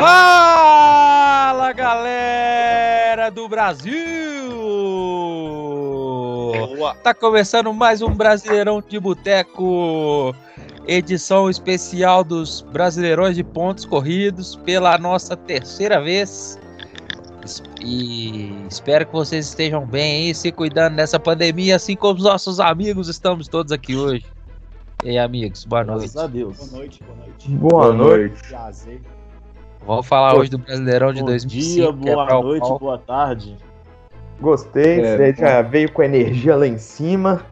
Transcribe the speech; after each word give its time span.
Fala 0.00 1.72
galera 1.72 3.30
do 3.30 3.48
Brasil! 3.48 3.94
Boa. 6.76 6.94
Tá 6.96 7.14
começando 7.14 7.72
mais 7.72 8.02
um 8.02 8.10
Brasileirão 8.14 8.82
de 8.86 9.00
Boteco, 9.00 10.34
edição 10.86 11.48
especial 11.48 12.22
dos 12.22 12.60
Brasileirões 12.60 13.36
de 13.36 13.42
Pontos 13.42 13.86
Corridos 13.86 14.56
pela 14.56 14.98
nossa 14.98 15.34
terceira 15.34 15.98
vez. 16.02 16.58
E 17.80 18.54
espero 18.68 19.06
que 19.06 19.12
vocês 19.12 19.46
estejam 19.46 19.86
bem 19.86 20.26
aí, 20.26 20.34
se 20.34 20.52
cuidando 20.52 20.96
dessa 20.96 21.18
pandemia, 21.18 21.76
assim 21.76 21.96
como 21.96 22.18
os 22.18 22.24
nossos 22.24 22.60
amigos 22.60 23.08
estamos 23.08 23.48
todos 23.48 23.72
aqui 23.72 23.96
hoje. 23.96 24.26
E 25.02 25.10
aí, 25.10 25.18
amigos, 25.18 25.64
boa 25.64 25.84
noite. 25.84 26.00
Graças 26.00 26.16
a 26.18 26.26
Deus. 26.26 26.56
Boa 26.58 26.80
noite, 26.80 27.02
boa 27.02 27.16
noite. 27.16 27.48
Boa 27.48 27.92
noite. 27.94 28.48
Prazer. 28.48 29.00
Vamos 29.86 30.06
falar 30.06 30.32
Bom 30.32 30.40
hoje 30.40 30.50
do 30.50 30.58
Brasileirão 30.58 31.12
de 31.12 31.20
Bom 31.20 31.26
2005. 31.26 31.72
dia, 31.72 31.92
que 31.92 32.08
é 32.08 32.14
boa 32.14 32.42
noite, 32.42 32.68
boa 32.80 32.98
tarde. 32.98 33.56
Gostei, 34.40 35.00
É, 35.00 35.16
você 35.16 35.34
já 35.34 35.62
veio 35.62 35.90
com 35.92 36.02
energia 36.02 36.56
lá 36.56 36.66
em 36.66 36.76
cima. 36.76 37.46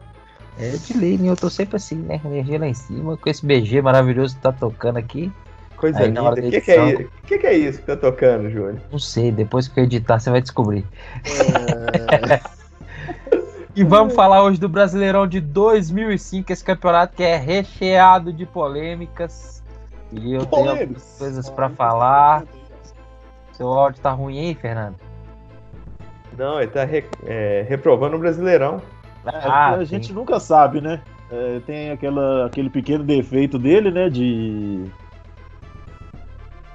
É 0.59 0.69
de 0.71 0.97
lei, 0.97 1.17
né? 1.17 1.29
Eu 1.29 1.35
tô 1.35 1.49
sempre 1.49 1.77
assim, 1.77 1.95
né? 1.95 2.19
Energia 2.25 2.59
lá 2.59 2.67
em 2.67 2.73
cima, 2.73 3.15
com 3.15 3.29
esse 3.29 3.45
BG 3.45 3.81
maravilhoso 3.81 4.35
que 4.35 4.41
tá 4.41 4.51
tocando 4.51 4.97
aqui. 4.97 5.31
Coisa 5.77 5.99
Aí, 5.99 6.07
linda. 6.07 6.31
O 6.31 6.35
que, 6.35 6.61
que, 6.61 6.71
é, 6.71 7.07
que, 7.25 7.37
que 7.37 7.47
é 7.47 7.53
isso 7.57 7.79
que 7.79 7.85
tá 7.85 7.95
tocando, 7.95 8.49
Júnior? 8.49 8.81
Não 8.91 8.99
sei, 8.99 9.31
depois 9.31 9.67
que 9.67 9.79
eu 9.79 9.85
editar 9.85 10.19
você 10.19 10.29
vai 10.29 10.41
descobrir. 10.41 10.85
E 13.77 13.83
vamos 13.83 14.15
falar 14.15 14.41
hoje 14.41 14.57
do 14.57 14.69
Brasileirão 14.69 15.27
de 15.27 15.41
2005, 15.41 16.49
esse 16.49 16.63
campeonato 16.63 17.13
que 17.13 17.21
é 17.21 17.35
recheado 17.35 18.31
de 18.31 18.45
polêmicas. 18.45 19.61
E 20.21 20.33
eu 20.33 20.45
tenho 20.45 20.69
algumas 20.71 21.15
coisas 21.17 21.49
pra 21.49 21.69
falar. 21.69 22.43
Seu 23.53 23.67
áudio 23.71 24.01
tá 24.01 24.11
ruim 24.11 24.39
aí, 24.39 24.55
Fernando? 24.55 24.95
Não, 26.37 26.59
ele 26.61 26.71
tá 26.71 26.83
re- 26.83 27.05
é, 27.25 27.65
reprovando 27.67 28.15
o 28.15 28.19
Brasileirão. 28.19 28.81
É, 29.25 29.31
Ah, 29.47 29.71
a 29.75 29.79
sim. 29.79 29.85
gente 29.85 30.13
nunca 30.13 30.39
sabe, 30.39 30.81
né? 30.81 31.01
É, 31.31 31.59
tem 31.65 31.91
aquela, 31.91 32.45
aquele 32.45 32.69
pequeno 32.69 33.03
defeito 33.03 33.57
dele, 33.57 33.89
né? 33.91 34.09
De 34.09 34.85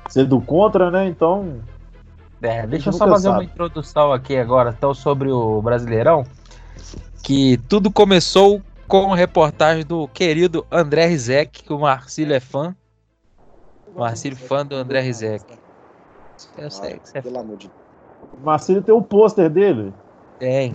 ser 0.08 0.24
do 0.26 0.40
contra, 0.40 0.90
né? 0.90 1.06
Então, 1.06 1.60
É, 2.42 2.66
deixa 2.66 2.88
eu 2.88 2.92
só 2.94 3.06
fazer 3.06 3.28
uma 3.28 3.36
sabe. 3.36 3.46
introdução 3.50 4.12
aqui 4.12 4.36
agora, 4.36 4.74
então, 4.76 4.94
sobre 4.94 5.30
o 5.30 5.60
Brasileirão. 5.60 6.24
Que 7.22 7.58
tudo 7.68 7.90
começou 7.92 8.62
com 8.88 9.12
a 9.12 9.16
reportagem 9.16 9.84
do 9.84 10.08
querido 10.08 10.66
André 10.72 11.06
Rizek, 11.06 11.62
que 11.62 11.72
o 11.72 11.78
Marcílio 11.80 12.34
é 12.34 12.40
fã. 12.40 12.74
Marcílio 13.96 14.36
fã 14.36 14.64
do 14.64 14.74
André 14.76 15.00
Rizek. 15.00 15.44
Eu 16.56 16.70
sei 16.70 16.98
que 16.98 17.08
você 17.08 17.18
é 17.18 17.22
Pelo 17.22 17.38
amor 17.38 17.56
de 17.56 17.68
Deus. 17.68 17.80
o 18.32 18.44
Marcelo 18.44 18.82
tem 18.82 18.94
o 18.94 19.02
pôster 19.02 19.50
dele. 19.50 19.92
Tem. 20.38 20.72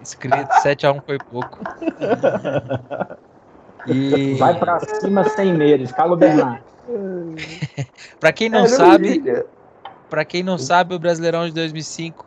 Escrito 0.00 0.48
7x1 0.62 1.02
foi 1.04 1.18
pouco. 1.18 1.58
E 3.86 4.34
Vai 4.34 4.58
pra 4.58 4.80
cima 4.80 5.24
sem 5.30 5.54
medo, 5.54 5.84
escala 5.84 6.12
o 6.12 6.16
Bernardo. 6.16 6.62
pra 8.20 8.32
quem 8.32 8.48
não 8.48 8.64
É, 8.64 8.68
sabe, 8.68 9.08
liga. 9.08 9.46
Pra 10.10 10.24
quem 10.24 10.42
não 10.42 10.58
sabe, 10.58 10.94
o 10.94 10.98
Brasileirão 10.98 11.46
de 11.46 11.52
2005, 11.52 12.26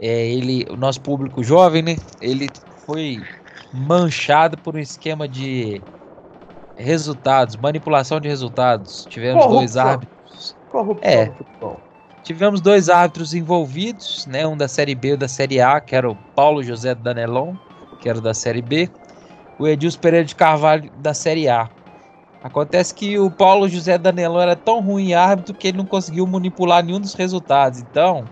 é, 0.00 0.26
ele, 0.32 0.66
o 0.70 0.76
nosso 0.76 1.00
público 1.00 1.44
jovem, 1.44 1.82
né? 1.82 1.96
Ele 2.20 2.48
foi 2.86 3.22
manchado 3.72 4.56
por 4.58 4.74
um 4.76 4.78
esquema 4.78 5.28
de 5.28 5.80
resultados, 6.78 7.56
manipulação 7.56 8.20
de 8.20 8.28
resultados. 8.28 9.06
Tivemos 9.10 9.44
dois 9.44 9.74
Corrupção. 9.74 9.86
árbitros. 9.86 10.56
Corrupção 10.70 11.10
É. 11.10 11.32
Tivemos 12.22 12.60
dois 12.60 12.88
árbitros 12.88 13.34
envolvidos, 13.34 14.26
né? 14.26 14.46
Um 14.46 14.56
da 14.56 14.68
Série 14.68 14.94
B 14.94 15.14
e 15.14 15.16
da 15.16 15.28
Série 15.28 15.60
A, 15.60 15.80
que 15.80 15.96
era 15.96 16.10
o 16.10 16.14
Paulo 16.34 16.62
José 16.62 16.94
Danelon, 16.94 17.54
que 18.00 18.08
era 18.08 18.20
da 18.20 18.34
Série 18.34 18.62
B, 18.62 18.88
o 19.58 19.66
Edilson 19.66 19.98
Pereira 19.98 20.24
de 20.24 20.34
Carvalho 20.34 20.90
da 20.98 21.14
Série 21.14 21.48
A. 21.48 21.68
Acontece 22.42 22.94
que 22.94 23.18
o 23.18 23.30
Paulo 23.30 23.68
José 23.68 23.98
Danelon 23.98 24.40
era 24.40 24.54
tão 24.54 24.80
ruim 24.80 25.14
árbitro 25.14 25.54
que 25.54 25.68
ele 25.68 25.78
não 25.78 25.86
conseguiu 25.86 26.26
manipular 26.26 26.84
nenhum 26.84 27.00
dos 27.00 27.14
resultados. 27.14 27.80
Então, 27.80 28.24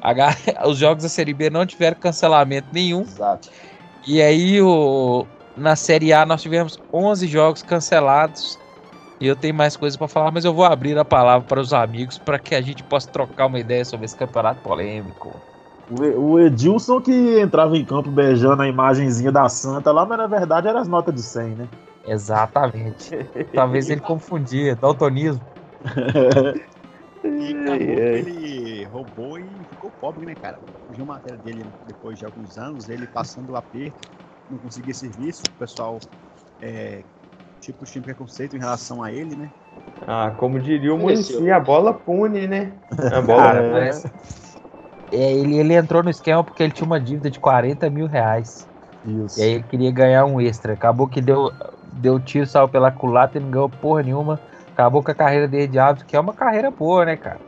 a 0.00 0.12
os 0.68 0.78
jogos 0.78 1.02
da 1.02 1.08
Série 1.08 1.34
B 1.34 1.50
não 1.50 1.66
tiveram 1.66 1.98
cancelamento 1.98 2.68
nenhum. 2.72 3.02
Exato. 3.02 3.50
E 4.06 4.22
aí, 4.22 4.60
o, 4.62 5.26
na 5.56 5.76
Série 5.76 6.12
A, 6.12 6.26
nós 6.26 6.42
tivemos 6.42 6.78
11 6.92 7.26
jogos 7.26 7.62
cancelados. 7.62 8.58
E 9.20 9.26
eu 9.26 9.36
tenho 9.36 9.54
mais 9.54 9.76
coisas 9.76 9.96
para 9.96 10.08
falar, 10.08 10.30
mas 10.32 10.44
eu 10.44 10.52
vou 10.52 10.64
abrir 10.64 10.98
a 10.98 11.04
palavra 11.04 11.46
para 11.46 11.60
os 11.60 11.72
amigos 11.72 12.18
para 12.18 12.38
que 12.38 12.54
a 12.54 12.60
gente 12.60 12.82
possa 12.84 13.08
trocar 13.10 13.46
uma 13.46 13.58
ideia 13.58 13.84
sobre 13.84 14.06
esse 14.06 14.16
campeonato 14.16 14.60
polêmico. 14.60 15.30
O, 15.88 16.32
o 16.32 16.40
Edilson 16.40 17.00
que 17.00 17.40
entrava 17.40 17.76
em 17.76 17.84
campo 17.84 18.10
beijando 18.10 18.62
a 18.62 18.68
imagenzinha 18.68 19.30
da 19.30 19.48
Santa 19.48 19.92
lá, 19.92 20.04
mas 20.04 20.18
na 20.18 20.26
verdade 20.26 20.68
era 20.68 20.80
as 20.80 20.88
notas 20.88 21.14
de 21.14 21.22
100, 21.22 21.54
né? 21.54 21.68
Exatamente. 22.06 23.10
Talvez 23.54 23.88
ele 23.88 24.00
confundia, 24.00 24.74
daltonismo. 24.76 25.40
E 27.36 27.54
acabou 27.54 28.00
que 28.00 28.14
Ai, 28.14 28.18
ai. 28.18 28.26
ele 28.26 28.84
roubou 28.86 29.38
e 29.38 29.64
ficou 29.66 29.90
pobre, 29.90 30.24
né, 30.26 30.34
cara? 30.36 30.60
Eu 30.86 30.94
vi 30.94 31.00
uma 31.02 31.14
matéria 31.14 31.38
dele 31.38 31.72
depois 31.82 32.18
de 32.18 32.24
alguns 32.24 32.58
anos, 32.58 32.88
ele 32.88 33.06
passando 33.06 33.50
o 33.50 33.56
aperto, 33.56 34.04
não 34.48 34.58
conseguia 34.58 34.94
serviço, 34.94 35.42
o 35.46 35.58
pessoal, 35.58 35.98
é, 36.60 37.04
tipo, 37.60 37.84
tinha 37.84 38.02
preconceito 38.02 38.56
em 38.56 38.60
relação 38.60 39.02
a 39.02 39.12
ele, 39.12 39.36
né? 39.36 39.50
Ah, 40.06 40.32
como 40.36 40.58
diria 40.60 40.94
o. 40.94 40.98
Muricy, 40.98 41.50
a 41.50 41.58
bola 41.58 41.94
pune, 41.94 42.46
né? 42.46 42.72
A 43.10 43.20
bola 43.20 43.42
Cara, 43.42 43.62
pune. 43.62 43.72
mas- 43.72 44.04
É, 45.12 45.32
ele, 45.32 45.56
ele 45.56 45.74
entrou 45.74 46.02
no 46.02 46.10
esquema 46.10 46.42
porque 46.42 46.62
ele 46.62 46.72
tinha 46.72 46.86
uma 46.86 47.00
dívida 47.00 47.30
de 47.30 47.38
40 47.38 47.88
mil 47.88 48.06
reais. 48.06 48.66
Isso. 49.04 49.38
E 49.38 49.42
aí 49.42 49.50
ele 49.52 49.62
queria 49.64 49.92
ganhar 49.92 50.24
um 50.24 50.40
extra. 50.40 50.72
Acabou 50.72 51.06
que 51.08 51.20
deu, 51.20 51.52
deu 51.92 52.18
tiro, 52.18 52.46
saiu 52.46 52.68
pela 52.68 52.90
culata 52.90 53.38
e 53.38 53.40
não 53.40 53.50
ganhou 53.50 53.68
porra 53.70 54.02
nenhuma. 54.02 54.40
Acabou 54.72 55.02
com 55.02 55.10
a 55.10 55.14
carreira 55.14 55.46
dele 55.46 55.68
de 55.68 55.78
árbitro, 55.78 56.06
que 56.06 56.16
é 56.16 56.20
uma 56.20 56.34
carreira 56.34 56.70
boa, 56.70 57.04
né, 57.04 57.16
cara? 57.16 57.40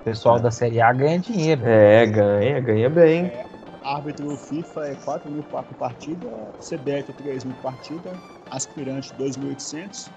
O 0.00 0.04
pessoal 0.04 0.36
É. 0.36 0.40
da 0.40 0.50
Série 0.50 0.80
A 0.80 0.92
ganha 0.92 1.18
dinheiro. 1.18 1.62
É, 1.64 2.04
ganha, 2.06 2.60
ganha 2.60 2.90
bem. 2.90 3.32
Árbitro 3.92 4.36
FIFA 4.36 4.86
é 4.88 4.94
4 4.96 5.30
mil 5.30 5.42
por 5.44 5.64
partida, 5.78 6.28
CBF 6.60 7.10
é 7.10 7.14
3 7.14 7.44
mil 7.44 7.54
por 7.54 7.62
partida, 7.72 8.12
aspirante 8.50 9.14
2.800 9.14 10.10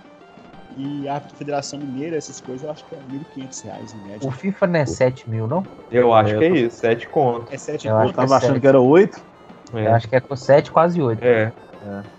e 0.78 1.08
árbitro 1.08 1.38
Federação 1.38 1.80
Mineira, 1.80 2.18
essas 2.18 2.42
coisas, 2.42 2.64
eu 2.64 2.72
acho 2.72 2.86
que 2.86 2.96
é 2.96 3.00
1.500 3.00 3.62
reais 3.62 3.94
em 3.94 3.98
média. 4.10 4.28
O 4.28 4.32
FIFA 4.32 4.68
não 4.68 4.80
é 4.80 4.86
7 4.86 5.30
mil, 5.30 5.48
não? 5.48 5.66
Eu 5.90 6.14
acho 6.14 6.34
É, 6.36 6.38
que 6.40 6.44
é 6.44 6.48
eu 6.48 6.52
tô- 6.54 6.60
isso, 6.68 6.78
sete 6.78 7.08
contos. 7.08 7.52
É 7.52 7.58
7 7.58 7.88
Eu 7.88 7.94
Eu 7.94 7.98
acho 8.00 8.08
que 8.14 8.20
é 8.20 8.22
tava 8.24 8.36
achando 8.36 8.50
sete. 8.54 8.62
que 8.62 8.68
era 8.68 8.80
8. 8.82 9.24
Eu 9.72 9.80
É. 9.80 9.88
acho 9.88 10.10
que 10.10 10.16
é 10.18 10.20
com 10.22 10.36
7, 10.36 10.70
quase 10.72 11.02
8. 11.02 11.24
é. 11.24 11.54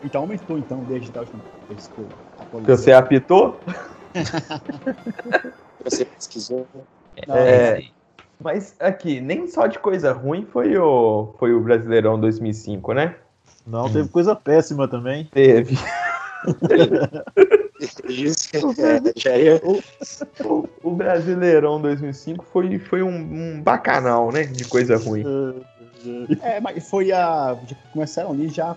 Então 0.02 0.22
aumentou 0.22 0.58
então 0.58 0.82
desde 0.84 1.16
a 1.16 1.20
última 1.20 1.42
vez 1.68 1.86
que 1.88 2.00
eu 2.00 2.08
Que 2.64 2.76
você 2.76 2.92
apitou? 2.92 3.62
Você 5.84 6.04
pesquisou. 6.04 6.66
Não, 7.26 7.36
É. 7.36 7.82
Mas 8.42 8.74
aqui, 8.80 9.20
nem 9.20 9.46
só 9.46 9.66
de 9.66 9.78
coisa 9.78 10.12
ruim 10.12 10.46
foi 10.52 10.76
o, 10.76 11.34
foi 11.38 11.52
o 11.52 11.60
Brasileirão 11.60 12.18
2005, 12.18 12.92
né? 12.92 13.14
Não, 13.66 13.90
teve 13.90 14.08
coisa 14.08 14.34
péssima 14.34 14.88
também. 14.88 15.28
Teve. 15.32 15.78
Isso, 18.08 18.50
é, 18.80 19.12
já 19.16 19.36
ia. 19.36 19.60
O, 19.64 20.68
o 20.82 20.90
Brasileirão 20.90 21.80
2005 21.80 22.44
foi, 22.52 22.78
foi 22.78 23.02
um, 23.02 23.16
um 23.16 23.62
bacanal, 23.62 24.32
né? 24.32 24.44
De 24.44 24.64
coisa 24.64 24.96
ruim. 24.96 25.24
É, 26.42 26.60
mas 26.60 26.88
foi 26.88 27.12
a. 27.12 27.56
Começaram 27.92 28.32
ali 28.32 28.48
já 28.48 28.76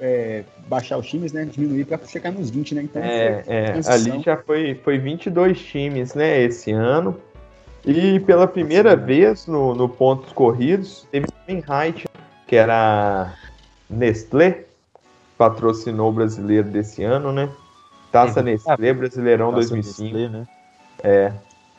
é, 0.00 0.42
baixar 0.66 0.98
os 0.98 1.06
times, 1.06 1.32
né? 1.32 1.44
Diminuir 1.44 1.84
pra 1.84 1.98
chegar 1.98 2.32
nos 2.32 2.50
20, 2.50 2.74
né? 2.74 2.82
Então 2.82 3.02
É, 3.02 3.44
é, 3.46 3.80
ali 3.86 4.20
já 4.20 4.36
foi, 4.36 4.74
foi 4.82 4.98
22 4.98 5.60
times, 5.60 6.14
né, 6.14 6.42
esse 6.42 6.72
ano. 6.72 7.20
E 7.84 8.20
pela 8.20 8.46
primeira 8.46 8.94
Nossa, 8.94 9.06
vez 9.06 9.46
no, 9.46 9.74
no 9.74 9.88
pontos 9.88 10.32
corridos, 10.32 11.06
teve 11.10 11.26
também 11.26 11.64
Height, 11.68 12.06
que 12.46 12.54
era 12.56 13.34
Nestlé, 13.90 14.64
patrocinou 15.36 16.10
o 16.10 16.12
brasileiro 16.12 16.68
desse 16.68 17.02
ano, 17.02 17.32
né? 17.32 17.48
Taça 18.12 18.34
Teve- 18.34 18.52
Nestlé 18.52 18.92
Brasileirão 18.92 19.52
Taça 19.52 19.68
2005. 19.70 20.16
Nestlé, 20.16 20.28
né? 20.28 20.46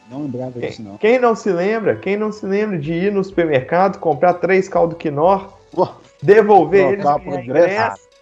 não 0.09 0.23
lembrava 0.23 0.59
disso, 0.59 0.83
não. 0.83 0.97
Quem 0.97 1.17
não 1.19 1.35
se 1.35 1.49
lembra, 1.51 1.95
quem 1.95 2.17
não 2.17 2.31
se 2.31 2.45
lembra 2.45 2.77
de 2.77 2.91
ir 2.91 3.11
no 3.11 3.23
supermercado, 3.23 3.99
comprar 3.99 4.33
três 4.35 4.67
caldo 4.67 4.95
quinor, 4.95 5.53
devolver 6.21 6.93
eles 6.93 7.05
com 7.05 7.19
por 7.19 7.39
ingresso. 7.39 8.12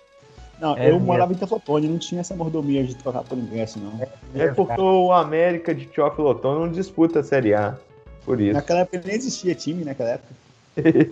Não, 0.62 0.78
É 0.78 0.90
eu 0.90 0.94
mesmo. 0.94 1.08
morava 1.08 1.34
em 1.34 1.36
Teoflopone, 1.36 1.88
não 1.88 1.98
tinha 1.98 2.22
essa 2.22 2.36
mordomia 2.36 2.84
de 2.84 2.96
trocar 2.96 3.24
por 3.24 3.36
ingresso, 3.36 3.80
não. 3.80 4.00
É 4.36 4.48
porque 4.50 4.80
o 4.80 5.12
América 5.12 5.74
de 5.74 5.88
Teófilo 5.88 6.30
Otoni 6.30 6.60
não 6.60 6.72
disputa 6.72 7.20
a 7.22 7.24
Série 7.24 7.56
A. 7.56 7.76
Por 8.24 8.40
isso. 8.40 8.54
Naquela 8.54 8.82
época 8.82 9.02
nem 9.04 9.16
existia 9.16 9.56
time, 9.56 9.84
naquela 9.84 10.12
época. 10.12 10.34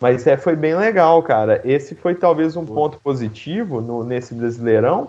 Mas 0.00 0.26
é, 0.26 0.36
foi 0.36 0.56
bem 0.56 0.74
legal, 0.74 1.22
cara. 1.22 1.60
Esse 1.64 1.94
foi 1.94 2.14
talvez 2.16 2.56
um 2.56 2.66
Foi. 2.66 2.74
ponto 2.74 2.98
positivo 2.98 3.80
no, 3.80 4.02
nesse 4.04 4.34
Brasileirão, 4.34 5.08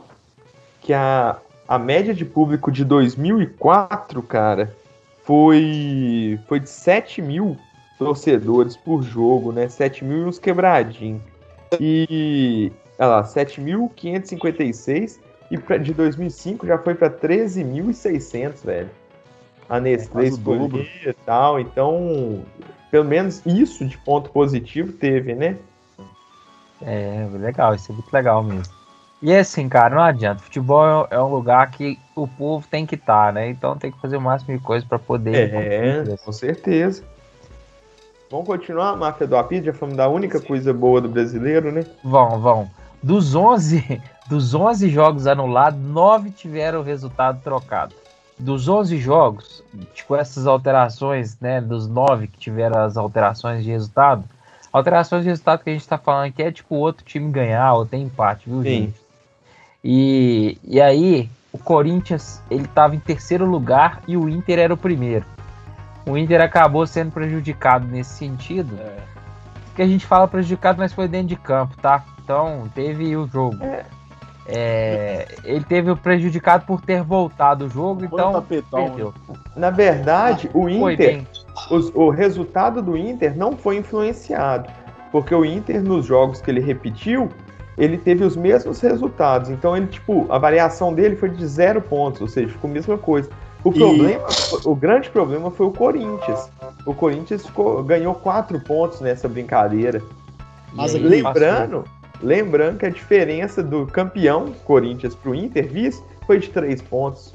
que 0.82 0.94
a, 0.94 1.38
a 1.68 1.78
média 1.80 2.14
de 2.14 2.26
público 2.26 2.72
de 2.72 2.84
2004, 2.86 4.22
cara, 4.24 4.76
foi, 5.24 6.40
foi 6.48 6.60
de 6.60 6.70
7 6.70 7.22
mil 7.22 7.58
torcedores 8.00 8.76
por 8.78 9.04
jogo, 9.04 9.52
né? 9.52 9.68
7 9.68 10.04
mil 10.06 10.20
e 10.20 10.26
uns 10.26 10.40
quebradinhos. 10.40 11.22
E, 11.80 12.72
olha 13.00 13.08
lá, 13.08 13.24
7.556 13.24 15.20
e 15.50 15.58
pra, 15.58 15.78
de 15.78 15.94
2005 15.94 16.68
já 16.68 16.78
foi 16.78 16.94
para 16.94 17.10
13.600, 17.10 18.64
velho. 18.64 18.90
A 19.68 19.80
Nestlé 19.80 20.26
escolher 20.28 20.90
e 21.06 21.14
tal, 21.26 21.60
então, 21.60 22.44
pelo 22.92 23.06
menos 23.06 23.44
isso 23.46 23.86
de 23.86 23.98
ponto 24.00 24.30
positivo 24.32 24.92
teve, 24.92 25.34
né? 25.34 25.58
É, 26.82 27.28
legal, 27.34 27.76
isso 27.76 27.92
é 27.92 27.96
muito 27.96 28.12
legal 28.12 28.44
mesmo. 28.44 28.80
E 29.22 29.36
assim, 29.36 29.68
cara, 29.68 29.96
não 29.96 30.02
adianta. 30.02 30.42
Futebol 30.42 31.08
é 31.12 31.16
é 31.16 31.22
um 31.22 31.28
lugar 31.28 31.70
que 31.72 32.00
o 32.16 32.28
povo 32.28 32.66
tem 32.68 32.86
que 32.86 32.96
estar, 32.96 33.34
né? 33.34 33.50
Então 33.50 33.78
tem 33.78 33.92
que 33.92 34.00
fazer 34.00 34.18
o 34.18 34.22
máximo 34.22 34.58
de 34.58 34.64
coisa 34.64 34.86
pra 34.88 34.98
poder. 34.98 35.54
É, 35.54 36.18
com 36.24 36.32
certeza. 36.32 37.04
Vamos 38.32 38.48
continuar 38.48 38.92
a 38.92 38.96
máfia 38.96 39.28
do 39.28 39.36
apito? 39.36 39.66
Já 39.66 39.74
falamos 39.74 39.98
da 39.98 40.08
única 40.08 40.40
coisa 40.40 40.72
boa 40.72 41.02
do 41.02 41.10
brasileiro, 41.10 41.72
né? 41.72 41.84
Vão, 42.04 42.40
vão. 42.40 42.70
Dos 43.02 43.34
11, 43.36 44.02
dos 44.30 44.54
11 44.54 44.90
jogos 44.90 45.26
anulados, 45.28 45.80
9 45.80 46.32
tiveram 46.32 46.80
o 46.80 46.84
resultado 46.84 47.42
trocado. 47.42 47.96
Dos 48.38 48.68
11 48.68 48.98
jogos, 48.98 49.64
tipo 49.94 50.16
essas 50.16 50.48
alterações, 50.48 51.38
né, 51.40 51.60
dos 51.60 51.88
9 51.88 52.28
que 52.28 52.38
tiveram 52.38 52.82
as 52.82 52.96
alterações 52.98 53.64
de 53.64 53.70
resultado, 53.72 54.24
alterações 54.72 55.24
de 55.24 55.30
resultado 55.30 55.64
que 55.64 55.70
a 55.70 55.74
gente 55.74 55.88
tá 55.88 55.98
falando 55.98 56.28
aqui 56.28 56.42
é 56.44 56.52
tipo 56.52 56.76
o 56.76 56.80
outro 56.80 57.04
time 57.04 57.30
ganhar 57.32 57.74
ou 57.74 57.86
ter 57.86 57.98
empate, 57.98 58.50
viu, 58.50 58.62
Sim. 58.62 58.70
gente? 58.70 59.00
E, 59.84 60.58
e 60.64 60.80
aí, 60.82 61.30
o 61.52 61.58
Corinthians, 61.58 62.42
ele 62.50 62.68
tava 62.68 62.96
em 62.96 63.00
terceiro 63.00 63.46
lugar 63.46 64.02
e 64.08 64.16
o 64.16 64.30
Inter 64.30 64.60
era 64.60 64.74
o 64.74 64.78
primeiro. 64.78 65.26
O 66.06 66.18
Inter 66.18 66.42
acabou 66.42 66.86
sendo 66.88 67.12
prejudicado 67.12 67.88
nesse 67.88 68.12
sentido, 68.12 68.78
É. 68.80 68.98
que 69.76 69.82
a 69.82 69.88
gente 69.88 70.06
fala 70.06 70.28
prejudicado, 70.28 70.78
mas 70.80 70.94
foi 70.94 71.08
dentro 71.08 71.28
de 71.28 71.36
campo, 71.36 71.76
tá? 71.82 72.04
Então 72.30 72.70
teve 72.76 73.18
o 73.18 73.26
jogo. 73.28 73.58
É, 74.46 75.28
ele 75.44 75.64
teve 75.64 75.90
o 75.90 75.98
prejudicado 75.98 76.64
por 76.64 76.80
ter 76.80 77.02
voltado 77.02 77.66
o 77.66 77.70
jogo, 77.70 78.02
Foi 78.02 78.08
então 78.20 78.34
tapetão, 78.34 78.84
perdeu. 78.86 79.14
Na 79.56 79.72
verdade, 79.72 80.48
o 80.54 80.62
Foi 80.64 80.94
Inter, 80.94 81.08
bem. 81.16 81.28
os- 81.72 81.92
o 81.96 82.12
resultado 82.12 82.84
do 82.84 82.96
Inter 82.96 83.36
não 83.36 83.54
foi 83.58 83.78
influenciado, 83.78 84.70
porque 85.12 85.34
o 85.34 85.44
Inter, 85.44 85.82
nos 85.84 86.06
jogos 86.06 86.40
que 86.40 86.52
ele 86.52 86.60
repetiu, 86.60 87.30
ele 87.76 87.98
teve 87.98 88.24
os 88.24 88.36
mesmos 88.36 88.80
resultados. 88.80 89.50
Então, 89.50 89.76
ele, 89.76 89.88
tipo, 89.88 90.28
a 90.30 90.38
variação 90.38 90.94
dele 90.94 91.16
foi 91.16 91.30
de 91.30 91.48
zero 91.48 91.82
pontos, 91.82 92.22
ou 92.22 92.28
seja, 92.28 92.50
ficou 92.50 92.70
a 92.70 92.74
mesma 92.74 92.98
coisa. 92.98 93.28
O, 93.64 93.70
E- 93.72 93.74
problema, 93.74 94.24
o 94.66 94.76
grande 94.76 95.10
problema 95.10 95.50
foi 95.50 95.66
o 95.66 95.72
Corinthians. 95.72 96.48
O 96.86 96.94
Corinthians 96.94 97.44
ficou- 97.46 97.84
ganhou 97.84 98.14
quatro 98.14 98.60
pontos 98.60 99.02
nessa 99.02 99.28
brincadeira. 99.28 100.00
Mas 100.74 100.94
E 100.94 101.00
Lembrando, 101.00 101.84
lembrando 102.22 102.78
que 102.80 102.86
a 102.86 102.90
diferença 102.90 103.62
do 103.64 103.86
campeão 103.88 104.54
Corinthians 104.66 105.16
pro 105.16 105.34
Inter 105.36 105.68
vice 105.68 106.04
foi 106.26 106.40
de 106.40 106.50
três 106.50 106.82
pontos. 106.82 107.34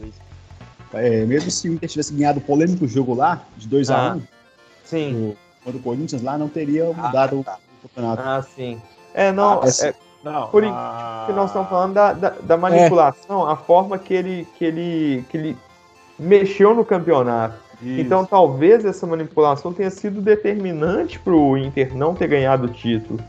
É, 0.93 1.25
mesmo 1.25 1.51
se 1.51 1.69
o 1.69 1.73
Inter 1.75 1.89
tivesse 1.89 2.13
ganhado 2.15 2.39
o 2.39 2.43
polêmico 2.43 2.87
jogo 2.87 3.15
lá, 3.15 3.43
de 3.57 3.69
2x1, 3.69 3.93
Ah, 3.95 4.19
Sim. 4.85 5.35
contra 5.65 5.79
o 5.81 5.83
Corinthians 5.83 6.23
lá, 6.23 6.39
não 6.39 6.49
teria 6.49 6.85
mudado 6.93 7.43
tá. 7.43 7.59
o 7.83 7.89
campeonato. 7.89 8.23
Ah, 8.25 8.43
sim. 8.43 8.81
É, 9.13 9.33
não, 9.33 9.61
Ah, 9.63 9.67
é, 9.83 9.95
Não, 10.23 10.49
Por 10.49 10.65
in- 10.65 10.71
a- 10.73 11.25
que 11.27 11.33
nós 11.35 11.51
estamos 11.51 11.69
falando 11.69 11.93
da, 11.95 12.13
da, 12.15 12.31
da 12.31 12.57
manipulação, 12.57 13.47
a 13.47 13.57
forma 13.57 13.99
que 13.99 14.15
ele, 14.15 14.49
que, 14.57 14.65
ele, 14.65 15.25
que 15.29 15.37
ele 15.37 15.57
mexeu 16.19 16.75
no 16.75 16.83
campeonato. 16.83 17.57
Isso. 17.83 18.01
Então 18.01 18.25
talvez 18.25 18.85
essa 18.87 19.07
manipulação 19.07 19.71
tenha 19.73 19.91
sido 19.91 20.23
determinante 20.23 21.19
para 21.19 21.35
o 21.35 21.59
Inter 21.59 21.95
não 21.95 22.15
ter 22.15 22.29
ganhado 22.29 22.67
o 22.67 22.69
título. 22.71 23.21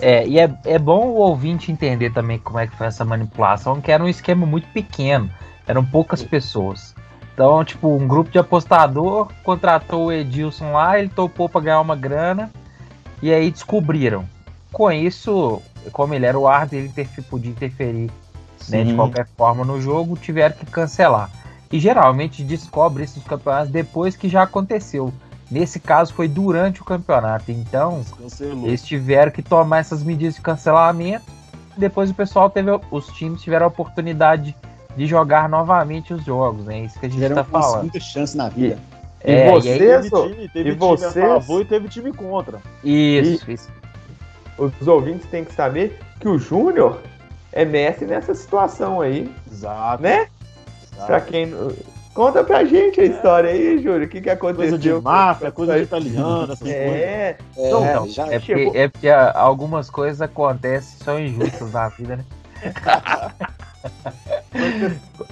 É, 0.00 0.26
e 0.26 0.38
é, 0.38 0.50
é 0.64 0.78
bom 0.78 1.08
o 1.08 1.16
ouvinte 1.16 1.70
entender 1.70 2.10
também 2.10 2.38
como 2.38 2.58
é 2.58 2.66
que 2.66 2.76
foi 2.76 2.86
essa 2.86 3.04
manipulação, 3.04 3.80
que 3.80 3.92
era 3.92 4.02
um 4.02 4.08
esquema 4.08 4.46
muito 4.46 4.68
pequeno, 4.68 5.30
eram 5.66 5.84
poucas 5.84 6.22
pessoas. 6.22 6.94
Então, 7.34 7.64
tipo, 7.64 7.88
um 7.88 8.06
grupo 8.06 8.30
de 8.30 8.38
apostador 8.38 9.28
contratou 9.44 10.06
o 10.06 10.12
Edilson 10.12 10.72
lá, 10.72 10.98
ele 10.98 11.08
topou 11.08 11.48
para 11.48 11.60
ganhar 11.60 11.80
uma 11.80 11.96
grana, 11.96 12.50
e 13.22 13.32
aí 13.32 13.50
descobriram. 13.50 14.24
Com 14.72 14.90
isso, 14.90 15.60
como 15.92 16.14
ele 16.14 16.26
era 16.26 16.38
o 16.38 16.46
árbitro, 16.46 16.78
ele 16.78 17.08
podia 17.28 17.50
interferir 17.50 18.10
né, 18.68 18.84
de 18.84 18.94
qualquer 18.94 19.26
forma 19.36 19.64
no 19.64 19.80
jogo, 19.80 20.16
tiveram 20.16 20.54
que 20.54 20.66
cancelar. 20.66 21.30
E 21.72 21.78
geralmente 21.78 22.42
descobre 22.42 23.04
esses 23.04 23.22
campeonatos 23.22 23.70
depois 23.70 24.16
que 24.16 24.28
já 24.28 24.42
aconteceu. 24.42 25.12
Nesse 25.50 25.80
caso 25.80 26.14
foi 26.14 26.28
durante 26.28 26.80
o 26.80 26.84
campeonato, 26.84 27.50
então 27.50 28.04
Cancelou. 28.16 28.66
eles 28.68 28.84
tiveram 28.84 29.32
que 29.32 29.42
tomar 29.42 29.78
essas 29.78 30.02
medidas 30.02 30.36
de 30.36 30.40
cancelamento. 30.40 31.24
Depois 31.76 32.08
o 32.10 32.14
pessoal 32.14 32.48
teve, 32.48 32.70
os 32.90 33.06
times 33.08 33.42
tiveram 33.42 33.64
a 33.66 33.68
oportunidade 33.68 34.54
de 34.96 35.06
jogar 35.06 35.48
novamente 35.48 36.12
os 36.14 36.24
jogos, 36.24 36.64
né? 36.66 36.80
Isso 36.80 36.98
que 37.00 37.06
a 37.06 37.08
gente 37.08 37.16
Tiveram 37.16 37.36
tá 37.36 37.42
uma 37.42 37.62
falando. 37.62 37.80
segunda 37.82 38.00
chance 38.00 38.36
na 38.36 38.48
vida. 38.48 38.78
E 39.24 39.32
É, 39.32 39.50
você- 39.50 39.68
e 39.68 39.72
aí- 39.72 39.78
Teve 39.78 40.06
Isso. 40.06 40.22
time, 40.28 40.48
teve 40.48 40.58
E 40.70 40.72
time 40.72 40.76
vocês- 40.76 41.16
a 41.16 41.28
favor 41.40 41.60
e 41.60 41.64
teve 41.64 41.88
time 41.88 42.12
contra. 42.12 42.58
Isso, 42.84 43.50
isso. 43.50 43.68
Os 44.56 44.86
ouvintes 44.86 45.26
têm 45.30 45.44
que 45.44 45.54
saber 45.54 45.98
que 46.20 46.28
o 46.28 46.38
Júnior 46.38 47.00
é 47.52 47.64
mestre 47.64 48.06
nessa 48.06 48.34
situação 48.34 49.00
aí, 49.00 49.34
Exato. 49.50 50.02
né? 50.02 50.26
exato. 50.92 51.06
Pra 51.06 51.20
quem. 51.20 51.52
Conta 52.14 52.42
pra 52.42 52.64
gente 52.64 53.00
a 53.00 53.04
história 53.04 53.50
aí, 53.50 53.78
Júnior. 53.78 54.02
O 54.02 54.08
que, 54.08 54.20
que 54.20 54.30
aconteceu? 54.30 54.70
Coisa 54.70 54.78
de 54.78 54.92
máfia, 55.00 55.52
coisa 55.52 55.76
de 55.76 55.82
italiano, 55.84 56.52
essas 56.52 56.58
coisas. 56.58 56.76
É, 56.76 57.36
É, 57.56 57.70
Não, 57.94 58.08
já, 58.08 58.26
É 58.32 58.40
chegou- 58.40 58.64
porque, 58.64 58.78
é 58.78 58.88
porque 58.88 59.08
algumas 59.08 59.88
coisas 59.88 60.20
acontecem 60.20 60.98
são 61.04 61.20
injustas 61.20 61.72
na 61.72 61.88
vida, 61.88 62.16
né? 62.16 62.24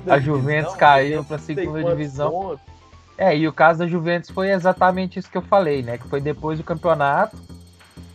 A 0.09 0.19
Juventus 0.19 0.75
caiu 0.77 1.25
pra 1.25 1.39
segunda 1.39 1.85
divisão. 1.85 2.59
É, 3.17 3.37
e 3.37 3.49
o 3.49 3.53
caso 3.53 3.81
da 3.81 3.87
Juventus 3.87 4.31
foi 4.31 4.51
exatamente 4.51 5.19
isso 5.19 5.29
que 5.31 5.37
eu 5.37 5.43
falei, 5.43 5.83
né? 5.83 5.99
Que 5.99 6.09
foi 6.09 6.21
depois 6.21 6.59
do 6.59 6.65
campeonato. 6.65 7.37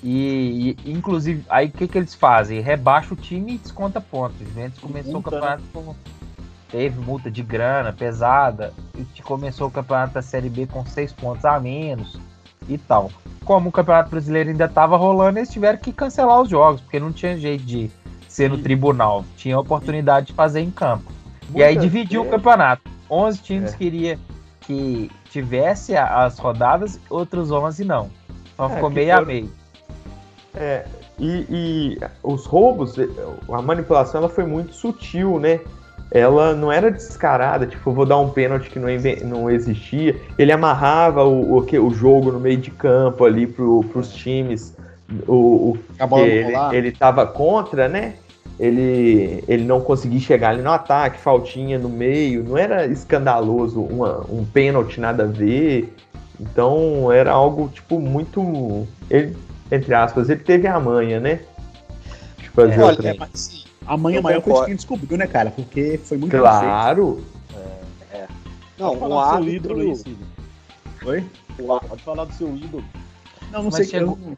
E, 0.01 0.75
e, 0.86 0.91
inclusive, 0.91 1.46
aí 1.50 1.67
o 1.67 1.72
que, 1.72 1.88
que 1.88 1.98
eles 1.98 2.13
fazem? 2.13 2.60
Rebaixa 2.60 3.13
o 3.13 3.17
time 3.17 3.55
e 3.55 3.58
desconta 3.58 4.01
pontos. 4.01 4.36
A 4.41 4.46
Juventus 4.46 4.79
começou 4.79 5.17
o 5.20 5.24
campeonato 5.24 5.63
com. 5.74 5.96
Teve 6.74 7.00
multa 7.00 7.30
de 7.30 7.44
grana 7.44 7.94
pesada. 7.94 8.74
E 8.98 9.22
começou 9.22 9.68
o 9.68 9.72
campeonato 9.72 10.15
da 10.15 10.24
Série 10.24 10.50
B 10.50 10.65
com 10.65 10.84
seis 10.88 11.13
pontos 11.13 11.46
a 11.46 11.60
menos 11.60 12.20
e 12.68 12.80
tal. 12.80 13.12
Como 13.46 13.70
o 13.70 13.72
Campeonato 13.72 14.10
Brasileiro 14.10 14.50
ainda 14.50 14.65
estava 14.65 14.98
rolando, 14.98 15.38
eles 15.38 15.51
tiveram 15.51 15.77
que 15.77 15.94
cancelar 15.94 16.42
os 16.42 16.50
jogos, 16.50 16.82
porque 16.82 17.00
não 17.00 17.12
tinha 17.13 17.38
jeito 17.38 17.63
de 17.63 17.92
ser 18.27 18.50
no 18.50 18.58
tribunal. 18.58 19.24
Tinha 19.38 19.56
a 19.56 19.60
oportunidade 19.60 20.27
de 20.27 20.34
fazer 20.34 20.62
em 20.62 20.72
campo. 20.72 21.12
E 21.53 21.62
aí 21.62 21.77
dividiu 21.77 22.22
o 22.22 22.24
vezes- 22.24 22.38
campeonato. 22.38 22.82
11 23.08 23.39
times 23.44 23.72
É. 23.74 23.77
queria 23.77 24.20
que 24.62 25.12
tivesse 25.30 25.96
a- 25.96 26.24
as 26.25 26.39
rodadas, 26.39 27.00
outros 27.08 27.51
11 27.51 27.86
não. 27.86 28.10
Então 28.56 28.65
É, 28.65 28.70
ficou 28.70 28.89
que 28.89 28.96
meio 28.96 29.12
a 29.12 29.15
foram- 29.18 29.27
meio. 29.27 29.51
É, 30.56 30.86
e, 31.20 31.46
e 31.50 32.00
os 32.24 32.46
roubos, 32.48 32.96
a 33.51 33.62
manipulação 33.62 34.22
ela 34.22 34.30
foi 34.30 34.46
muito 34.46 34.74
sutil, 34.74 35.39
né? 35.39 35.60
Ela 36.13 36.53
não 36.53 36.72
era 36.72 36.91
descarada, 36.91 37.65
tipo, 37.65 37.91
vou 37.91 38.05
dar 38.05 38.20
um 38.20 38.29
pênalti 38.29 38.70
que 38.70 38.77
não, 38.77 38.88
não 39.25 39.50
existia. 39.50 40.15
Ele 40.38 40.51
amarrava 40.51 41.24
o, 41.24 41.58
o, 41.58 41.62
que- 41.63 41.79
o 41.79 41.89
jogo 41.91 42.32
no 42.32 42.39
meio 42.39 42.58
de 42.58 42.70
campo 42.70 43.25
ali 43.25 43.48
pro, 43.48 43.84
pros 43.91 44.13
times. 44.13 44.75
O, 45.27 45.72
o 45.72 45.77
ele, 46.20 46.55
ele 46.72 46.91
tava 46.91 47.25
contra, 47.25 47.89
né? 47.89 48.13
Ele, 48.60 49.43
ele 49.48 49.63
não 49.65 49.82
conseguia 49.82 50.20
chegar 50.20 50.50
ali 50.50 50.62
no 50.62 50.70
ataque, 50.72 51.20
faltinha 51.20 51.79
no 51.79 51.89
meio. 51.89 52.43
Não 52.43 52.55
era 52.58 52.86
escandaloso 52.86 53.82
uma- 53.82 54.24
um 54.29 54.46
pênalti 54.46 55.00
nada 55.00 55.24
a 55.24 55.27
ver. 55.27 55.91
Então 56.39 57.12
era 57.12 57.32
algo, 57.32 57.70
tipo, 57.70 58.00
muito. 58.00 58.88
Ele, 59.10 59.36
entre 59.72 59.93
aspas, 59.96 60.29
ele 60.29 60.41
teve 60.41 60.67
a 60.67 60.79
manha, 60.79 61.20
né? 61.20 61.39
De 62.38 62.50
fazer 62.50 62.79
É, 62.79 62.84
o 62.84 62.88
Olha, 62.88 63.10
é, 63.10 63.15
mas, 63.17 63.62
assim, 63.85 63.93
amanhã 63.93 64.17
Eu 64.17 64.23
maior 64.23 64.41
foi 64.41 64.43
concordo. 64.51 64.65
quem 64.67 64.75
descobriu, 64.75 65.17
né, 65.17 65.27
cara? 65.27 65.51
Porque 65.51 65.99
foi 66.03 66.17
muito 66.17 66.31
bem 66.31 66.41
feito. 66.41 66.51
Claro. 66.61 67.23
não, 68.77 68.87
Pode 68.89 68.95
um 68.95 68.99
falar 68.99 69.37
do 69.39 69.43
seu 69.45 69.53
ídolo 69.53 69.79
aí, 69.81 69.87
árbitro. 69.89 70.11
Cid. 70.11 70.19
Oi? 71.05 71.25
Pode 71.87 72.03
falar 72.03 72.25
do 72.25 72.33
seu 72.33 72.55
ídolo. 72.55 72.83
Não, 73.51 73.59
não 73.63 73.65
Mas 73.65 73.75
sei. 73.75 73.85
chegou- 73.85 74.17
eu- 74.25 74.37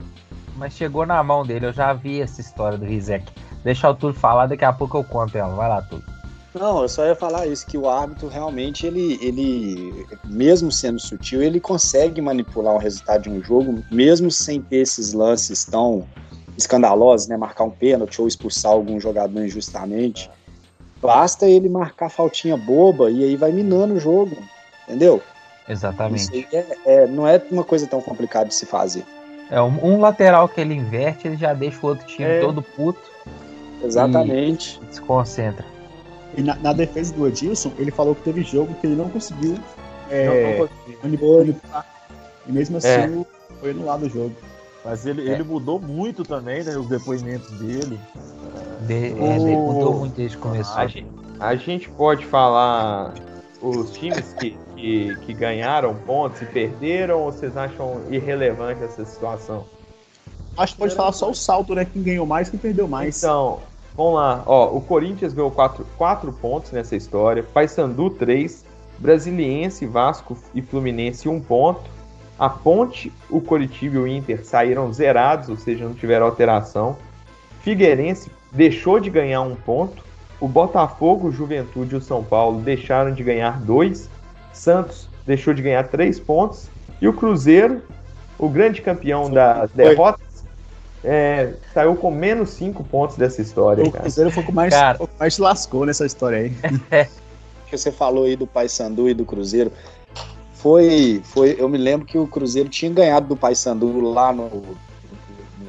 Mas 0.57 0.73
chegou 0.73 1.05
na 1.05 1.21
mão 1.21 1.45
dele, 1.45 1.65
eu 1.65 1.73
já 1.73 1.91
vi 1.93 2.21
essa 2.21 2.39
história 2.39 2.77
do 2.77 2.85
Rizek. 2.85 3.25
Deixa 3.63 3.89
o 3.89 3.93
Túlio 3.95 4.15
falar, 4.15 4.45
daqui 4.47 4.63
a 4.63 4.71
pouco 4.71 4.97
eu 4.97 5.03
conto 5.03 5.37
ela. 5.37 5.53
Vai 5.53 5.67
lá, 5.67 5.81
Túlio. 5.81 6.05
Não, 6.53 6.81
eu 6.83 6.87
só 6.87 7.05
ia 7.05 7.15
falar 7.15 7.45
isso, 7.47 7.65
que 7.67 7.77
o 7.77 7.89
árbitro 7.89 8.29
realmente, 8.29 8.85
ele, 8.87 9.19
ele, 9.21 10.05
mesmo 10.23 10.71
sendo 10.71 10.97
sutil, 10.97 11.43
ele 11.43 11.59
consegue 11.59 12.21
manipular 12.21 12.73
o 12.73 12.77
resultado 12.77 13.23
de 13.23 13.29
um 13.29 13.43
jogo, 13.43 13.83
mesmo 13.91 14.31
sem 14.31 14.61
ter 14.61 14.77
esses 14.77 15.11
lances 15.11 15.65
tão 15.65 16.07
escandalosos, 16.57 17.27
né? 17.27 17.38
Marcar 17.38 17.63
um 17.65 17.69
pênalti 17.69 18.21
ou 18.21 18.27
expulsar 18.27 18.71
algum 18.71 19.00
jogador 19.00 19.43
injustamente. 19.43 20.29
Basta 21.01 21.45
ele 21.47 21.69
marcar 21.69 22.09
faltinha 22.09 22.55
boba 22.57 23.12
e 23.12 23.24
aí 23.24 23.35
vai 23.35 23.51
minando 23.51 23.95
o 23.95 24.00
jogo, 24.00 24.38
entendeu? 24.88 25.21
Exatamente. 25.67 26.21
Isso 26.24 26.31
aí 26.33 26.47
é, 26.51 26.77
é- 26.85 27.07
não 27.07 27.27
é 27.27 27.41
uma 27.51 27.63
coisa 27.63 27.85
tão 27.88 28.00
complicada 28.01 28.45
de 28.47 28.55
se 28.55 28.65
fazer. 28.65 29.03
É 29.51 29.62
um, 29.62 29.83
um 29.85 30.00
lateral 30.00 30.47
que 30.50 30.59
ele 30.59 30.74
inverte, 30.74 31.27
ele 31.27 31.38
já 31.38 31.53
deixa 31.53 31.77
o 31.83 31.89
outro 31.89 32.05
time 32.07 32.27
É. 32.27 32.39
todo 32.39 32.62
puto 32.62 33.00
Exatamente. 33.83 34.79
e 34.89 34.95
se 34.95 35.01
concentra. 35.01 35.65
E 36.38 36.41
na, 36.41 36.55
na 36.55 36.74
defesa 36.74 37.13
do 37.13 37.27
Edilson, 37.27 37.71
ele 37.77 37.91
falou 37.91 38.15
que 38.15 38.21
teve 38.24 38.41
jogo 38.43 38.74
que 38.75 38.88
ele 38.88 38.95
não 38.95 39.09
conseguiu 39.09 39.51
Não, 39.53 39.59
é, 40.12 40.57
não 40.59 40.69
manipular. 41.03 41.85
E 42.47 42.51
mesmo 42.51 42.77
assim, 42.77 42.88
É. 42.88 43.07
o- 43.07 43.25
foi 43.59 43.71
anulado 43.71 44.05
o 44.05 44.09
jogo. 44.09 44.35
Mas 44.86 45.06
ele, 45.06 45.27
É. 45.27 45.34
ele 45.34 45.44
mudou 45.44 45.80
muito 45.80 46.24
também, 46.24 46.63
né? 46.63 46.77
Os 46.77 46.88
depoimentos 46.88 47.50
dele. 47.60 48.00
De, 48.82 48.94
é, 48.94 49.08
ele 49.08 49.56
O- 49.56 49.74
mudou 49.74 49.94
muito 49.96 50.15
desde 50.15 50.38
que 50.38 50.44
começou. 50.44 50.77
A 50.77 50.86
gente, 50.88 51.08
a 51.39 51.56
gente 51.56 51.89
pode 51.89 52.25
falar 52.25 53.13
os 53.62 53.92
times 53.94 54.34
que, 54.34 54.56
que, 54.75 55.15
que 55.25 55.34
ganharam 55.34 55.96
pontos 55.96 56.42
e 56.42 56.46
perderam, 56.46 57.20
ou 57.22 57.32
vocês 57.32 57.58
acham 57.58 58.01
irrelevante 58.12 58.84
essa 58.84 59.04
situação? 59.06 59.65
Acho 60.58 60.74
que 60.74 60.80
pode 60.80 60.96
falar 60.96 61.12
só 61.13 61.32
o 61.32 61.36
salto, 61.36 61.74
né? 61.74 61.84
Quem 61.86 62.04
ganhou 62.04 62.25
mais, 62.25 62.50
quem 62.50 62.60
perdeu 62.60 62.88
mais. 62.88 63.18
Então, 63.18 63.60
vamos 63.98 64.13
lá. 64.15 64.44
Ó, 64.46 64.68
o 64.77 64.82
Corinthians 64.82 65.34
ganhou 65.34 65.50
4 65.51 65.86
quatro 65.98 66.32
pontos 66.32 66.72
nessa 66.72 66.96
história, 66.96 67.42
Paysandu 67.44 68.10
3, 68.12 68.63
Brasiliense, 69.00 69.86
Vasco 69.86 70.38
e 70.54 70.62
Fluminense 70.62 71.27
1 71.27 71.42
ponto. 71.42 71.82
A 72.38 72.50
Ponte, 72.50 73.12
o 73.30 73.39
Coritiba 73.39 73.96
e 73.96 74.00
o 74.00 74.08
Inter 74.08 74.46
saíram 74.46 74.92
zerados, 74.92 75.50
ou 75.50 75.58
seja, 75.58 75.86
não 75.86 75.94
tiveram 75.94 76.25
alteração. 76.25 76.98
Figueirense 77.62 78.30
deixou 78.51 79.00
de 79.00 79.10
ganhar 79.10 79.42
um 79.42 79.56
ponto. 79.56 80.04
O 80.39 80.48
Botafogo, 80.48 81.30
o 81.30 81.32
Juventude 81.32 81.96
e 81.96 81.98
o 81.98 82.01
São 82.01 82.24
Paulo 82.24 82.62
deixaram 82.62 83.13
de 83.13 83.24
ganhar 83.24 83.60
dois. 83.62 84.10
Santos 84.54 85.10
deixou 85.25 85.54
de 85.54 85.62
ganhar 85.62 85.88
três 85.88 86.20
pontos. 86.20 86.68
E 87.01 87.08
o 87.08 87.13
Cruzeiro, 87.13 87.82
o 88.38 88.50
grande 88.50 88.82
campeão 88.82 89.30
das 89.30 89.72
derrotas, 89.72 90.25
é, 91.04 91.54
saiu 91.74 91.96
com 91.96 92.12
menos 92.12 92.50
cinco 92.50 92.84
pontos 92.84 93.15
dessa 93.15 93.42
história, 93.42 93.84
o 93.84 93.92
cara. 93.92 94.04
Cruzeiro 94.04 94.32
foi 94.32 94.44
o 94.44 94.46
que 94.46 94.51
mais, 94.51 94.74
Cara. 94.74 94.98
foi 94.98 95.08
mais 95.20 95.38
lascou 95.38 95.86
nessa 95.86 96.06
história 96.06 96.39
aí. 96.39 97.08
que 97.70 97.77
você 97.77 97.92
falou 97.92 98.25
aí 98.25 98.36
do 98.36 98.48
Paysandu 98.48 99.10
e 99.10 99.13
do 99.13 99.25
Cruzeiro. 99.25 99.72
Foi, 100.65 101.22
foi, 101.25 101.55
eu 101.60 101.69
me 101.69 101.77
lembro 101.77 102.07
que 102.07 102.17
o 102.17 102.25
Cruzeiro 102.25 102.67
tinha 102.69 102.91
ganhado 102.91 103.27
do 103.27 103.36
Paysandu 103.38 104.00
lá 104.01 104.34
no, 104.34 104.45
no 104.50 104.75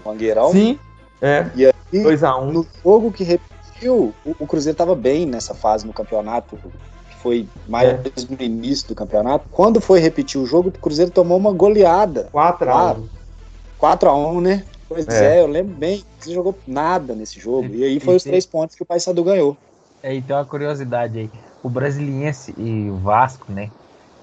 Mangueirão. 0.03 0.50
Sim, 0.53 0.79
é. 1.21 1.50
E 1.55 1.67
aí, 1.67 1.73
2x1. 1.93 2.50
no 2.50 2.67
jogo 2.83 3.12
que 3.12 3.23
repetiu, 3.23 4.15
o, 4.25 4.35
o 4.38 4.47
Cruzeiro 4.47 4.73
estava 4.73 4.95
bem 4.95 5.26
nessa 5.26 5.53
fase 5.55 5.87
no 5.87 5.93
campeonato, 5.93 6.57
que 7.11 7.17
foi 7.17 7.47
mais 7.69 7.91
É. 7.91 8.00
no 8.31 8.43
início 8.43 8.88
do 8.88 8.95
campeonato. 8.95 9.45
Quando 9.53 9.83
foi 9.83 10.00
repetir 10.00 10.41
o 10.41 10.47
jogo, 10.47 10.71
o 10.71 10.73
Cruzeiro 10.73 11.11
tomou 11.11 11.37
uma 11.37 11.53
goleada. 11.53 12.31
4x1. 12.33 13.03
4x1, 13.79 14.41
né? 14.41 14.65
Pois 14.88 15.07
É. 15.09 15.37
é. 15.37 15.43
eu 15.43 15.47
lembro 15.47 15.75
bem. 15.76 16.03
Você 16.19 16.33
jogou 16.33 16.59
nada 16.67 17.15
nesse 17.15 17.38
jogo. 17.38 17.69
E 17.75 17.85
aí 17.85 18.00
foi 18.00 18.15
E 18.15 18.17
os 18.17 18.23
tem- 18.23 18.31
três 18.31 18.47
pontos 18.47 18.75
que 18.75 18.83
o 18.83 18.87
Paysandu 18.87 19.23
ganhou. 19.23 19.59
É, 20.03 20.15
e 20.15 20.23
tem 20.23 20.35
uma 20.35 20.47
curiosidade 20.47 21.19
aí. 21.19 21.31
O 21.62 21.69
Brasiliense 21.69 22.55
e 22.57 22.88
o 22.88 22.97
Vasco, 22.97 23.53
né? 23.53 23.71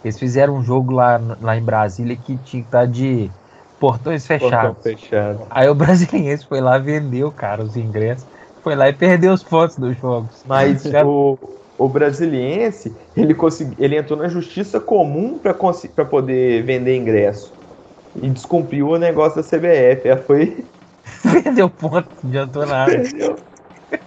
Eles 0.04 0.20
fizeram 0.20 0.56
um 0.56 0.64
jogo 0.64 0.92
lá, 0.94 1.20
lá 1.42 1.58
em 1.58 1.64
Brasília 1.64 2.16
que 2.16 2.38
tinha 2.38 2.62
que 2.62 2.68
estar 2.68 2.86
de 2.86 3.32
portões 3.80 4.26
fechados. 4.28 4.76
Portão 4.76 4.76
fechado. 4.82 5.42
Aí 5.50 5.68
o 5.70 5.76
Brasiliense 5.76 6.46
foi 6.46 6.62
lá, 6.62 6.78
vendeu, 6.78 7.32
cara, 7.32 7.64
os 7.64 7.76
ingressos. 7.76 8.26
Foi 8.64 8.76
lá 8.76 8.90
e 8.90 8.94
perdeu 8.94 9.34
os 9.34 9.44
pontos 9.44 9.78
dos 9.78 9.98
jogos. 9.98 10.44
Mas 10.48 10.84
Já- 10.84 11.06
o, 11.06 11.38
o 11.78 11.90
brasiliense, 11.90 12.96
ele, 13.16 13.34
consegui, 13.34 13.76
ele 13.78 13.98
entrou 13.98 14.18
na 14.18 14.30
justiça 14.30 14.80
comum 14.80 15.38
para 15.38 16.06
poder 16.06 16.64
vender 16.64 16.96
ingresso. 16.96 17.54
E 18.16 18.30
descumpriu 18.30 18.90
o 18.90 18.98
negócio 18.98 19.42
da 19.42 19.44
CBF. 19.44 20.08
Ela 20.08 20.22
foi. 20.22 20.66
perdeu 21.44 21.70
ponto, 21.70 22.08
não 22.24 22.30
adiantou 22.30 22.66
nada. 22.66 23.04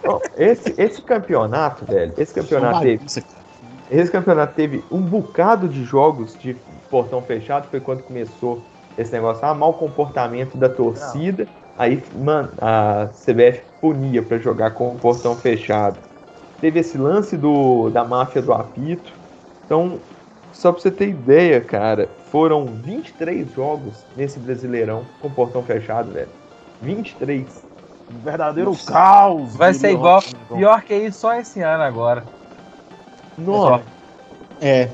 Bom, 0.05 0.21
esse, 0.37 0.75
esse 0.79 1.03
campeonato, 1.03 1.85
velho, 1.85 2.15
esse 2.17 2.33
campeonato 2.33 2.81
teve. 2.81 3.05
Esse 3.91 4.11
campeonato 4.11 4.55
teve 4.55 4.85
um 4.91 5.01
bocado 5.01 5.69
de 5.69 5.85
jogos 5.85 6.37
de 6.39 6.55
portão 6.91 7.23
fechado. 7.23 7.69
Foi 7.71 7.81
quando 7.81 8.03
começou 8.03 8.63
esse 8.99 9.13
negócio, 9.13 9.45
ah, 9.45 9.55
mau 9.55 9.75
comportamento 9.75 10.57
da 10.57 10.69
torcida. 10.69 11.47
Aí, 11.79 12.03
mano, 12.15 12.49
a 12.61 13.09
CBF 13.13 13.63
punia 13.81 14.23
para 14.23 14.39
jogar 14.39 14.71
com 14.71 14.89
o 14.89 14.99
portão 14.99 15.37
fechado. 15.37 15.99
Teve 16.61 16.81
esse 16.81 16.97
lance 16.97 17.37
do, 17.37 17.91
da 17.91 18.03
máfia 18.05 18.41
do 18.41 18.53
apito. 18.53 19.13
Então, 19.65 19.99
só 20.53 20.73
pra 20.73 20.81
você 20.81 20.91
ter 20.91 21.09
ideia, 21.09 21.61
cara, 21.61 22.09
foram 22.31 22.65
23 22.65 23.53
jogos 23.53 24.05
nesse 24.17 24.39
Brasileirão 24.39 25.05
com 25.21 25.31
portão 25.31 25.63
fechado, 25.63 26.11
velho. 26.11 26.29
23. 26.81 27.45
Um 28.11 28.19
verdadeiro 28.25 28.75
caos. 28.87 29.55
Vai 29.55 29.75
ser 29.75 29.91
igual-. 29.91 30.23
Pior 30.49 30.83
que 30.83 30.95
isso, 30.95 31.21
só 31.21 31.35
esse 31.35 31.61
ano 31.61 31.83
agora. 31.83 32.25
Nossa. 33.39 33.85
É. 34.61 34.89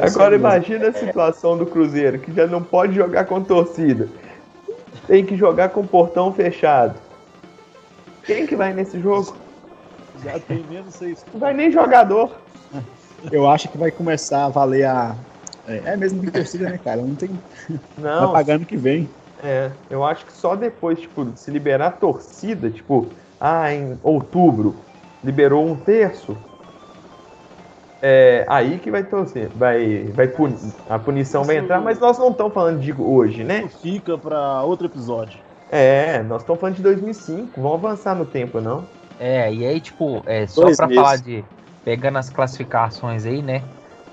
Agora 0.00 0.34
imagina 0.34 0.88
a 0.88 0.92
situação 0.92 1.56
do 1.56 1.64
Cruzeiro, 1.64 2.18
que 2.18 2.32
já 2.32 2.46
não 2.46 2.62
pode 2.62 2.94
jogar 2.94 3.24
com 3.24 3.42
torcida. 3.42 4.08
Tem 5.06 5.24
que 5.24 5.36
jogar 5.36 5.70
com 5.70 5.86
portão 5.86 6.32
fechado. 6.32 6.94
Quem 8.24 8.46
que 8.46 8.56
vai 8.56 8.74
nesse 8.74 9.00
jogo? 9.00 9.36
Já 10.22 10.38
tem 10.38 10.64
menos 10.68 10.94
seis. 10.94 11.24
Não 11.32 11.40
vai 11.40 11.54
nem 11.54 11.70
jogador. 11.70 12.30
Eu 13.30 13.48
acho 13.48 13.68
que 13.68 13.78
vai 13.78 13.90
começar 13.90 14.44
a 14.44 14.48
valer 14.48 14.84
a. 14.84 15.14
É, 15.66 15.82
é 15.86 15.96
mesmo 15.96 16.20
de 16.20 16.30
torcida, 16.30 16.68
né, 16.68 16.78
cara? 16.82 17.00
Não 17.00 17.14
tem. 17.14 17.30
Não, 17.96 18.32
Vai 18.32 18.42
pagar 18.42 18.54
ano 18.54 18.66
que 18.66 18.76
vem. 18.76 19.08
É, 19.42 19.70
eu 19.90 20.04
acho 20.04 20.24
que 20.24 20.32
só 20.32 20.56
depois, 20.56 21.00
tipo, 21.00 21.26
se 21.36 21.50
liberar 21.50 21.88
a 21.88 21.90
torcida, 21.90 22.70
tipo, 22.70 23.06
ah, 23.40 23.72
em 23.72 23.98
outubro 24.02 24.76
liberou 25.22 25.66
um 25.66 25.76
terço. 25.76 26.36
É 28.08 28.44
aí 28.48 28.78
que 28.78 28.88
vai 28.88 29.02
torcer, 29.02 29.48
vai, 29.56 30.04
vai 30.14 30.28
puni- 30.28 30.56
a 30.88 30.96
punição 30.96 31.42
vai 31.42 31.56
entrar, 31.56 31.80
mas 31.80 31.98
nós 31.98 32.16
não 32.16 32.30
estamos 32.30 32.54
falando 32.54 32.78
de 32.78 32.92
hoje, 32.92 33.42
né? 33.42 33.64
Isso 33.66 33.80
fica 33.82 34.16
pra 34.16 34.62
outro 34.62 34.86
episódio. 34.86 35.40
É, 35.72 36.22
nós 36.22 36.42
estamos 36.42 36.60
falando 36.60 36.76
de 36.76 36.82
2005, 36.82 37.60
vamos 37.60 37.84
avançar 37.84 38.14
no 38.14 38.24
tempo, 38.24 38.60
não? 38.60 38.84
É, 39.18 39.52
e 39.52 39.66
aí, 39.66 39.80
tipo, 39.80 40.22
é, 40.24 40.46
só 40.46 40.66
meses. 40.66 40.76
falar 40.94 41.16
de. 41.16 41.44
Pegando 41.84 42.18
as 42.18 42.30
classificações 42.30 43.26
aí, 43.26 43.42
né? 43.42 43.62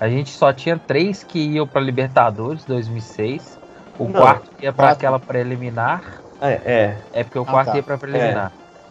A 0.00 0.08
gente 0.08 0.30
só 0.30 0.52
tinha 0.52 0.76
três 0.76 1.22
que 1.22 1.38
iam 1.38 1.66
pra 1.66 1.80
Libertadores 1.80 2.64
2006. 2.64 3.56
O 3.96 4.04
Não, 4.06 4.12
quarto 4.12 4.50
ia 4.60 4.72
pra 4.72 4.86
quatro. 4.86 4.96
aquela 4.98 5.20
preliminar. 5.20 6.20
É, 6.40 6.52
é, 6.64 6.96
É 7.12 7.22
porque 7.22 7.38
o 7.38 7.42
Ah, 7.42 7.46
quarto 7.46 7.70
tá. 7.70 7.76
ia 7.76 7.82
pra 7.82 7.96
preliminar. 7.96 8.50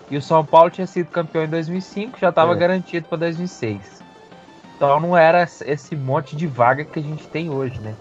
E 0.09 0.15
o 0.17 0.21
São 0.21 0.45
Paulo 0.45 0.69
tinha 0.69 0.87
sido 0.87 1.09
campeão 1.09 1.43
em 1.43 1.49
2005, 1.49 2.17
já 2.19 2.29
estava 2.29 2.53
É. 2.53 2.55
garantido 2.55 3.05
para 3.07 3.17
2006. 3.19 4.02
Então 4.75 4.99
não 4.99 5.17
era 5.17 5.43
esse 5.65 5.95
monte 5.95 6.35
de 6.35 6.47
vaga 6.47 6.85
que 6.85 6.99
a 6.99 7.01
gente 7.01 7.29
tem 7.29 7.49
hoje, 7.49 7.81
né? 7.81 7.97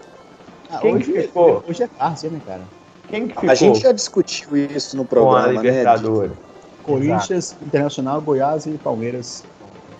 Ah, 0.69 0.79
Quem 0.81 0.95
hoje, 0.95 1.11
que 1.11 1.21
ficou? 1.21 1.63
hoje 1.67 1.83
é 1.83 1.87
fácil, 1.87 2.31
né, 2.31 2.39
cara? 2.41 2.63
quem 3.07 3.27
que 3.27 3.33
ficou 3.35 3.49
A 3.49 3.55
gente 3.55 3.79
já 3.81 3.91
discutiu 3.91 4.55
isso 4.57 4.95
no 4.97 5.05
com 5.13 5.31
a 5.33 5.47
programa, 5.47 5.63
né? 5.63 5.73
Libertadores? 5.73 6.37
Corinthians, 6.81 7.59
Internacional, 7.61 8.21
Goiás 8.21 8.65
e 8.65 8.77
Palmeiras. 8.77 9.43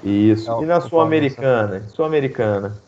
Isso, 0.03 0.51
É, 0.59 0.63
e 0.63 0.65
na 0.65 0.79
Sul-Americana? 0.81 1.87
Sul-Americana. 1.89 2.83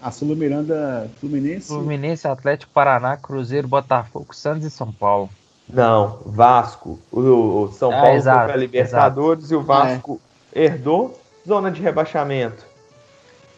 A 0.00 0.10
Sul 0.10 0.34
Miranda 0.36 1.10
Fluminense. 1.20 1.76
Fluminense, 1.76 2.26
Atlético 2.26 2.72
Paraná, 2.72 3.16
Cruzeiro, 3.16 3.68
Botafogo, 3.68 4.34
Santos 4.34 4.64
e 4.66 4.70
São 4.70 4.92
Paulo. 4.92 5.30
Não, 5.68 6.22
Vasco. 6.24 7.06
O, 7.10 7.20
o 7.64 7.72
São 7.72 7.92
Ah, 7.92 8.00
Paulo 8.00 8.14
exato, 8.14 8.38
foi 8.46 8.50
pra 8.50 8.56
Libertadores 8.56 9.50
e 9.50 9.54
o 9.54 9.62
Vasco 9.62 10.20
É. 10.54 10.68
herdou 10.68 11.20
zona 11.46 11.70
de 11.70 11.80
rebaixamento. 11.82 12.66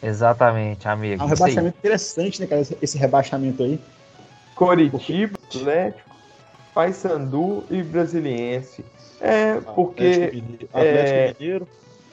Exatamente, 0.01 0.87
amigo. 0.87 1.21
É 1.21 1.25
um 1.25 1.29
rebaixamento 1.29 1.77
interessante, 1.77 2.39
né, 2.41 2.47
cara? 2.47 2.61
esse- 2.61 2.77
Esse 2.81 2.97
rebaixamento 2.97 3.63
aí. 3.63 3.79
Coritiba, 4.55 5.33
Atlético, 5.47 6.09
Paysandu 6.73 7.63
e 7.69 7.81
Brasiliense. 7.83 8.83
É, 9.21 9.55
porque 9.75 10.03
Atlético 10.03 10.35
Mineiro- 10.35 10.69
é, 10.73 10.79
Atlético 10.81 11.39
Mineiro. 11.39 11.67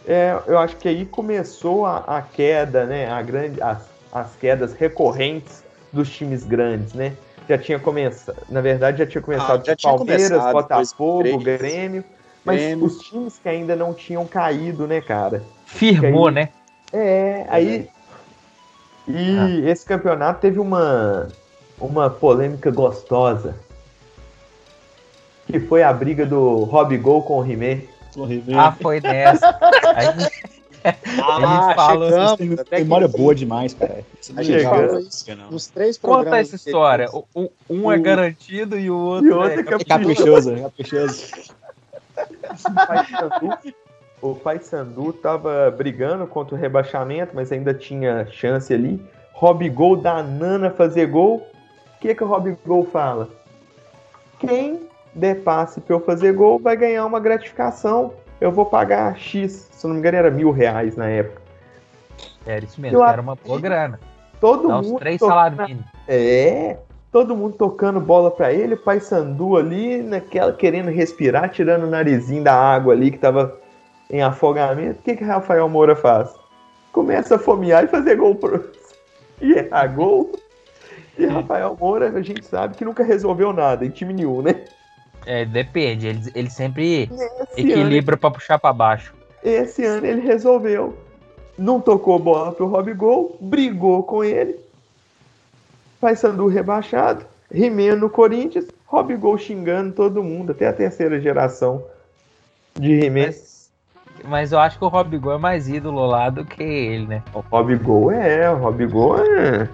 é, 0.06 0.42
eu 0.46 0.58
acho 0.58 0.76
que 0.76 0.88
aí 0.88 1.04
começou 1.06 1.86
a, 1.86 1.98
a 1.98 2.22
queda, 2.22 2.84
né? 2.86 3.08
A 3.10 3.22
grande, 3.22 3.60
as, 3.62 3.88
as 4.12 4.34
quedas 4.36 4.72
recorrentes 4.74 5.62
dos 5.92 6.10
times 6.10 6.42
grandes, 6.44 6.92
né? 6.94 7.12
Já 7.48 7.56
tinha 7.56 7.78
começado, 7.78 8.36
na 8.48 8.60
verdade, 8.60 8.98
já 8.98 9.06
tinha 9.06 9.22
começado 9.22 9.64
já 9.64 9.72
com 9.72 9.76
tinha 9.76 9.94
Palmeiras, 9.96 10.28
começado, 10.30 10.52
Botafogo, 10.52 11.22
depois 11.22 11.44
Grêmio. 11.44 11.58
Grêmio, 11.60 12.04
mas 12.44 12.60
Grêmio. 12.60 12.84
os 12.86 12.98
times 12.98 13.38
que 13.38 13.48
ainda 13.48 13.76
não 13.76 13.94
tinham 13.94 14.26
caído, 14.26 14.86
né, 14.88 15.00
cara? 15.00 15.44
Firmou, 15.64 16.26
aí- 16.28 16.34
né? 16.34 16.48
É, 16.92 17.46
aí. 17.48 17.88
E 19.08 19.68
esse 19.68 19.84
campeonato 19.84 20.40
teve 20.40 20.58
uma, 20.58 21.28
uma 21.80 22.10
polêmica 22.10 22.70
gostosa. 22.70 23.54
Que 25.46 25.60
foi 25.60 25.82
a 25.82 25.92
briga 25.92 26.26
do 26.26 26.64
Rob 26.64 26.96
Gol 26.98 27.22
com 27.22 27.38
o 27.38 27.40
revendo. 27.40 27.86
Ah, 28.58 28.72
foi 28.72 29.00
nessa. 29.00 29.46
Aí, 29.94 30.08
Ah, 31.18 31.72
fala, 31.74 32.10
chegamos. 32.10 32.36
Tem 32.36 32.54
que 32.64 32.76
memória 32.78 33.08
boa 33.08 33.34
demais, 33.34 33.74
cara. 33.74 34.04
Isso 34.20 34.32
A 34.32 34.36
não 34.36 34.42
gente 34.42 34.64
é 34.64 34.68
falou 34.68 34.98
isso 34.98 35.26
nos 35.50 35.66
três 35.66 35.98
programas. 35.98 36.26
Conta 36.26 36.40
essa 36.40 36.56
história. 36.56 37.08
Um 37.68 37.92
é 37.92 37.98
garantido 37.98 38.78
e 38.78 38.90
o 38.90 38.96
outro, 38.96 39.28
E 39.28 39.32
o 39.32 39.36
outro 39.36 39.52
é 39.52 39.56
é 39.56 39.60
É 39.60 39.84
caprichoso, 39.84 40.52
é 40.54 40.60
caprichoso. 40.62 41.24
O 44.22 44.34
Paysandu 44.34 45.12
tava 45.12 45.70
brigando 45.70 46.26
contra 46.26 46.54
o 46.54 46.58
rebaixamento, 46.58 47.32
mas 47.34 47.52
ainda 47.52 47.74
tinha 47.74 48.26
chance 48.26 48.72
ali. 48.72 49.04
Rob 49.32 49.68
Gol 49.68 49.96
da 49.96 50.22
Nana 50.22 50.70
fazer 50.70 51.06
gol. 51.06 51.46
O 51.96 52.00
que, 52.00 52.14
que 52.14 52.24
o 52.24 52.26
Rob 52.26 52.56
Gol 52.66 52.84
fala? 52.86 53.28
Quem 54.38 54.80
der 55.14 55.42
passe 55.42 55.80
pra 55.80 55.96
eu 55.96 56.00
fazer 56.00 56.32
gol 56.32 56.58
vai 56.58 56.76
ganhar 56.76 57.04
uma 57.06 57.20
gratificação. 57.20 58.14
Eu 58.40 58.50
vou 58.52 58.66
pagar 58.66 59.16
X. 59.16 59.68
Se 59.72 59.86
não 59.86 59.94
me 59.94 60.00
engano, 60.00 60.16
era 60.16 60.30
mil 60.30 60.50
reais 60.50 60.96
na 60.96 61.08
época. 61.08 61.40
Era 62.46 62.64
isso 62.64 62.80
mesmo, 62.80 62.98
Eu 62.98 63.04
era 63.04 63.20
uma 63.20 63.34
boa 63.34 63.60
grana. 63.60 63.98
Todo 64.40 64.68
Dá 64.68 64.82
mundo. 64.82 64.98
três 64.98 65.18
tocando- 65.18 65.34
salários 65.34 65.60
mínimos. 65.60 65.84
É, 66.06 66.76
todo 67.10 67.34
mundo 67.36 67.54
tocando 67.56 67.98
bola 68.00 68.30
pra 68.30 68.52
ele, 68.52 68.74
o 68.74 68.78
Paysandu 68.78 69.56
ali, 69.56 70.02
naquela, 70.02 70.52
querendo 70.52 70.90
respirar, 70.90 71.48
tirando 71.50 71.84
o 71.84 71.90
narizinho 71.90 72.44
da 72.44 72.54
água 72.54 72.92
ali 72.92 73.10
que 73.10 73.18
tava 73.18 73.56
em 74.10 74.22
afogamento. 74.22 75.00
O 75.00 75.02
que 75.02 75.16
que 75.16 75.24
Rafael 75.24 75.68
Moura 75.68 75.96
faz? 75.96 76.30
Começa 76.92 77.36
a 77.36 77.38
fomear 77.38 77.84
e 77.84 77.88
fazer 77.88 78.16
gol 78.16 78.34
pro... 78.34 78.70
e 79.40 79.52
errar 79.52 79.86
gol. 79.88 80.32
E 81.18 81.26
Rafael 81.26 81.76
Moura, 81.78 82.10
a 82.10 82.22
gente 82.22 82.44
sabe 82.44 82.76
que 82.76 82.84
nunca 82.84 83.02
resolveu 83.02 83.52
nada 83.52 83.84
em 83.84 83.90
time 83.90 84.12
nenhum, 84.12 84.42
né? 84.42 84.64
É, 85.24 85.44
depende, 85.44 86.06
ele, 86.06 86.20
ele 86.34 86.50
sempre 86.50 87.10
Esse 87.10 87.60
equilibra 87.60 88.16
pra 88.16 88.30
puxar 88.30 88.58
pra 88.58 88.72
baixo. 88.72 89.12
Esse 89.42 89.84
ano 89.84 90.06
ele 90.06 90.20
resolveu. 90.20 90.96
Não 91.58 91.80
tocou 91.80 92.18
bola 92.18 92.52
pro 92.52 92.66
Rob 92.66 92.92
Gol, 92.94 93.36
brigou 93.40 94.02
com 94.02 94.22
ele. 94.22 94.58
Paysandu 96.00 96.46
rebaixado, 96.46 97.24
Rimeno 97.50 98.02
no 98.02 98.10
Corinthians, 98.10 98.66
Rob 98.84 99.16
Gol 99.16 99.38
xingando 99.38 99.92
todo 99.92 100.22
mundo, 100.22 100.52
até 100.52 100.68
a 100.68 100.72
terceira 100.72 101.20
geração 101.20 101.82
de 102.78 102.94
Rimeno. 102.94 103.28
Mas, 103.28 103.55
mas 104.28 104.52
eu 104.52 104.58
acho 104.58 104.78
que 104.78 104.84
o 104.84 104.88
Rob 104.88 105.16
Gol 105.18 105.34
é 105.34 105.38
mais 105.38 105.68
ídolo 105.68 106.06
lá 106.06 106.30
do 106.30 106.44
que 106.44 106.62
ele, 106.62 107.06
né? 107.06 107.22
O 107.32 107.40
Rob 107.40 107.76
Gol 107.76 108.12
é, 108.12 108.50
o 108.50 108.56
Rob 108.56 108.86
Gol 108.86 109.18
é 109.18 109.68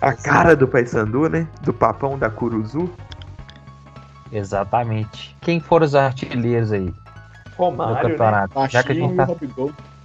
a 0.00 0.12
cara 0.12 0.56
do 0.56 0.66
Paysandu, 0.66 1.28
né? 1.28 1.46
Do 1.62 1.72
papão 1.72 2.18
da 2.18 2.30
Curuzu. 2.30 2.90
Exatamente. 4.32 5.36
Quem 5.40 5.60
foram 5.60 5.86
os 5.86 5.94
artilheiros 5.94 6.72
aí 6.72 6.86
do 6.86 6.94
Romário, 7.56 7.94
né? 7.94 8.02
campeonato? 8.02 8.68
Já 8.68 8.82
que, 8.82 8.92
a 8.92 8.94
gente 8.94 9.14
tá, 9.14 9.26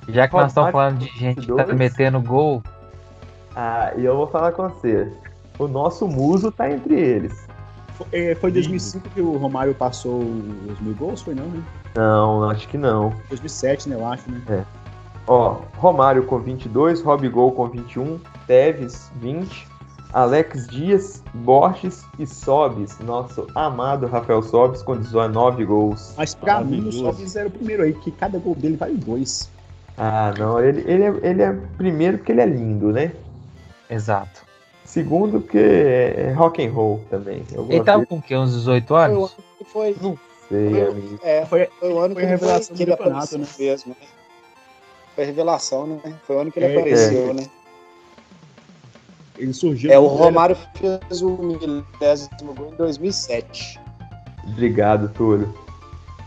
já 0.08 0.28
que 0.28 0.34
nós 0.34 0.48
estamos 0.48 0.72
falando 0.72 1.00
de 1.00 1.08
gente 1.08 1.42
que 1.42 1.48
tá 1.48 1.64
22. 1.64 1.78
metendo 1.78 2.22
gol, 2.22 2.64
Ah, 3.56 3.92
e 3.98 4.06
eu 4.06 4.16
vou 4.16 4.28
falar 4.28 4.52
com 4.52 4.68
você. 4.70 5.12
O 5.60 5.68
nosso 5.68 6.08
muso 6.08 6.52
tá 6.52 6.70
entre 6.70 6.96
eles. 6.96 7.48
Foi, 7.96 8.08
é, 8.12 8.36
foi 8.36 8.50
em 8.50 8.54
2005 8.54 9.10
que 9.10 9.22
o 9.22 9.38
Romário 9.38 9.76
passou 9.76 10.20
os 10.20 10.80
mil 10.80 10.96
gols, 10.96 11.22
foi 11.22 11.36
não, 11.36 11.46
né? 11.46 11.62
Não, 11.96 12.50
acho 12.50 12.68
que 12.68 12.78
não. 12.78 13.14
2007, 13.30 13.90
né, 13.90 13.96
eu 13.96 14.06
acho, 14.06 14.30
né? 14.32 14.66
Ó, 15.28 15.58
Romário 15.78 16.26
com 16.26 16.40
22, 16.40 17.02
Rob 17.02 17.28
Gol 17.30 17.52
com 17.54 17.68
21, 17.68 18.20
Teves 18.46 19.10
20, 19.16 19.68
Alex 20.12 20.68
Dias, 20.68 21.24
Borges 21.34 22.04
e 22.20 22.28
Sobis, 22.28 23.00
nosso 23.00 23.48
amado 23.56 24.06
Rafael 24.08 24.44
Sobis 24.44 24.84
com 24.84 24.98
19 24.98 25.66
gols. 25.66 26.14
Mas 26.18 26.36
pra 26.36 26.62
mim, 26.62 26.88
o. 26.88 26.92
Sobis 26.92 27.36
era 27.36 27.48
o 27.48 27.52
primeiro 27.52 27.84
aí, 27.84 27.94
que 27.94 28.12
cada 28.12 28.38
gol 28.38 28.56
dele 28.56 28.76
vale 28.76 28.96
dois. 28.96 29.50
Ah, 29.98 30.34
não, 30.38 30.60
ele, 30.60 30.82
ele, 30.92 31.04
é, 31.04 31.14
ele 31.22 31.42
é 31.42 31.54
primeiro 31.78 32.18
porque 32.18 32.32
ele 32.32 32.42
é 32.42 32.46
lindo, 32.46 32.92
né? 32.92 33.12
exato. 33.90 34.42
Segundo 34.84 35.40
porque 35.42 35.58
é, 35.58 36.28
é 36.28 36.34
rock 36.34 36.64
and 36.64 36.72
roll 36.72 37.04
também. 37.10 37.44
Eu 37.52 37.66
Ele 37.70 37.84
tava 37.84 38.00
dele, 38.00 38.08
com 38.08 38.18
o 38.18 38.22
quê? 38.22 38.36
Uns 38.36 38.54
18 38.54 38.88
Foi 38.88 38.96
o 38.96 39.00
anos? 39.00 39.18
ano 39.18 39.44
que 39.58 39.64
foi. 39.66 39.96
não 40.02 40.18
sei, 40.50 40.88
amigo. 40.88 41.20
É, 41.24 41.46
Foi- 41.46 41.70
foi 41.80 41.94
o 41.94 42.00
ano 42.00 42.14
foi 42.14 42.24
que 42.24 42.30
revelação 42.30 42.68
foi, 42.68 42.76
que 42.78 42.84
ele 42.84 42.92
campeonato, 42.92 43.36
apareceu 43.36 43.40
né? 43.40 43.72
mesmo, 43.72 43.96
né? 44.02 44.08
Foi 45.16 45.24
revelação, 45.26 45.88
né? 45.88 46.00
Foi 46.26 46.36
o 46.36 46.40
ano 46.40 46.52
que 46.52 46.60
ele 46.60 46.66
É, 46.74 46.78
apareceu, 46.80 47.34
né? 47.34 47.46
Ele 49.38 49.54
surgiu. 49.54 49.92
É, 49.92 49.98
o 50.00 50.06
Romário 50.08 50.56
fez 50.76 51.22
o 51.22 51.30
milésimo 51.38 52.54
gol 52.56 52.72
em 52.74 52.76
2007. 52.78 53.80
Obrigado, 54.48 55.10
Túlio. 55.10 55.54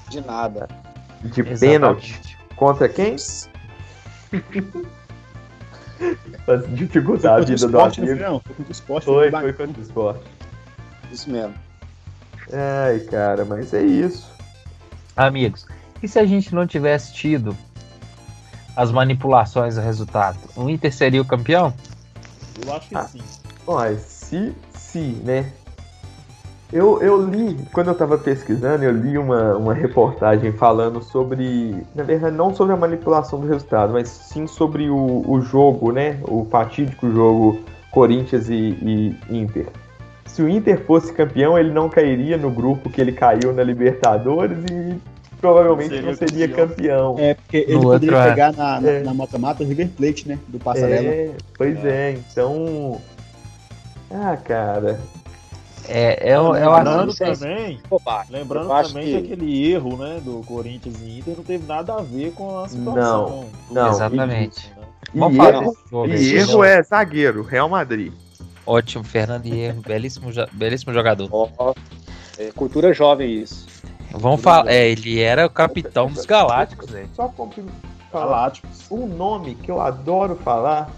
De 0.08 0.20
nada. 0.20 0.68
De 1.22 1.42
pênalti. 1.42 2.20
Contra 2.56 2.88
quem? 2.88 3.16
Dificultar 6.74 7.32
a 7.32 7.36
Foi 7.36 7.46
vida 7.46 7.66
do 7.66 7.66
Sport, 7.66 7.98
não 7.98 8.04
foi, 8.06 8.12
amigo. 8.14 8.28
não? 8.30 8.40
Foi 8.40 8.54
contra 8.54 8.70
o 8.70 8.72
Sport. 8.72 9.04
Foi, 9.04 9.30
bacana. 9.30 9.52
foi 9.54 9.66
contra 9.66 9.80
o 9.80 9.84
esporte. 9.84 10.20
Isso 11.12 11.30
mesmo. 11.30 11.54
Ai, 12.52 13.00
cara, 13.00 13.44
mas 13.44 13.74
é 13.74 13.82
isso. 13.82 14.30
Amigos, 15.16 15.66
e 16.02 16.08
se 16.08 16.18
a 16.18 16.26
gente 16.26 16.54
não 16.54 16.66
tivesse 16.66 17.12
tido 17.12 17.56
as 18.76 18.92
manipulações 18.92 19.76
do 19.76 19.80
resultado? 19.80 20.38
O 20.54 20.68
Inter 20.68 20.92
seria 20.92 21.22
o 21.22 21.24
campeão? 21.24 21.72
Eu 22.64 22.72
acho 22.74 22.88
que 22.88 22.96
Ah. 22.96 23.02
sim. 23.04 23.22
Olha, 23.66 23.96
se, 23.96 24.52
se, 24.72 25.00
né? 25.24 25.50
Eu, 26.72 27.00
eu 27.00 27.24
li, 27.24 27.56
quando 27.72 27.88
eu 27.88 27.94
tava 27.94 28.18
pesquisando, 28.18 28.84
eu 28.84 28.90
li 28.92 29.16
uma, 29.16 29.56
uma 29.56 29.72
reportagem 29.72 30.52
falando 30.52 31.00
sobre, 31.02 31.86
na 31.94 32.02
verdade, 32.02 32.36
não 32.36 32.54
sobre 32.54 32.74
a 32.74 32.76
manipulação 32.76 33.40
do 33.40 33.46
resultado, 33.46 33.92
mas 33.92 34.08
sim 34.08 34.46
sobre 34.46 34.90
o, 34.90 35.24
o 35.28 35.40
jogo, 35.40 35.92
né? 35.92 36.18
O 36.24 36.44
fatídico 36.50 37.10
jogo 37.10 37.60
Corinthians 37.92 38.48
e, 38.48 38.76
e 38.82 39.16
Inter. 39.30 39.68
Se 40.26 40.42
o 40.42 40.48
Inter 40.48 40.80
fosse 40.84 41.12
campeão, 41.12 41.58
ele 41.58 41.70
não 41.70 41.88
cairia 41.88 42.36
no 42.36 42.50
grupo 42.50 42.90
que 42.90 43.00
ele 43.00 43.12
caiu 43.12 43.52
na 43.52 43.62
Libertadores 43.62 44.58
e 44.70 44.96
provavelmente 45.40 45.90
Seria 45.90 46.06
não 46.10 46.14
seria 46.14 46.48
campeão. 46.48 47.14
campeão. 47.14 47.16
É, 47.18 47.34
porque 47.34 47.56
ele 47.58 47.74
No 47.74 47.80
poderia 47.82 48.16
outro, 48.16 48.28
é. 48.28 48.30
pegar 48.34 48.52
na 48.52 48.80
na- 48.80 48.90
É. 48.90 49.02
na 49.02 49.14
mata-mata 49.14 49.62
o 49.62 49.66
River 49.66 49.88
Plate, 49.96 50.28
né? 50.28 50.38
Do 50.48 50.58
Passarela. 50.58 51.06
É, 51.08 51.30
pois 51.56 51.84
é, 51.84 52.12
então. 52.12 53.00
Ah, 54.10 54.36
cara. 54.36 55.00
É, 55.88 56.32
eu, 56.34 56.54
eu 56.56 56.72
Lembrando 56.72 57.10
acho 57.10 57.18
que 57.18 57.24
também, 57.38 57.80
lembrando 58.28 58.68
também 58.68 59.04
que- 59.04 59.10
que... 59.22 59.32
aquele 59.32 59.70
erro, 59.72 59.96
né, 59.96 60.20
do 60.24 60.42
Corinthians 60.44 60.96
e 61.00 61.18
Inter 61.20 61.36
não 61.36 61.44
teve 61.44 61.64
nada 61.64 61.94
a 61.94 62.02
ver 62.02 62.32
com 62.32 62.58
a 62.58 62.68
situação. 62.68 63.44
Não, 63.70 63.72
não. 63.72 63.82
Edilson, 63.86 63.90
Exatamente. 64.04 64.68
né? 64.68 64.76
E 65.14 65.18
erro- 65.38 65.76
E 66.08 66.34
erro 66.34 66.62
né? 66.62 66.74
é 66.78 66.82
zagueiro, 66.82 67.42
Real 67.42 67.68
Madrid. 67.68 68.12
Ótimo, 68.66 69.04
Fernando 69.04 69.46
Hierro, 69.46 69.80
belíssimo, 69.86 70.32
jo- 70.32 70.46
belíssimo 70.52 70.92
jogador. 70.92 71.28
Ó, 71.30 71.74
é 72.38 72.50
cultura 72.52 72.92
jovem 72.92 73.32
isso. 73.42 73.66
Vamos 74.10 74.40
falar, 74.40 74.70
é, 74.70 74.88
ele 74.88 75.20
era 75.20 75.46
o 75.46 75.50
capitão 75.50 76.06
dos 76.10 76.24
Galácticos, 76.24 76.90
velho. 76.90 77.08
Só 77.14 77.32
falar 78.10 78.26
Galácticos. 78.26 78.90
um 78.90 79.06
nome 79.06 79.54
que 79.56 79.70
eu 79.70 79.80
adoro 79.80 80.36
falar. 80.36 80.90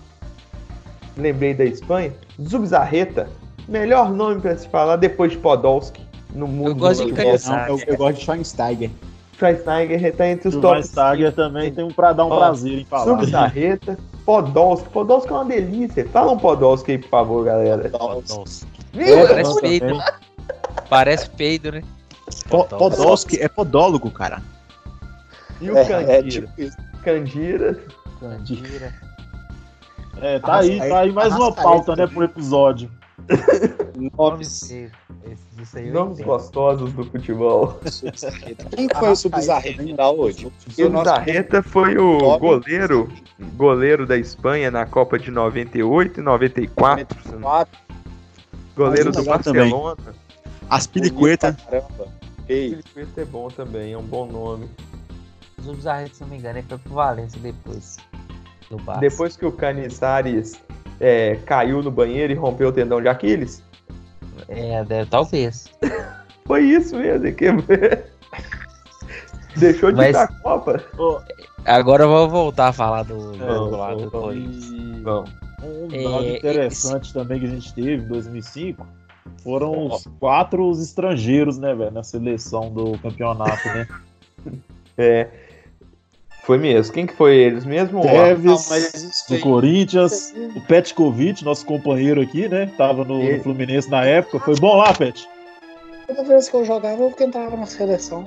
Lembrei 1.16 1.52
da 1.52 1.64
Espanha. 1.64 2.14
Zubizarreta. 2.40 3.28
Melhor 3.66 4.11
nome 4.12 4.40
pra 4.40 4.57
se 4.57 4.68
falar 4.68 4.96
depois 4.96 5.33
de 5.33 5.38
Podolski 5.38 6.00
no 6.33 6.46
mundo. 6.46 6.70
Eu 6.70 6.74
gosto 6.76 7.04
de. 7.07 7.12
Não, 7.12 7.66
eu, 7.66 7.81
eu 7.87 7.96
gosto 7.96 8.18
de 8.18 8.24
Schweinsteiger. 8.24 8.90
Schweinsteiger 9.38 10.16
tá 10.16 10.27
entre 10.29 10.48
os 10.48 10.55
O 10.57 10.61
tops. 10.61 10.90
Schweinsteiger 10.90 11.33
também 11.33 11.72
tem 11.72 11.85
um 11.85 11.92
pra 11.92 12.12
dar 12.12 12.24
um 12.27 12.31
Ó, 12.31 12.37
prazer 12.38 12.81
em 12.81 12.85
falar. 12.85 13.05
Zubizarreta. 13.05 13.98
Podolski. 14.27 14.88
Podolski 14.90 15.31
é 15.33 15.35
uma 15.37 15.44
delícia. 15.44 16.09
Fala 16.09 16.33
um 16.33 16.38
Podolski 16.38 16.92
aí, 16.92 16.98
por 16.98 17.09
favor, 17.09 17.44
galera. 17.44 17.88
Nossa, 17.88 18.66
Viu? 18.92 19.27
parece 19.27 19.61
peido. 19.61 19.98
Parece 20.90 21.31
peido, 21.31 21.72
né? 21.72 21.83
Po- 22.51 22.64
Podolski 22.64 23.40
é 23.40 23.48
podólogo, 23.48 24.11
cara. 24.11 24.42
E 25.61 25.70
o 25.70 25.77
É, 25.79 25.85
Candira? 25.85 26.12
é 26.12 26.22
tipo 26.22 26.61
isso. 26.61 26.77
Candira. 27.03 27.79
É, 30.20 30.38
tá 30.40 30.57
aí, 30.57 30.79
tá 30.81 30.98
aí 31.01 31.12
mais 31.12 31.35
uma 31.35 31.53
pauta, 31.53 31.94
né, 31.94 32.07
pro 32.07 32.24
episódio. 32.24 32.90
Nomes. 34.16 34.70
Isso 35.60 35.76
aí 35.76 35.88
eu 35.88 35.94
Nomes 35.94 36.20
gostosos 36.20 36.92
do 36.92 37.04
futebol. 37.04 37.78
Quem 38.74 38.88
foi 38.88 39.10
o 39.10 39.16
Subzarreta 39.16 39.82
dá 39.94 40.10
hoje? 40.10 40.50
Zubizarreta 40.70 41.62
foi 41.62 41.98
o 41.98 42.38
goleiro, 42.38 43.10
goleiro 43.54 44.06
da 44.06 44.16
Espanha 44.16 44.70
na 44.70 44.86
Copa 44.86 45.18
de 45.18 45.30
98 45.30 46.20
e 46.20 46.22
94. 46.22 47.06
Quatro, 47.40 47.78
Goleiro 48.76 49.10
Mas 49.12 49.16
do 49.16 49.24
também. 49.24 49.70
Barcelona. 49.70 50.14
Caramba. 51.64 52.08
Ei, 52.48 52.78
Felipe 52.94 53.20
é 53.20 53.24
bom 53.24 53.48
também, 53.48 53.92
é 53.92 53.98
um 53.98 54.02
bom 54.02 54.26
nome. 54.26 54.70
O 55.58 55.62
Zubizarreta, 55.62 56.14
se 56.14 56.20
não 56.22 56.28
me 56.28 56.38
engano, 56.38 56.58
ele 56.58 56.66
foi 56.68 56.78
pro 56.78 56.94
Valência 56.94 57.40
depois. 57.40 57.98
Do 58.70 58.76
Barça. 58.78 59.00
Depois 59.00 59.36
que 59.36 59.44
o 59.44 59.52
Canizares 59.52 60.62
é, 61.00 61.37
caiu 61.46 61.82
no 61.82 61.90
banheiro 61.90 62.32
e 62.32 62.37
rompeu 62.37 62.68
o 62.68 62.72
tendão 62.72 63.00
de 63.00 63.08
Aquiles, 63.08 63.62
É, 64.48 64.84
deve, 64.84 65.08
talvez. 65.11 65.70
foi 66.46 66.62
isso 66.64 66.96
mesmo. 66.96 67.32
Que... 67.32 67.46
Deixou 69.56 69.90
de 69.90 69.96
Mas- 69.96 70.11
ir 70.11 70.12
da 70.12 70.28
Copa. 70.28 70.82
Agora 71.64 72.04
eu 72.04 72.08
vou 72.08 72.28
voltar 72.28 72.68
a 72.68 72.72
falar 72.72 73.02
do 73.02 73.34
É, 73.34 73.38
jogo 73.38 73.76
lá 73.76 73.94
do 73.94 74.11
Corinthians. 74.11 74.70
Um 75.62 75.88
É, 75.92 76.02
dado 76.04 76.26
interessante 76.37 77.12
também 77.12 77.40
que 77.40 77.46
a 77.46 77.50
gente 77.50 77.74
teve 77.74 78.04
em 78.04 78.06
2005 78.08 78.87
foram 79.42 79.87
os 79.88 80.06
quatro 80.20 80.70
estrangeiros, 80.72 81.58
né, 81.58 81.74
velho, 81.74 81.90
na 81.90 82.02
seleção 82.02 82.70
do 82.70 82.96
campeonato, 82.98 83.66
né? 83.68 83.87
É, 85.00 85.28
foi 86.48 86.56
mesmo. 86.56 86.94
Quem 86.94 87.06
que 87.06 87.12
foi 87.14 87.37
eles 87.37 87.66
mesmo? 87.66 88.00
Isso 88.42 89.28
do 89.28 89.38
Corinthians, 89.38 90.34
o 90.56 90.61
Petkovic, 90.62 91.44
nosso 91.44 91.66
companheiro 91.66 92.22
aqui, 92.22 92.48
né? 92.48 92.70
Tava 92.78 93.04
no, 93.04 93.22
no 93.22 93.42
Fluminense 93.42 93.90
na 93.90 94.02
época. 94.02 94.40
Foi 94.40 94.58
bom 94.58 94.74
lá, 94.74 94.94
Pet? 94.94 95.28
Toda 96.06 96.24
vez 96.24 96.48
que 96.48 96.56
eu 96.56 96.64
jogava, 96.64 97.02
eu 97.02 97.14
entrava 97.20 97.54
na 97.54 97.66
seleção. 97.66 98.24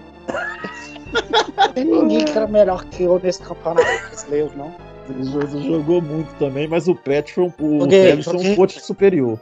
Não 1.58 1.74
tem 1.74 1.84
ninguém 1.84 2.24
que 2.24 2.38
era 2.38 2.46
melhor 2.46 2.86
que 2.86 3.02
eu 3.02 3.20
nesse 3.24 3.42
campeonato 3.42 3.88
brasileiro, 4.10 4.52
não. 4.56 4.72
Ele 5.10 5.24
jo- 5.24 5.64
jogou 5.64 6.00
muito 6.00 6.32
também, 6.36 6.68
mas 6.68 6.88
o 6.88 6.94
Pet 6.94 7.34
foi 7.34 7.46
um, 7.46 7.54
o 7.58 7.80
Joguei, 7.82 8.04
Teves 8.04 8.26
foi 8.26 8.36
um 8.38 8.56
pote 8.56 8.80
superior. 8.80 9.40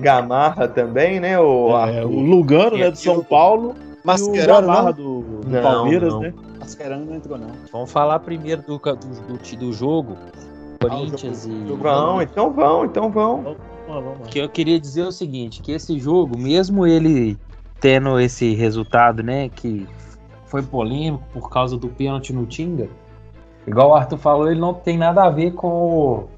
Gamarra 0.00 0.66
também, 0.66 1.20
né? 1.20 1.38
O 1.38 1.70
É, 1.78 2.04
o 2.04 2.08
Lugano, 2.08 2.76
né, 2.76 2.90
do 2.90 2.98
São 2.98 3.22
Paulo, 3.22 3.76
e 3.78 4.02
o 4.02 4.06
Mascherano, 4.06 4.66
Gamarra 4.66 4.82
não? 4.86 4.92
do, 4.92 5.20
do 5.20 5.48
Não, 5.48 5.62
Palmeiras, 5.62 6.12
não. 6.12 6.20
né? 6.22 6.34
Mascherano 6.74 7.06
não 7.06 7.14
entrou, 7.14 7.38
não. 7.38 7.50
Vamos 7.72 7.90
falar 7.92 8.18
primeiro 8.20 8.62
do, 8.62 8.78
do, 8.78 8.96
do, 8.96 9.56
do 9.56 9.72
jogo. 9.72 10.16
Corinthians 10.80 11.46
e. 11.46 11.50
Vão, 11.76 12.22
então 12.22 12.52
vão, 12.52 12.84
então 12.84 13.10
vão. 13.10 13.56
Lá. 14.18 14.26
que 14.28 14.38
eu 14.38 14.48
queria 14.48 14.80
dizer 14.80 15.02
o 15.04 15.12
seguinte, 15.12 15.62
que 15.62 15.72
esse 15.72 15.98
jogo, 15.98 16.36
mesmo 16.38 16.86
ele 16.86 17.38
tendo 17.80 18.18
esse 18.18 18.52
resultado, 18.54 19.22
né, 19.22 19.48
que 19.48 19.86
foi 20.46 20.62
polêmico 20.62 21.22
por 21.32 21.48
causa 21.48 21.76
do 21.76 21.88
pênalti 21.88 22.32
no 22.32 22.46
Tinga, 22.46 22.88
igual 23.66 23.90
o 23.90 23.94
Arthur 23.94 24.18
falou, 24.18 24.50
ele 24.50 24.60
não 24.60 24.74
tem 24.74 24.98
nada 24.98 25.24
a 25.24 25.30
ver 25.30 25.52
com 25.52 25.68
o- 25.68 26.28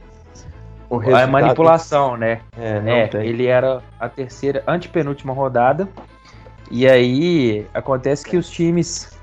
O 0.91 1.15
a 1.15 1.27
manipulação, 1.27 2.17
né? 2.17 2.41
É, 2.57 2.81
não 2.81 2.89
É, 2.93 3.11
ele 3.27 3.47
era 3.47 3.83
a 3.99 4.09
terceira, 4.09 4.63
antepenúltima 4.67 5.33
rodada, 5.33 5.89
e 6.71 6.87
aí 6.87 7.67
acontece 7.73 8.25
que 8.25 8.37
os 8.37 8.51
times 8.51 9.18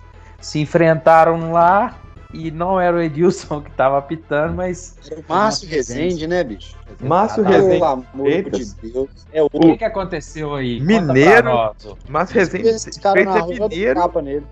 se 0.46 0.60
enfrentaram 0.60 1.52
lá 1.52 1.98
e 2.32 2.52
não 2.52 2.80
era 2.80 2.96
o 2.98 3.02
Edilson 3.02 3.62
que 3.64 3.72
tava 3.72 3.98
apitando, 3.98 4.54
mas 4.54 4.96
Era 5.10 5.20
o 5.20 5.24
Márcio 5.28 5.68
Rezende, 5.68 6.28
né, 6.28 6.44
bicho? 6.44 6.76
Márcio 7.00 7.44
Ah, 7.44 7.50
Rezende. 7.50 7.72
Pelo 7.80 7.86
amor 7.86 8.06
Freitas. 8.26 8.76
de 8.76 8.92
Deus. 8.92 9.10
É 9.34 9.42
o 9.42 9.48
o 9.52 9.60
que, 9.60 9.78
que 9.78 9.84
aconteceu 9.86 10.54
aí? 10.54 10.80
Mineiro-. 10.80 11.74
Mas 12.08 12.30
Rezende 12.30 12.68
esse 12.70 13.00
cara 13.02 13.16
fez 13.16 13.26
na 13.26 13.40
é 13.40 13.46
mineiro, 13.48 14.00
tapa 14.00 14.22
nele. 14.22 14.46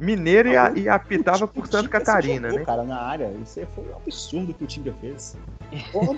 mineiro 0.00 0.48
e, 0.48 0.56
a- 0.56 0.72
e 0.74 0.88
apitava 0.88 1.46
por 1.46 1.68
Santa 1.68 1.88
Catarina, 1.88 2.48
jogou, 2.48 2.58
né? 2.58 2.64
cara, 2.66 2.82
na 2.82 3.00
área. 3.00 3.30
Isso 3.42 3.60
aí 3.60 3.66
foi 3.76 3.84
um 3.84 3.96
absurdo 3.96 4.52
que 4.54 4.64
o 4.64 4.66
Tinga 4.66 4.92
fez. 5.00 5.36
Pô, 5.92 6.16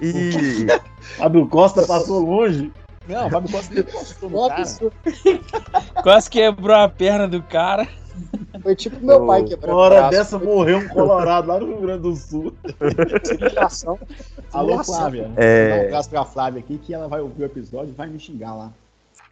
E 0.00 0.66
Fábio 1.16 1.46
Costa 1.48 1.86
passou 1.86 2.20
longe. 2.24 2.72
Não, 3.08 3.26
o 3.26 3.30
Fábio 3.30 3.50
Costa 3.50 3.80
encostou 3.80 4.30
no 4.30 4.48
cara. 4.48 4.64
Quase 6.02 6.30
quebrou 6.30 6.74
a 6.76 6.88
perna 6.88 7.28
do 7.28 7.42
cara. 7.42 7.86
Foi 8.62 8.74
tipo 8.76 9.04
meu 9.04 9.26
pai 9.26 9.42
quebrando 9.42 9.72
Uma 9.74 9.80
hora 9.82 9.94
braço. 9.96 10.10
dessa 10.12 10.38
morreu 10.38 10.78
um 10.78 10.88
colorado 10.88 11.48
lá 11.48 11.58
no 11.58 11.66
Rio 11.66 11.80
Grande 11.80 12.02
do 12.02 12.14
Sul. 12.16 12.54
Simulação. 13.24 13.98
Alô. 14.52 14.82
Flávia. 14.84 15.30
É. 15.36 15.68
Dá 15.68 15.76
um 15.82 15.86
abraço 15.88 16.10
pra 16.10 16.24
Flávia 16.24 16.60
aqui 16.60 16.78
que 16.78 16.94
ela 16.94 17.08
vai 17.08 17.20
ouvir 17.20 17.42
o 17.42 17.46
episódio 17.46 17.90
e 17.90 17.92
vai 17.94 18.06
me 18.08 18.18
xingar 18.18 18.54
lá. 18.54 18.72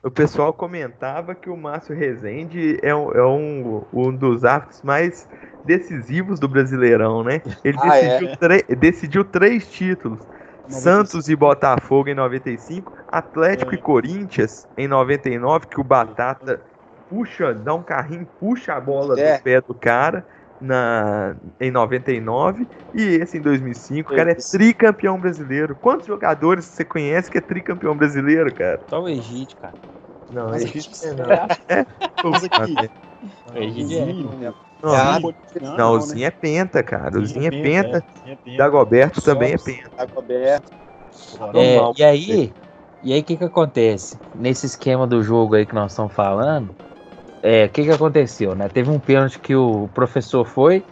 o 0.02 0.10
pessoal 0.10 0.52
comentava 0.52 1.34
que 1.34 1.48
o 1.48 1.56
Márcio 1.56 1.94
Rezende 1.94 2.78
é 2.82 2.94
um, 2.94 3.12
é 3.12 3.24
um, 3.24 3.82
um 3.92 4.14
dos 4.14 4.44
árbitros 4.44 4.82
mais 4.82 5.28
decisivos 5.64 6.40
do 6.40 6.48
Brasileirão, 6.48 7.22
né? 7.22 7.40
Ele 7.64 7.78
Ah, 7.80 7.88
decidiu, 7.90 8.36
tre- 8.36 8.64
decidiu 8.76 9.24
três 9.24 9.70
títulos. 9.70 10.18
Santos 10.68 11.28
e 11.28 11.36
Botafogo 11.36 12.08
em 12.08 12.14
95, 12.14 12.92
Atlético 13.08 13.72
É. 13.72 13.74
e 13.74 13.78
Corinthians 13.78 14.66
em 14.76 14.86
99, 14.88 15.66
que 15.66 15.80
o 15.80 15.84
Batata 15.84 16.60
puxa, 17.08 17.52
dá 17.52 17.74
um 17.74 17.82
carrinho, 17.82 18.26
puxa 18.40 18.74
a 18.74 18.80
bola 18.80 19.18
É. 19.20 19.36
do 19.36 19.42
pé 19.42 19.60
do 19.60 19.74
cara 19.74 20.24
na, 20.60 21.34
em 21.60 21.70
99, 21.70 22.66
e 22.94 23.02
esse 23.02 23.36
em 23.36 23.40
2005, 23.40 24.12
o 24.12 24.16
cara 24.16 24.30
é 24.30 24.34
tricampeão 24.34 25.18
brasileiro. 25.18 25.74
Quantos 25.74 26.06
jogadores 26.06 26.64
você 26.64 26.84
conhece 26.84 27.30
que 27.30 27.38
é 27.38 27.40
tricampeão 27.40 27.96
brasileiro, 27.96 28.54
cara? 28.54 28.80
Só 28.88 29.02
o 29.02 29.08
Egito, 29.08 29.56
cara. 29.56 29.74
Não, 30.30 30.48
Mas 30.48 30.62
é 30.62 30.68
aqui, 30.68 30.78
isso, 30.78 31.06
é, 31.06 31.12
não. 31.12 32.30
Mas 32.30 32.44
aqui, 32.44 32.90
O 33.54 33.58
Egito 33.58 34.44
é. 34.44 34.71
Não, 34.82 34.94
Ah, 34.94 35.20
não, 35.20 35.76
não, 35.76 35.92
o 35.92 35.96
né? 35.96 36.02
Zinho 36.02 36.26
é 36.26 36.30
penta, 36.30 36.82
cara. 36.82 37.18
O 37.18 37.24
Zinho 37.24 37.46
é 37.46 37.50
penta. 37.50 38.04
É 38.26 38.34
penta. 38.34 38.56
Dagoberto 38.58 39.22
também 39.22 39.52
é 39.52 39.58
penta. 39.58 39.90
Dagoberto. 39.96 40.72
É, 41.54 41.76
Normal. 41.76 41.94
e 41.98 42.04
aí, 42.04 42.52
e 43.02 43.12
aí 43.12 43.20
o 43.20 43.24
que 43.24 43.36
que 43.36 43.44
acontece? 43.44 44.18
Nesse 44.34 44.66
esquema 44.66 45.06
do 45.06 45.22
jogo 45.22 45.54
aí 45.54 45.64
que 45.66 45.74
nós 45.74 45.92
estamos 45.92 46.12
falando, 46.12 46.74
é, 47.42 47.66
o 47.66 47.68
que 47.68 47.84
que 47.84 47.90
aconteceu, 47.90 48.54
né? 48.54 48.68
Teve 48.68 48.90
um 48.90 48.98
pênalti 48.98 49.38
que 49.38 49.54
o 49.54 49.88
professor 49.94 50.44
foi, 50.46 50.82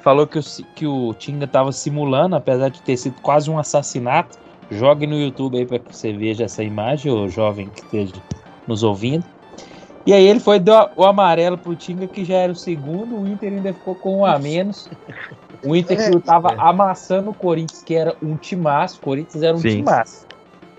falou 0.00 0.26
que 0.26 0.38
o, 0.38 0.42
que 0.74 0.86
o 0.86 1.12
Tinga 1.14 1.46
tava 1.46 1.72
simulando, 1.72 2.36
apesar 2.36 2.68
de 2.68 2.80
ter 2.82 2.96
sido 2.96 3.20
quase 3.20 3.50
um 3.50 3.58
assassinato. 3.58 4.38
Jogue 4.70 5.06
no 5.06 5.16
YouTube 5.18 5.58
aí 5.58 5.66
para 5.66 5.78
que 5.78 5.94
você 5.94 6.12
veja 6.12 6.44
essa 6.44 6.62
imagem, 6.62 7.12
o 7.12 7.28
jovem 7.28 7.68
que 7.68 7.80
esteja 7.80 8.14
nos 8.66 8.82
ouvindo. 8.82 9.24
E 10.06 10.12
aí 10.12 10.24
ele 10.26 10.38
foi 10.40 10.58
deu 10.60 10.88
o 10.96 11.04
amarelo 11.04 11.58
pro 11.58 11.74
Tinga, 11.74 12.06
que 12.06 12.24
já 12.24 12.36
era 12.36 12.52
o 12.52 12.56
segundo, 12.56 13.20
o 13.20 13.26
Inter 13.26 13.52
ainda 13.52 13.72
ficou 13.72 13.94
com 13.96 14.18
um 14.20 14.24
a 14.24 14.38
menos. 14.38 14.88
O 15.64 15.74
Inter 15.74 15.96
que 16.12 16.20
tava 16.20 16.54
amassando 16.58 17.30
o 17.30 17.34
Corinthians, 17.34 17.82
que 17.82 17.94
era 17.94 18.14
um 18.22 18.36
timaço. 18.36 18.98
O 18.98 19.00
Corinthians 19.04 19.42
era 19.42 19.56
um 19.56 19.60
Sim. 19.60 19.78
timaço. 19.78 20.24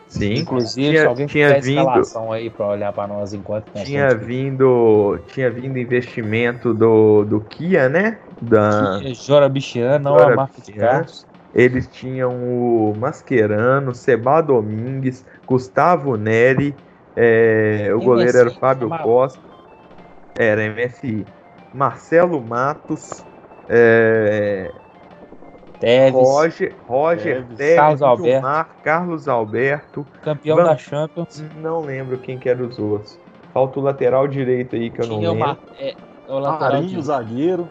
Sim. 0.08 0.36
Inclusive, 0.36 0.88
Tinha- 0.92 1.02
se 1.02 1.08
alguém 1.08 1.28
tinha 1.28 1.48
tiver 1.50 1.62
vindo- 1.62 1.80
escalação 1.80 2.32
aí 2.32 2.50
pra 2.50 2.68
olhar 2.68 2.94
pra 2.94 3.06
nós 3.06 3.34
enquanto 3.34 3.70
Tinha 3.84 4.16
vindo, 4.16 5.20
tinha 5.34 5.52
vindo 5.52 5.78
investimento 5.78 6.74
do, 6.74 7.26
do 7.26 7.42
Kia, 7.42 7.90
né? 7.90 8.18
Da, 8.42 9.00
Tinha 9.00 9.14
Jora 9.14 9.50
Bichian, 9.50 10.00
não 10.00 10.18
Jora 10.18 10.32
a 10.34 10.36
marca 10.38 10.62
de 10.62 10.72
carros. 10.72 11.26
eles 11.54 11.90
tinham 11.90 12.32
o 12.32 12.96
Mascherano, 12.98 13.94
Seba 13.94 14.40
Domingues, 14.40 15.26
Gustavo 15.46 16.16
Neri, 16.16 16.74
é, 17.20 17.90
o 17.92 17.98
MSI 17.98 18.06
goleiro 18.06 18.38
era 18.38 18.50
o 18.50 18.54
Fábio 18.54 18.88
chamava? 18.88 19.04
Costa, 19.04 19.40
era 20.38 20.62
MSI, 20.70 21.26
Marcelo 21.74 22.40
Matos, 22.40 23.26
é, 23.68 24.72
Teves, 25.80 26.14
Roger, 26.14 26.76
Roger 26.88 27.36
Teves, 27.44 27.58
Teves, 27.58 27.76
Carlos 27.76 28.02
Alberto. 28.02 28.32
Gilmar, 28.32 28.70
Carlos 28.84 29.28
Alberto, 29.28 30.08
campeão 30.24 30.58
Van- 30.58 30.64
da 30.64 30.78
Champions. 30.78 31.44
não 31.58 31.82
lembro 31.82 32.18
quem 32.20 32.38
que 32.38 32.48
era 32.48 32.64
os 32.64 32.78
outros. 32.80 33.20
Falta 33.54 33.80
o 33.80 33.84
lateral 33.84 34.28
direito 34.28 34.76
aí 34.76 34.90
que 34.92 35.02
eu 35.02 35.08
não 35.08 35.18
Tinha 35.18 35.32
o, 35.32 35.34
lembro. 35.34 35.48
Mar... 35.48 35.58
é, 35.80 35.96
o 36.28 36.40
lateral 36.40 36.74
Marinho, 36.74 37.00
de... 37.00 37.06
zagueiro. 37.06 37.68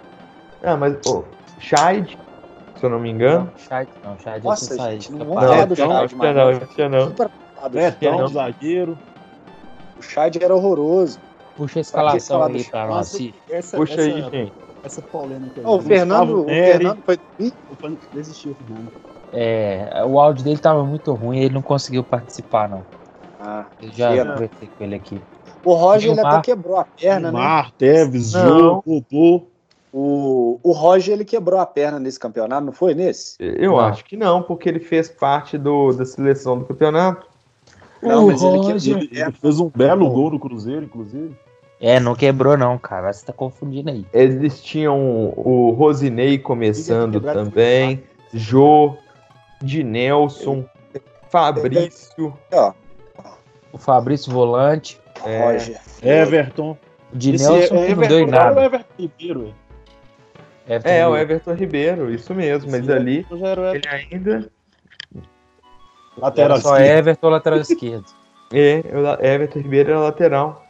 Ah, 0.63 0.77
mas 0.77 0.99
o 1.07 1.25
Scheid, 1.61 2.19
se 2.77 2.85
eu 2.85 2.91
não 2.91 2.99
me 2.99 3.11
engano. 3.11 3.45
Não, 3.45 3.59
Chat, 3.59 3.89
não, 4.05 4.17
Nossa, 4.43 4.75
é 4.75 4.93
gente, 4.93 5.13
não 5.13 5.19
fica 5.21 5.25
vamos 5.25 5.45
falar 5.45 5.65
do 5.67 5.77
não, 5.77 5.77
Scheid, 5.77 6.15
não, 6.25 6.89
não. 6.89 8.19
Não. 8.19 8.29
zagueiro. 8.29 8.99
O 9.99 10.03
Chad 10.03 10.37
era 10.37 10.55
horroroso. 10.55 11.19
Puxa 11.57 11.79
a 11.79 11.83
escalação 11.83 12.43
aí 12.43 12.65
pra 12.65 12.87
nós. 12.87 13.19
Essa, 13.51 13.77
Puxa 13.77 13.95
essa, 13.95 14.03
aí, 14.03 14.23
gente. 14.31 14.53
essa 14.85 15.01
polêmica 15.03 15.69
o 15.69 15.81
Fernando, 15.81 16.43
o. 16.43 16.45
Fernando 16.47 17.03
foi. 17.05 17.19
Ih, 17.41 17.53
O 17.71 17.75
Fernando 17.77 17.99
desistiu, 18.13 18.55
Fernando. 18.55 18.93
É, 19.33 20.05
o 20.07 20.21
áudio 20.21 20.45
dele 20.45 20.59
tava 20.59 20.85
muito 20.85 21.13
ruim, 21.13 21.39
ele 21.41 21.55
não 21.55 21.63
conseguiu 21.63 22.05
participar, 22.05 22.69
não. 22.69 22.83
Ah, 23.41 23.65
Eu 23.83 23.91
já 23.93 24.09
conversei 24.25 24.69
com 24.79 24.85
ele 24.85 24.95
aqui. 24.95 25.21
o 25.65 25.75
Roger 25.75 26.13
ele 26.13 26.21
até 26.21 26.41
quebrou 26.41 26.77
a 26.79 26.85
perna, 26.85 27.33
né? 27.33 27.39
Mar, 27.39 27.73
Teves, 27.73 28.33
Não. 28.33 28.83
Jô. 28.87 29.43
O, 29.93 30.59
o 30.63 30.73
Roger 30.73 31.15
ele 31.15 31.25
quebrou 31.25 31.59
a 31.59 31.65
perna 31.65 31.99
nesse 31.99 32.21
campeonato, 32.21 32.67
não 32.67 32.73
foi 32.73 32.95
nesse? 32.95 33.35
Eu 33.41 33.73
Não. 33.73 33.81
acho 33.81 34.05
que 34.05 34.17
não, 34.17 34.43
porque 34.43 34.69
ele 34.69 34.79
fez 34.81 35.09
parte 35.09 35.57
do, 35.57 35.91
da 35.93 36.05
seleção 36.05 36.59
do 36.59 36.67
campeonato. 36.67 37.27
Não, 38.03 38.25
O 38.25 38.27
mas 38.29 38.43
ele 38.43 38.57
Roger. 38.57 38.97
Ele 38.99 39.09
perna. 39.09 39.33
fez 39.41 39.61
um 39.61 39.71
belo 39.75 40.11
gol 40.11 40.31
no 40.31 40.39
Cruzeiro, 40.39 40.85
inclusive. 40.85 41.35
É, 41.81 42.01
não 42.01 42.15
quebrou 42.15 42.57
não, 42.57 42.79
cara. 42.79 43.13
Você 43.13 43.27
tá 43.27 43.33
confundindo 43.33 43.91
aí. 43.91 44.07
Eles 44.13 44.63
tinham 44.63 45.33
o 45.37 45.71
Rosinei 45.71 46.39
começando 46.39 47.15
Quebrado 47.21 47.45
também, 47.51 48.03
Jô, 48.33 48.97
de 49.63 49.83
Nelson, 49.85 50.65
Fabrício. 51.29 52.33
Ó, 52.53 52.73
O 53.73 53.79
Fabrício 53.79 54.33
Volante, 54.33 54.99
é, 55.25 55.53
Roger. 55.53 55.81
Everton. 56.03 56.77
o 57.13 57.17
de 57.17 57.35
Esse 57.35 57.49
Nelson 57.51 57.75
é, 57.75 57.95
não 57.95 58.09
deu 58.09 58.19
em 58.21 58.23
Everton, 58.23 58.25
era 58.25 58.27
o 58.27 58.31
nada. 58.55 58.65
Everton 58.65 58.93
Ribeiro. 58.99 59.41
velho. 59.41 59.55
Everton 60.69 60.89
é, 60.89 61.07
o 61.07 61.11
Ribeiro. 61.11 61.23
Everton 61.33 61.53
Ribeiro, 61.55 62.11
isso 62.15 62.35
mesmo, 62.35 62.71
mas 62.71 62.81
Esse 62.83 62.93
ali 62.93 63.27
o 63.31 63.37
Everton. 63.37 63.75
ele 63.75 63.89
ainda. 64.11 64.51
Lateral 66.17 66.53
Era 66.53 66.61
só 66.61 66.77
esquerdo. 66.77 66.99
Everton 66.99 67.29
lateral 67.29 67.59
esquerdo. 67.61 68.07
É, 68.53 68.81
Everton 69.35 69.59
Ribeiro 69.59 69.91
era 69.91 69.99
lateral. 69.99 70.63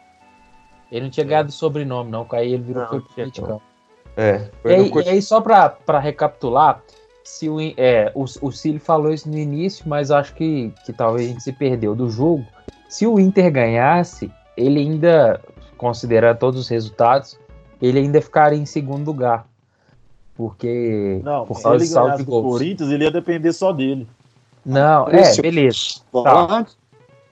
Ele 0.90 1.02
não 1.02 1.11
tinha 1.11 1.26
ganhado 1.26 1.52
sobrenome, 1.52 2.11
não. 2.11 2.26
Aí 2.32 2.54
ele 2.54 2.62
virou 2.62 2.87
Não, 2.90 3.48
não. 3.48 3.62
É, 4.16 4.37
E 4.37 4.62
foi 4.62 4.74
aí, 4.74 4.90
no 4.90 5.00
e 5.02 5.09
aí, 5.11 5.20
só 5.20 5.42
pra, 5.42 5.68
pra 5.68 5.98
recapitular, 5.98 6.82
se 7.22 7.50
o, 7.50 7.59
é, 7.76 8.11
o, 8.14 8.24
o 8.40 8.50
Cílio 8.50 8.80
falou 8.80 9.12
isso 9.12 9.28
no 9.28 9.37
início, 9.37 9.87
mas 9.87 10.11
acho 10.11 10.35
que, 10.35 10.72
que 10.87 10.92
talvez 10.92 11.28
a 11.28 11.32
gente 11.32 11.42
se 11.42 11.52
perdeu 11.52 11.94
do 11.94 12.09
jogo. 12.09 12.46
Se 12.88 13.06
o 13.06 13.20
Inter 13.20 13.52
ganhasse, 13.52 14.32
ele 14.56 14.80
ainda, 14.80 15.40
considerando 15.76 16.38
todos 16.38 16.61
os 16.61 16.68
resultados, 16.68 17.38
ele 17.82 17.98
ainda 17.98 18.22
ficaria 18.22 18.59
em 18.59 18.64
segundo 18.64 19.06
lugar. 19.06 19.46
Porque. 20.35 21.20
Não, 21.24 21.44
por 21.44 21.56
se 21.56 21.62
causa 21.62 21.76
ele 21.76 21.85
de 21.85 21.90
saldo 21.90 22.09
ganhasse 22.09 22.24
do. 22.24 22.42
Corinthians, 22.42 22.90
ele 22.90 23.04
ia 23.04 23.11
depender 23.11 23.52
só 23.52 23.72
dele. 23.72 24.06
Não, 24.66 25.09
é, 25.09 25.20
Esse- 25.20 25.40
beleza. 25.40 26.00
Volante, 26.12 26.76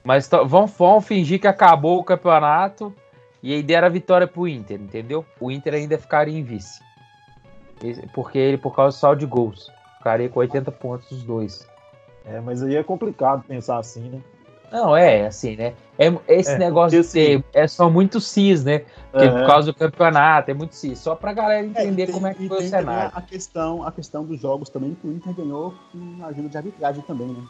Mas 0.04 0.28
tá- 0.28 0.42
vamos, 0.44 0.70
vamos 0.78 1.04
fingir 1.04 1.40
que 1.40 1.48
acabou 1.48 1.98
o 1.98 2.04
campeonato 2.04 2.94
e 3.42 3.52
aí 3.52 3.62
deram 3.62 3.86
a 3.88 3.90
vitória 3.90 4.26
pro 4.28 4.46
Inter, 4.46 4.80
entendeu? 4.80 5.24
O 5.40 5.50
Inter 5.50 5.74
ainda 5.74 5.98
ficaria 5.98 6.38
em 6.38 6.42
vice. 6.44 6.80
Porque 8.14 8.38
ele, 8.38 8.56
por 8.56 8.74
causa 8.74 8.96
do 8.96 9.00
saldo 9.00 9.18
de 9.20 9.26
gols, 9.26 9.70
ficaria 9.98 10.28
com 10.28 10.38
80 10.40 10.70
pontos 10.70 11.10
os 11.10 11.22
dois. 11.24 11.68
É, 12.24 12.40
mas 12.40 12.62
aí 12.62 12.76
é 12.76 12.82
complicado 12.82 13.42
pensar 13.46 13.78
assim, 13.78 14.08
né? 14.08 14.20
Não, 14.74 14.96
é 14.96 15.26
assim, 15.28 15.54
né? 15.54 15.72
É, 15.96 16.12
esse 16.26 16.50
É, 16.50 16.58
negócio 16.58 17.00
de 17.00 17.08
ter, 17.08 17.44
é 17.52 17.68
só 17.68 17.88
muito 17.88 18.20
cis, 18.20 18.64
né? 18.64 18.80
Porque 19.12 19.26
É. 19.26 19.30
por 19.30 19.46
causa 19.46 19.72
do 19.72 19.78
campeonato, 19.78 20.50
é 20.50 20.54
muito 20.54 20.74
cis. 20.74 20.98
Só 20.98 21.14
pra 21.14 21.32
galera 21.32 21.64
entender 21.64 22.06
tem- 22.06 22.14
como 22.14 22.26
é 22.26 22.34
que 22.34 22.48
foi 22.48 22.58
o 22.58 22.68
cenário. 22.68 23.12
A 23.14 23.22
questão, 23.22 23.86
a 23.86 23.92
questão 23.92 24.24
dos 24.24 24.40
jogos 24.40 24.68
também, 24.68 24.96
que 25.00 25.06
o 25.06 25.12
Inter 25.12 25.32
ganhou 25.32 25.72
com 25.92 26.24
a 26.24 26.26
ajuda 26.26 26.48
de 26.48 26.56
arbitragem 26.56 27.02
também, 27.04 27.28
né? 27.28 27.42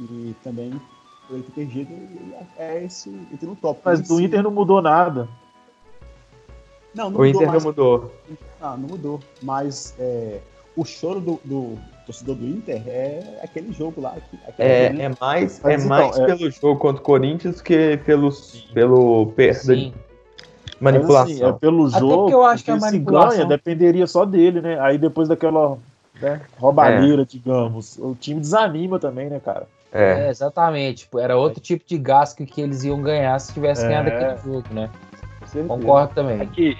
E 0.00 0.34
também, 0.42 0.72
por 1.28 1.34
ele 1.34 1.44
ter 1.44 1.52
perdido, 1.52 1.92
ele 1.92 2.34
é 2.58 2.84
esse. 2.84 3.08
Entre 3.32 3.46
no 3.46 3.54
top. 3.54 3.80
Mas 3.84 4.00
do 4.00 4.20
Inter 4.20 4.42
não 4.42 4.50
mudou 4.50 4.82
nada. 4.82 5.28
Não, 6.92 7.04
não 7.04 7.20
O 7.20 7.24
mudou, 7.24 7.26
Inter 7.26 7.46
mas- 7.46 7.62
não 7.62 7.70
mudou. 7.70 8.12
Ah, 8.60 8.76
não 8.76 8.88
mudou. 8.88 9.20
Mas 9.40 9.94
é, 9.98 10.40
o 10.76 10.84
choro 10.84 11.20
do, 11.20 11.40
do 11.44 11.78
torcedor 12.06 12.36
do 12.36 12.46
Inter 12.46 12.82
é 12.86 13.40
aquele 13.42 13.72
jogo 13.72 14.00
lá. 14.00 14.14
que- 14.30 14.38
aquele 14.48 14.68
É, 14.68 14.88
jogo. 14.88 15.02
é 15.02 15.08
mais, 15.20 15.60
Mas 15.62 15.72
é 15.72 15.76
então, 15.76 15.88
mais 15.88 16.18
é- 16.18 16.26
pelo 16.26 16.50
jogo 16.50 16.76
contra 16.80 17.02
o 17.02 17.04
Corinthians 17.04 17.60
que 17.60 17.96
pelos, 17.98 18.68
pelo 18.72 19.26
perda 19.36 19.74
de 19.76 19.82
Sim. 19.84 19.94
manipulação. 20.80 21.24
Mas, 21.24 21.42
assim, 21.42 21.44
é 21.44 21.52
pelo 21.52 21.86
Até 21.86 21.98
jogo. 22.00 22.16
porque 22.16 22.34
eu 22.34 22.42
acho 22.44 22.64
que 22.64 22.70
a 22.70 22.74
porque 22.74 22.86
se 22.88 22.92
manipulação- 22.92 23.36
ganha, 23.36 23.46
dependeria 23.48 24.06
só 24.06 24.24
dele, 24.24 24.60
né? 24.60 24.80
Aí 24.80 24.98
depois 24.98 25.28
daquela 25.28 25.78
né, 26.20 26.40
roubalheira, 26.58 27.26
digamos, 27.26 27.98
o 27.98 28.14
time 28.14 28.38
desanima 28.40 28.98
também, 28.98 29.28
né, 29.28 29.40
cara? 29.40 29.66
É. 29.92 30.26
É, 30.26 30.30
exatamente. 30.30 30.98
Tipo, 31.04 31.18
era 31.18 31.36
outro 31.36 31.60
tipo 31.60 31.84
de 31.86 31.98
gasto 31.98 32.44
que 32.46 32.60
eles 32.60 32.84
iam 32.84 33.02
ganhar 33.02 33.36
se 33.40 33.52
tivesse 33.52 33.84
É. 33.84 33.88
ganhado 33.88 34.08
aquele 34.08 34.36
jogo, 34.54 34.64
né? 34.72 34.88
Concordo 35.66 36.14
também. 36.14 36.40
aqui, 36.40 36.76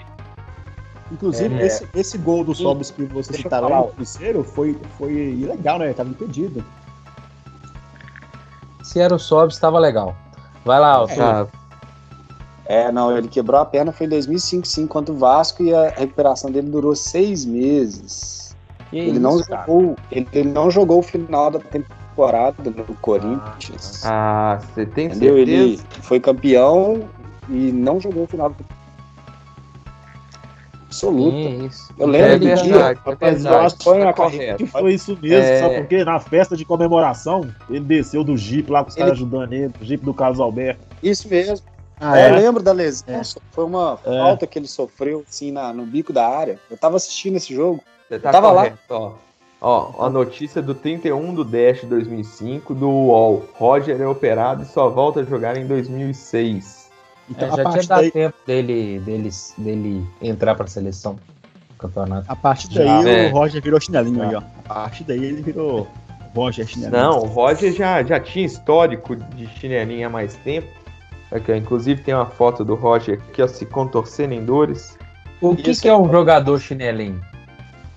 Inclusive, 1.13 1.55
É. 1.61 1.65
esse, 1.65 1.87
esse 1.93 2.17
gol 2.17 2.43
do 2.43 2.55
Sobis 2.55 2.89
que 2.89 3.03
você 3.05 3.33
citaram 3.33 3.69
no 3.69 3.87
terceiro 3.91 4.43
foi, 4.43 4.77
foi 4.97 5.13
ilegal, 5.13 5.77
né? 5.77 5.93
Tava 5.93 6.09
impedido. 6.09 6.63
Se 8.83 8.99
era 8.99 9.13
o 9.15 9.19
Sobs, 9.19 9.55
estava 9.55 9.79
legal. 9.79 10.15
Vai 10.65 10.79
lá, 10.79 11.01
Arthur. 11.01 11.15
Tá. 11.15 11.47
É, 12.65 12.91
não, 12.91 13.15
ele 13.15 13.27
quebrou 13.27 13.59
a 13.59 13.65
perna 13.65 13.91
foi 13.91 14.07
em 14.07 14.09
2005, 14.09 14.65
sim, 14.65 14.87
contra 14.87 15.13
o 15.13 15.17
Vasco 15.17 15.61
e 15.63 15.73
a 15.73 15.89
recuperação 15.89 16.49
dele 16.49 16.69
durou 16.69 16.95
seis 16.95 17.45
meses. 17.45 18.55
Que 18.89 18.97
ele 18.97 19.11
isso, 19.11 19.19
não 19.19 19.39
cara? 19.41 19.65
jogou, 19.65 19.95
ele, 20.11 20.27
ele 20.31 20.49
não 20.49 20.71
jogou 20.71 20.99
o 20.99 21.03
final 21.03 21.51
da 21.51 21.59
temporada 21.59 22.55
no 22.63 22.95
Corinthians. 23.01 24.01
Ah, 24.05 24.59
você 24.73 24.85
tem 24.85 25.07
entendeu? 25.07 25.35
certeza? 25.35 25.61
Ele 25.63 25.81
foi 26.01 26.19
campeão 26.19 27.03
e 27.49 27.71
não 27.71 27.99
jogou 27.99 28.23
o 28.23 28.27
final 28.27 28.49
da 28.49 28.55
temporada. 28.55 28.82
Absoluta. 30.93 31.37
Isso. 31.65 31.93
Eu 31.97 32.07
lembro 32.07 32.27
É 32.27 32.37
do 32.37 32.45
verdade, 32.45 32.67
dia. 32.67 32.75
é 32.75 32.93
Rapaz, 32.93 33.45
eu 33.45 33.51
tá 33.51 33.69
foi 34.71 34.93
isso 34.93 35.17
mesmo, 35.21 35.43
É. 35.45 35.59
sabe 35.59 35.75
por 35.77 35.87
quê? 35.87 36.03
Na 36.05 36.19
festa 36.19 36.55
de 36.55 36.63
comemoração, 36.63 37.49
ele 37.69 37.79
desceu 37.81 38.23
do 38.23 38.37
Jeep 38.37 38.71
lá 38.71 38.83
com 38.83 38.89
os 38.89 38.95
Ele- 38.95 39.05
caras 39.05 39.17
ajudando 39.17 39.53
ele, 39.53 39.71
o 39.81 39.83
Jeep 39.83 40.05
do 40.05 40.13
Carlos 40.13 40.39
Alberto. 40.39 40.81
Isso 41.01 41.27
mesmo. 41.27 41.57
Ah, 41.99 42.17
É, 42.19 42.29
eu 42.31 42.35
lembro 42.35 42.61
da 42.61 42.71
lesão. 42.73 43.05
É. 43.07 43.21
Foi 43.51 43.63
uma 43.65 43.97
É. 44.05 44.17
falta 44.19 44.45
que 44.47 44.59
ele 44.59 44.67
sofreu 44.67 45.23
assim 45.27 45.51
na, 45.51 45.71
no 45.73 45.85
bico 45.85 46.11
da 46.11 46.27
área. 46.27 46.59
Eu 46.69 46.77
tava 46.77 46.97
assistindo 46.97 47.37
esse 47.37 47.53
jogo. 47.53 47.81
Você 48.09 48.19
tá 48.19 48.31
Tava 48.31 48.51
lá. 48.51 48.63
correto, 48.63 48.77
ó. 48.89 49.11
Ó, 49.65 50.05
a 50.05 50.09
notícia 50.09 50.61
do 50.61 50.75
31 50.75 51.33
do 51.33 51.45
10 51.45 51.81
de 51.81 51.85
2005 51.87 52.75
do 52.75 52.89
UOL. 52.89 53.45
Roger 53.53 54.01
é 54.01 54.05
operado 54.05 54.63
e 54.63 54.65
só 54.65 54.89
volta 54.89 55.21
a 55.21 55.23
jogar 55.23 55.55
em 55.55 55.65
2006. 55.65 56.82
Então, 57.29 57.47
É, 57.47 57.51
a 57.51 57.55
já 57.55 57.55
tinha 57.55 57.71
partir 57.71 57.87
dado 57.87 58.01
daí, 58.01 58.11
tempo 58.11 58.35
dele, 58.45 58.99
dele, 58.99 59.29
dele 59.57 60.07
entrar 60.21 60.55
pra 60.55 60.67
seleção 60.67 61.13
do 61.15 61.75
campeonato. 61.77 62.25
a 62.29 62.35
partir 62.35 62.71
Já, 62.71 63.01
daí 63.01 63.25
é. 63.25 63.29
o 63.29 63.31
Roger 63.33 63.61
virou 63.61 63.79
chinelinho 63.79 64.21
aí, 64.21 64.35
ó. 64.35 64.41
A 64.65 64.73
partir 64.73 65.03
daí 65.03 65.23
ele 65.23 65.41
virou 65.41 65.87
Roger 66.35 66.67
chinelinho. 66.67 67.01
Não, 67.01 67.19
o 67.19 67.25
Roger 67.27 67.71
já, 67.73 68.03
já 68.03 68.19
tinha 68.19 68.45
histórico 68.45 69.15
de 69.15 69.47
chinelinha 69.59 70.07
há 70.07 70.09
mais 70.09 70.35
tempo. 70.37 70.67
Aqui, 71.31 71.55
inclusive 71.55 72.01
tem 72.03 72.13
uma 72.13 72.25
foto 72.27 72.63
do 72.63 72.75
Roger 72.75 73.19
aqui, 73.29 73.41
ó, 73.41 73.47
se 73.47 73.65
contorcendo 73.65 74.33
em 74.33 74.43
dores. 74.45 74.97
O 75.41 75.55
que, 75.55 75.75
que 75.75 75.87
é 75.87 75.95
um 75.95 76.09
jogador 76.11 76.59
chinelinho? 76.59 77.21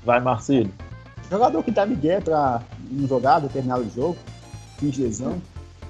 Vai, 0.04 0.20
Marcelo. 0.20 0.70
Jogador 1.30 1.62
que 1.62 1.70
dá 1.70 1.84
migué 1.84 2.20
pra 2.20 2.62
não 2.90 3.06
jogar 3.06 3.40
determinado 3.40 3.84
jogo, 3.94 4.16
finge 4.78 5.02
lesão. 5.02 5.40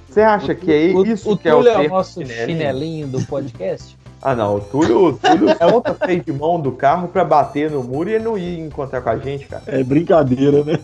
Você 0.09 0.21
acha 0.21 0.55
que 0.55 0.73
é 0.73 0.95
o, 0.95 1.05
isso 1.05 1.33
o 1.33 1.37
que 1.37 1.49
é 1.49 1.55
o 1.55 1.59
Túlio 1.59 1.71
é 1.71 1.75
o 1.75 1.81
termo 1.81 1.97
nosso 1.97 2.13
chinelinho? 2.21 2.47
chinelinho 2.47 3.07
do 3.09 3.27
podcast? 3.27 3.97
Ah, 4.23 4.35
não. 4.35 4.57
O 4.57 4.61
Túlio, 4.61 5.07
o 5.09 5.13
Túlio 5.13 5.55
solta 5.57 5.95
freio 5.95 6.25
de 6.25 6.33
mão 6.33 6.59
do 6.59 6.73
carro 6.73 7.07
pra 7.07 7.25
bater 7.25 7.71
no 7.71 7.85
muro 7.85 8.09
e 8.09 8.15
ele 8.15 8.25
não 8.25 8.37
ir 8.37 8.59
encontrar 8.59 9.01
com 9.01 9.11
a 9.11 9.19
gente, 9.19 9.47
cara. 9.47 9.63
É 9.67 9.85
brincadeira, 9.85 10.65
né? 10.65 10.81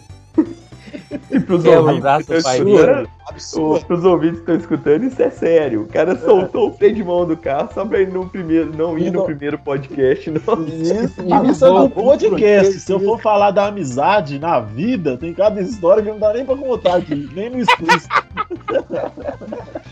E 1.33 1.41
pros 1.41 1.65
ouvintes 1.65 2.03
que 2.27 2.35
estão 2.35 2.43
pai 2.43 2.59
escutando, 2.59 3.09
Absurdo. 3.29 3.87
pros 3.87 4.05
ouvintes 4.05 4.35
que 4.37 4.41
estão 4.43 4.57
escutando, 4.57 5.05
isso 5.05 5.23
é 5.23 5.31
sério. 5.31 5.83
O 5.83 5.87
cara 5.87 6.19
soltou 6.19 6.69
o 6.69 6.75
freio 6.75 6.95
de 6.95 7.03
mão 7.03 7.27
do 7.27 7.37
carro 7.37 7.71
só 7.73 7.85
pra 7.85 8.01
ele 8.01 8.13
no 8.13 8.29
primeiro, 8.29 8.77
não 8.77 8.99
ir 8.99 9.11
no 9.11 9.21
Não. 9.21 9.25
primeiro 9.25 9.59
podcast, 9.59 10.31
não. 10.31 10.65
Isso 10.67 11.65
é 11.67 11.71
do 11.71 11.91
podcast. 11.91 12.81
Se 12.81 12.93
eu 12.93 13.01
for 13.01 13.21
falar 13.21 13.51
da 13.51 13.67
amizade 13.67 14.39
na 14.39 14.61
vida, 14.61 15.17
tem 15.17 15.33
cada 15.33 15.61
história 15.61 16.03
que 16.03 16.11
não 16.11 16.19
dá 16.19 16.33
nem 16.35 16.45
pra 16.45 16.57
contar 16.57 16.97
aqui, 16.97 17.29
nem 17.35 17.49
no 17.51 17.61
explícito. 17.61 18.15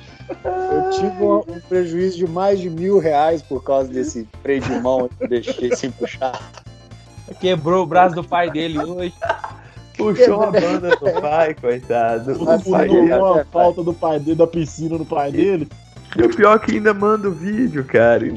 Eu 0.44 0.90
tive 0.90 1.24
um, 1.24 1.38
um 1.38 1.61
prejuízo 1.68 2.16
de 2.16 2.26
mais 2.26 2.61
de 2.61 2.70
mil 2.70 2.98
reais 2.98 3.42
por 3.42 3.62
causa 3.62 3.90
desse 3.92 4.26
freio 4.42 4.61
de 4.61 4.72
mão 4.81 5.09
que 5.09 5.24
eu 5.24 5.29
deixei 5.29 5.74
sem 5.74 5.90
puxar. 5.90 6.40
Quebrou 7.40 7.83
o 7.83 7.87
braço 7.87 8.14
do 8.14 8.24
pai 8.24 8.50
dele 8.50 8.79
hoje. 8.79 9.12
Puxou 10.01 10.43
a 10.43 10.51
banda 10.51 10.97
do 10.97 11.13
pai, 11.21 11.55
coitado. 11.55 12.33
O 12.33 12.51
é, 12.51 12.57
uma 13.19 13.41
é, 13.41 13.45
falta 13.45 13.83
do 13.83 13.93
pai 13.93 14.19
dele, 14.19 14.37
da 14.37 14.47
piscina 14.47 14.97
no 14.97 15.05
pai 15.05 15.31
dele. 15.31 15.69
E 16.17 16.23
o 16.23 16.35
pior 16.35 16.57
é 16.57 16.59
que 16.59 16.73
ainda 16.73 16.95
manda 16.95 17.29
o 17.29 17.33
vídeo, 17.33 17.85
cara. 17.85 18.25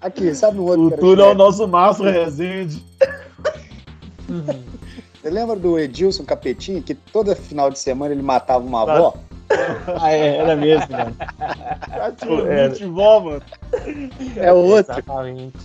Aqui, 0.00 0.32
sabe 0.34 0.58
um 0.60 0.62
outro 0.62 0.86
O 0.86 0.90
Túlio 0.92 1.24
é 1.24 1.30
o 1.30 1.34
nosso 1.34 1.66
Márcio 1.66 2.04
Rezende. 2.04 2.82
Você 5.20 5.30
lembra 5.30 5.56
do 5.56 5.76
Edilson 5.78 6.24
Capetinho, 6.24 6.80
que 6.80 6.94
toda 6.94 7.34
final 7.34 7.70
de 7.70 7.78
semana 7.78 8.14
ele 8.14 8.22
matava 8.22 8.64
uma 8.64 8.82
avó? 8.82 9.14
Ah, 10.00 10.12
é, 10.12 10.36
era 10.36 10.54
mesmo, 10.54 10.86
mano. 10.90 11.16
Já 11.88 12.12
tinha 12.12 12.40
Era. 12.42 12.68
20 12.68 12.84
vó, 12.86 13.20
mano. 13.20 13.42
É 14.36 14.52
outro. 14.52 14.92
Exatamente. 14.92 15.58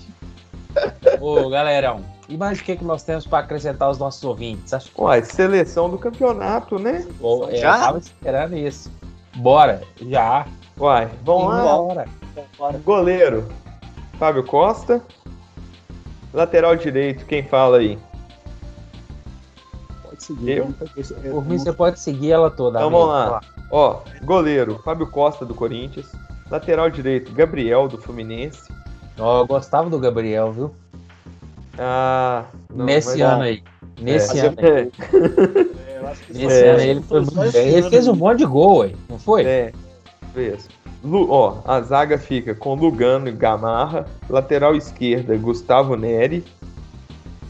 Ô, 1.22 1.50
galerão, 1.50 2.04
e 2.30 2.38
mais 2.38 2.60
o 2.60 2.64
que, 2.64 2.76
que 2.76 2.84
nós 2.84 3.04
temos 3.04 3.26
pra 3.28 3.40
acrescentar 3.40 3.88
aos 3.88 3.98
nossos 3.98 4.24
ouvintes? 4.24 4.74
Acho 4.74 4.92
que 4.92 5.02
Uai, 5.02 5.24
seleção 5.24 5.90
do 5.90 5.98
campeonato, 5.98 6.80
né? 6.80 7.06
Pô, 7.20 7.48
é, 7.50 7.58
Já? 7.58 7.76
eu 7.76 7.82
tava 7.82 7.98
esperando 7.98 8.56
isso. 8.58 8.92
Bora, 9.36 9.82
já. 10.02 10.46
Uai, 10.80 11.10
vamos 11.24 11.48
lá. 11.54 12.06
Bora. 12.58 12.80
Goleiro, 12.84 13.48
Fábio 14.18 14.44
Costa. 14.44 15.02
Lateral 16.34 16.76
direito, 16.76 17.26
quem 17.26 17.44
fala 17.44 17.78
aí? 17.78 18.00
Pode 20.02 20.24
seguir. 20.24 20.58
Eu? 20.58 20.70
né? 20.70 20.76
É- 20.98 21.30
Por 21.30 21.46
mim, 21.46 21.58
você 21.58 21.72
pode 21.72 22.00
seguir 22.00 22.32
ela 22.32 22.50
toda. 22.50 22.80
Então 22.80 22.90
vamos 22.90 23.08
lá. 23.08 23.42
Ó, 23.72 24.00
goleiro, 24.24 24.80
Fábio 24.84 25.10
Costa 25.10 25.46
do 25.46 25.54
Corinthians. 25.54 26.12
Lateral 26.50 26.90
direito, 26.90 27.32
Gabriel 27.34 27.88
do 27.88 27.98
Fluminense. 27.98 28.72
Ó, 29.18 29.42
eu 29.42 29.48
gostava 29.48 29.90
do 29.90 30.00
Gabriel, 30.00 30.52
viu? 30.52 30.76
Ah, 31.78 32.46
não, 32.74 32.86
Nesse 32.86 33.22
ano 33.22 33.44
aí. 33.44 33.64
Nesse 34.02 34.40
ano 34.40 34.56
aí. 34.60 34.68
É, 34.68 36.04
É, 36.04 36.08
acho 36.08 36.22
que 36.24 36.34
Nesse 36.34 36.64
ano 36.64 36.80
aí 36.80 36.90
ele 36.90 37.02
foi 37.02 37.20
muito 37.22 37.52
bem. 37.52 37.68
Ele 37.68 37.80
ano 37.82 37.90
fez 37.90 38.08
um 38.08 38.16
monte 38.16 38.38
de 38.40 38.46
gol, 38.46 38.82
aí, 38.84 38.96
não 39.10 39.18
foi? 39.20 39.44
é, 39.44 39.72
isso. 40.36 40.70
Lu, 41.04 41.30
ó, 41.30 41.58
a 41.66 41.82
zaga 41.82 42.18
fica 42.18 42.56
com 42.56 42.76
Lugano 42.76 43.28
e 43.28 43.32
Gamarra. 43.32 44.06
Lateral 44.30 44.76
esquerda, 44.76 45.36
Gustavo 45.36 45.96
Neri. 45.96 46.44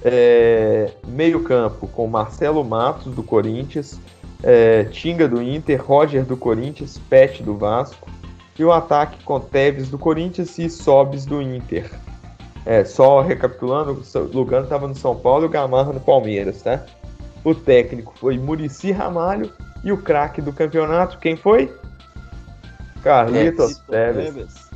É, 0.04 0.92
meio 1.08 1.44
campo 1.44 1.88
com 1.88 2.08
Marcelo 2.08 2.64
Matos 2.64 3.14
do 3.14 3.24
Corinthians. 3.24 4.00
é, 4.42 4.84
Tinga 4.86 5.28
do 5.28 5.42
Inter, 5.42 5.82
Roger 5.86 6.26
do 6.26 6.36
Corinthians, 6.36 7.00
Pet 7.10 7.42
do 7.44 7.56
Vasco. 7.56 8.10
e 8.58 8.64
o 8.64 8.72
ataque 8.72 9.24
com 9.24 9.40
Tevez 9.40 9.90
do 9.90 9.98
Corinthians 9.98 10.58
e 10.60 10.70
Sobis 10.70 11.26
do 11.26 11.42
Inter. 11.42 11.90
É, 12.65 12.86
só 12.86 13.21
recapitulando, 13.21 13.91
o 14.15 14.19
Lugano 14.34 14.63
estava 14.63 14.88
no 14.88 14.95
São 14.95 15.15
Paulo 15.15 15.43
e 15.43 15.47
o 15.47 15.49
Gamarra 15.49 15.91
no 15.91 15.99
Palmeiras, 15.99 16.62
tá? 16.62 16.84
O 17.43 17.54
técnico 17.54 18.13
foi 18.17 18.38
Murici 18.38 18.91
Ramalho 18.91 19.52
e 19.84 19.91
o 19.91 19.97
craque 19.97 20.41
do 20.41 20.54
campeonato, 20.54 21.17
quem 21.19 21.36
foi? 21.36 21.71
Carlitos 23.04 23.80
Tevez. 23.80 24.71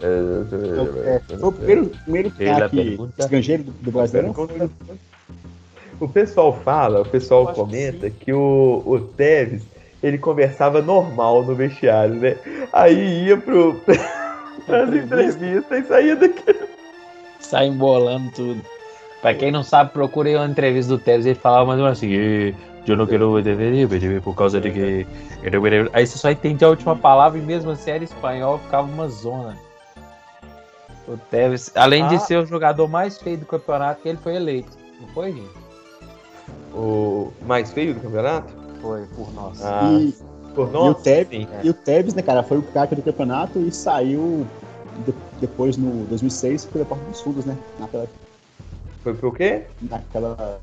É, 0.00 1.20
foi 1.28 1.48
o 1.48 1.52
primeiro, 1.52 1.90
primeiro 2.04 2.30
craque 2.30 2.98
estrangeiro 3.18 3.64
do, 3.64 3.72
do 3.72 3.92
Brasileiro. 3.92 4.34
O 6.00 6.08
pessoal 6.08 6.58
fala, 6.64 7.02
o 7.02 7.04
pessoal 7.04 7.52
comenta 7.52 8.08
que, 8.08 8.24
que 8.24 8.32
o, 8.32 8.82
o 8.86 9.00
Tevez 9.00 9.62
ele 10.02 10.16
conversava 10.16 10.80
normal 10.80 11.44
no 11.44 11.54
vestiário, 11.54 12.14
né? 12.14 12.36
Aí 12.72 13.26
ia 13.26 13.36
pro 13.36 13.78
as 14.66 14.94
entrevistas 14.94 15.84
e 15.84 15.86
saía 15.86 16.16
daqui. 16.16 16.69
Sai 17.50 17.66
embolando 17.66 18.30
tudo. 18.30 18.62
Pra 19.20 19.34
quem 19.34 19.50
não 19.50 19.64
sabe, 19.64 19.90
procurei 19.90 20.36
uma 20.36 20.46
entrevista 20.46 20.96
do 20.96 20.98
Tevez 20.98 21.26
ele 21.26 21.34
falava 21.34 21.66
mais 21.66 21.78
ou 21.78 21.84
menos 21.84 21.98
assim, 21.98 22.54
eu 22.86 22.96
não 22.96 23.06
quero 23.06 23.34
ver 23.42 24.22
por 24.22 24.36
causa 24.36 24.60
de 24.60 24.70
que. 24.70 25.06
Aí 25.92 26.06
você 26.06 26.16
só 26.16 26.30
entende 26.30 26.64
a 26.64 26.68
última 26.68 26.94
palavra 26.94 27.38
e 27.38 27.42
mesmo 27.42 27.72
assim 27.72 27.90
era 27.90 28.04
espanhol, 28.04 28.58
ficava 28.58 28.86
uma 28.86 29.08
zona. 29.08 29.58
O 31.08 31.16
Tevez, 31.16 31.72
além 31.74 32.04
ah. 32.04 32.06
de 32.06 32.18
ser 32.20 32.36
o 32.38 32.46
jogador 32.46 32.86
mais 32.86 33.18
feio 33.18 33.38
do 33.38 33.46
campeonato, 33.46 34.00
ele 34.04 34.18
foi 34.18 34.36
eleito. 34.36 34.70
Não 35.00 35.08
foi, 35.08 35.32
gente? 35.32 35.50
O 36.72 37.32
mais 37.44 37.72
feio 37.72 37.94
do 37.94 38.00
campeonato? 38.00 38.54
Foi, 38.80 39.06
por 39.16 39.34
nós. 39.34 39.60
Ah, 39.64 39.90
e, 39.90 40.14
por 40.54 40.70
nós? 40.70 40.86
E 40.86 40.90
o, 40.90 40.94
Tevez, 40.94 41.48
é. 41.52 41.60
e 41.64 41.70
o 41.70 41.74
Tevez, 41.74 42.14
né, 42.14 42.22
cara, 42.22 42.44
foi 42.44 42.58
o 42.58 42.62
craque 42.62 42.94
do 42.94 43.02
campeonato 43.02 43.58
e 43.58 43.72
saiu 43.72 44.46
de, 45.06 45.14
depois 45.40 45.76
no 45.76 46.04
2006 46.06 46.66
pela 46.66 46.84
Porta 46.84 47.04
dos 47.04 47.20
Fundos, 47.20 47.44
né? 47.44 47.56
Naquela... 47.78 48.06
Foi 49.02 49.14
pro 49.14 49.32
quê? 49.32 49.62
Naquela 49.82 50.60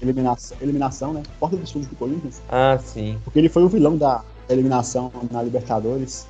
eliminação, 0.00 0.56
eliminação, 0.60 1.12
né? 1.12 1.22
Porta 1.38 1.56
dos 1.56 1.70
Fundos 1.70 1.88
do 1.88 1.96
Corinthians. 1.96 2.42
Ah, 2.48 2.78
sim. 2.82 3.18
Porque 3.24 3.38
ele 3.38 3.48
foi 3.48 3.62
o 3.64 3.68
vilão 3.68 3.96
da 3.96 4.22
eliminação 4.48 5.10
na 5.30 5.42
Libertadores. 5.42 6.26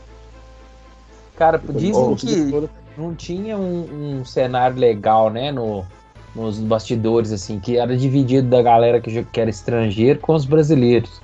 Cara, 1.37 1.61
dizem 1.75 2.15
que 2.15 2.69
não 2.97 3.15
tinha 3.15 3.59
um, 3.59 4.21
um, 4.21 4.25
cenário 4.25 4.77
legal, 4.77 5.31
né, 5.31 5.51
no, 5.51 5.85
nos 6.35 6.61
bastidores, 6.61 7.33
assim, 7.33 7.59
que 7.59 7.77
era 7.77 7.97
dividido 7.97 8.49
da 8.49 8.63
galera 8.63 9.01
que, 9.01 9.25
que 9.25 9.41
era 9.41 9.51
estrangeiro 9.51 10.21
com 10.21 10.35
os 10.35 10.45
brasileiros. 10.45 11.21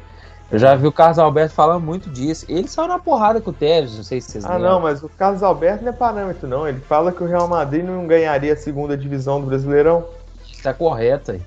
Eu 0.50 0.58
já 0.58 0.74
vi 0.74 0.86
o 0.86 0.92
Carlos 0.92 1.18
Alberto 1.18 1.54
falando 1.54 1.84
muito 1.84 2.10
disso. 2.10 2.44
Ele 2.48 2.66
saiu 2.66 2.88
na 2.88 2.98
porrada 2.98 3.40
com 3.40 3.50
o 3.50 3.52
Tevez, 3.52 3.96
não 3.96 4.02
sei 4.02 4.20
se 4.20 4.32
vocês 4.32 4.44
Ah, 4.44 4.54
lembram. 4.54 4.72
não, 4.72 4.80
mas 4.80 5.02
o 5.02 5.08
Carlos 5.08 5.42
Alberto 5.42 5.84
não 5.84 5.90
é 5.90 5.94
parâmetro, 5.94 6.48
não. 6.48 6.66
Ele 6.66 6.80
fala 6.80 7.12
que 7.12 7.22
o 7.22 7.26
Real 7.26 7.46
Madrid 7.46 7.84
não 7.84 8.06
ganharia 8.06 8.52
a 8.52 8.56
segunda 8.56 8.96
divisão 8.96 9.40
do 9.40 9.46
Brasileirão. 9.46 10.04
Tá 10.62 10.74
correto 10.74 11.32
aí. 11.32 11.40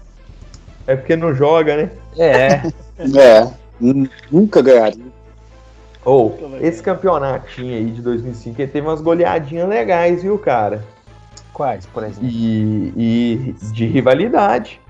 É 0.87 0.95
porque 0.95 1.15
não 1.15 1.33
joga, 1.33 1.75
né? 1.75 1.89
É. 2.17 2.61
é. 3.19 3.51
Nunca 4.31 4.61
ganharia. 4.61 5.13
Ou, 6.05 6.37
oh, 6.41 6.57
esse 6.65 6.81
campeonatinho 6.81 7.75
aí 7.75 7.89
de 7.91 8.01
2005, 8.01 8.61
ele 8.61 8.71
teve 8.71 8.87
umas 8.87 9.01
goleadinhas 9.01 9.67
legais, 9.67 10.21
viu, 10.21 10.37
cara? 10.37 10.83
Quais, 11.53 11.85
por 11.85 12.03
exemplo? 12.03 12.25
E, 12.25 12.93
e 12.97 13.55
de 13.71 13.85
rivalidade. 13.85 14.81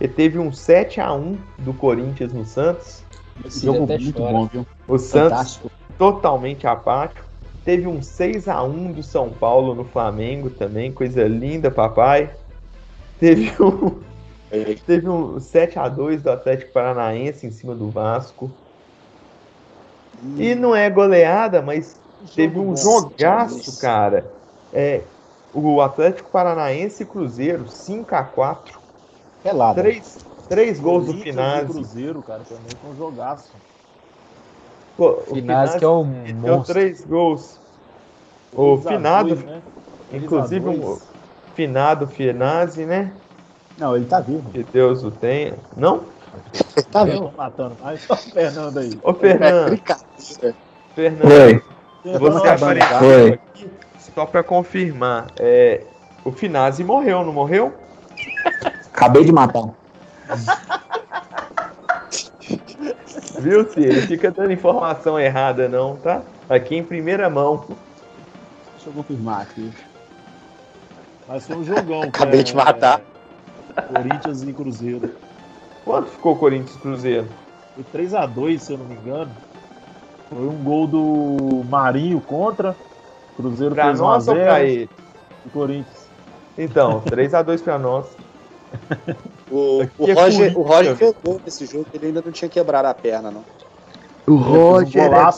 Ele 0.00 0.12
teve 0.12 0.38
um 0.38 0.52
7 0.52 1.00
a 1.00 1.12
1 1.12 1.36
do 1.58 1.74
Corinthians 1.74 2.32
no 2.32 2.44
Santos. 2.44 3.01
Esse 3.44 3.66
jogo 3.66 3.86
muito 3.86 4.12
chora. 4.18 4.32
bom, 4.32 4.46
viu? 4.46 4.66
O 4.86 4.98
Fantástico. 4.98 5.68
Santos 5.68 5.82
totalmente 5.98 6.66
apático. 6.66 7.24
Teve 7.64 7.86
um 7.86 8.02
6 8.02 8.48
a 8.48 8.62
1 8.62 8.92
do 8.92 9.02
São 9.02 9.30
Paulo 9.30 9.74
no 9.74 9.84
Flamengo 9.84 10.50
também, 10.50 10.92
coisa 10.92 11.24
linda, 11.28 11.70
papai. 11.70 12.30
Teve 13.20 13.52
um 13.62 14.02
Teve 14.84 15.08
um 15.08 15.40
7 15.40 15.78
a 15.78 15.88
2 15.88 16.22
do 16.22 16.30
Atlético 16.30 16.72
Paranaense 16.72 17.46
em 17.46 17.50
cima 17.50 17.74
do 17.74 17.88
Vasco. 17.88 18.50
E 20.36 20.54
não 20.54 20.76
é 20.76 20.90
goleada, 20.90 21.62
mas 21.62 21.98
teve 22.34 22.58
um 22.58 22.76
jogaço, 22.76 23.80
cara. 23.80 24.30
É, 24.72 25.02
o 25.54 25.80
Atlético 25.80 26.30
Paranaense 26.30 27.02
e 27.02 27.06
Cruzeiro, 27.06 27.66
5 27.66 28.14
a 28.14 28.22
4 28.22 28.78
Pelado. 29.42 29.80
Três, 29.80 30.18
três 30.52 30.78
gols 30.78 31.06
do 31.06 31.14
Finazzi. 31.14 31.72
Cruzeiro, 31.72 32.22
cara, 32.22 32.42
também 32.46 32.76
foi 32.82 32.90
um 32.90 32.96
jogaço. 32.96 33.50
Pô, 34.98 35.22
o 35.26 35.34
Finazzi 35.34 35.78
que 35.78 35.84
é 35.84 35.88
um 35.88 36.12
Deu 36.42 36.62
três 36.62 37.02
gols. 37.04 37.58
O 38.52 38.76
Finado, 38.76 39.34
né? 39.34 39.62
inclusive 40.12 40.68
um 40.68 40.98
finado 41.54 42.06
Finazzi, 42.06 42.84
né? 42.84 43.12
Não, 43.78 43.96
ele 43.96 44.04
tá 44.04 44.20
vivo. 44.20 44.50
Que 44.50 44.62
Deus 44.62 45.02
o 45.02 45.10
tenha. 45.10 45.54
Não? 45.74 46.02
tá 46.90 47.04
vivo. 47.04 47.32
matando 47.34 47.74
mais. 47.82 48.02
Só 48.02 48.12
o 48.12 48.16
Fernando 48.18 48.78
aí. 48.78 49.00
Ô, 49.02 49.14
Fernando. 49.14 49.72
É 50.42 50.54
Fernando. 50.94 51.32
Oi. 51.32 51.62
Você 52.04 52.48
apareceu 52.48 53.32
aqui 53.32 53.70
só 54.14 54.26
pra 54.26 54.42
confirmar. 54.42 55.28
É, 55.38 55.82
o 56.22 56.30
Finazzi 56.30 56.84
morreu, 56.84 57.24
não 57.24 57.32
morreu? 57.32 57.72
Acabei 58.92 59.24
de 59.24 59.32
matar. 59.32 59.81
Viu, 63.40 63.68
Ciro? 63.70 64.02
Fica 64.02 64.30
dando 64.30 64.52
informação 64.52 65.18
errada, 65.18 65.68
não, 65.68 65.96
tá? 65.96 66.22
Aqui 66.48 66.76
em 66.76 66.84
primeira 66.84 67.28
mão. 67.28 67.64
Deixa 68.74 68.88
eu 68.88 68.92
confirmar 68.92 69.42
aqui. 69.42 69.72
Mas 71.26 71.46
foi 71.46 71.56
um 71.56 71.64
jogão. 71.64 72.02
Acabei 72.02 72.40
é, 72.40 72.42
de 72.42 72.54
matar. 72.54 73.00
Corinthians 73.88 74.42
e 74.42 74.52
Cruzeiro. 74.52 75.14
Quanto 75.84 76.10
ficou 76.10 76.36
Corinthians 76.36 76.76
e 76.76 76.78
Cruzeiro? 76.78 77.28
Foi 77.74 77.84
3x2, 78.00 78.58
se 78.58 78.72
eu 78.72 78.78
não 78.78 78.86
me 78.86 78.94
engano. 78.94 79.30
Foi 80.28 80.46
um 80.46 80.62
gol 80.62 80.86
do 80.86 81.64
Marinho 81.68 82.20
contra. 82.20 82.76
Cruzeiro 83.36 83.74
pra 83.74 83.86
fez 83.86 83.98
nós 83.98 84.28
ou 84.28 84.34
pra 84.34 84.62
ele? 84.62 84.88
O 85.46 85.50
Corinthians. 85.50 86.06
Então, 86.56 87.00
3x2 87.02 87.62
pra 87.62 87.78
nós. 87.78 88.06
O, 89.52 89.82
o, 89.98 90.08
é 90.08 90.12
Roger, 90.14 90.58
o 90.58 90.62
Roger 90.62 90.96
fez 90.96 91.14
gol 91.22 91.38
nesse 91.44 91.66
jogo, 91.66 91.84
ele 91.92 92.06
ainda 92.06 92.22
não 92.24 92.32
tinha 92.32 92.48
quebrado 92.48 92.88
a 92.88 92.94
perna, 92.94 93.30
não. 93.30 93.44
O 94.26 94.36
Roger. 94.36 95.10
Um 95.10 95.14
é, 95.14 95.34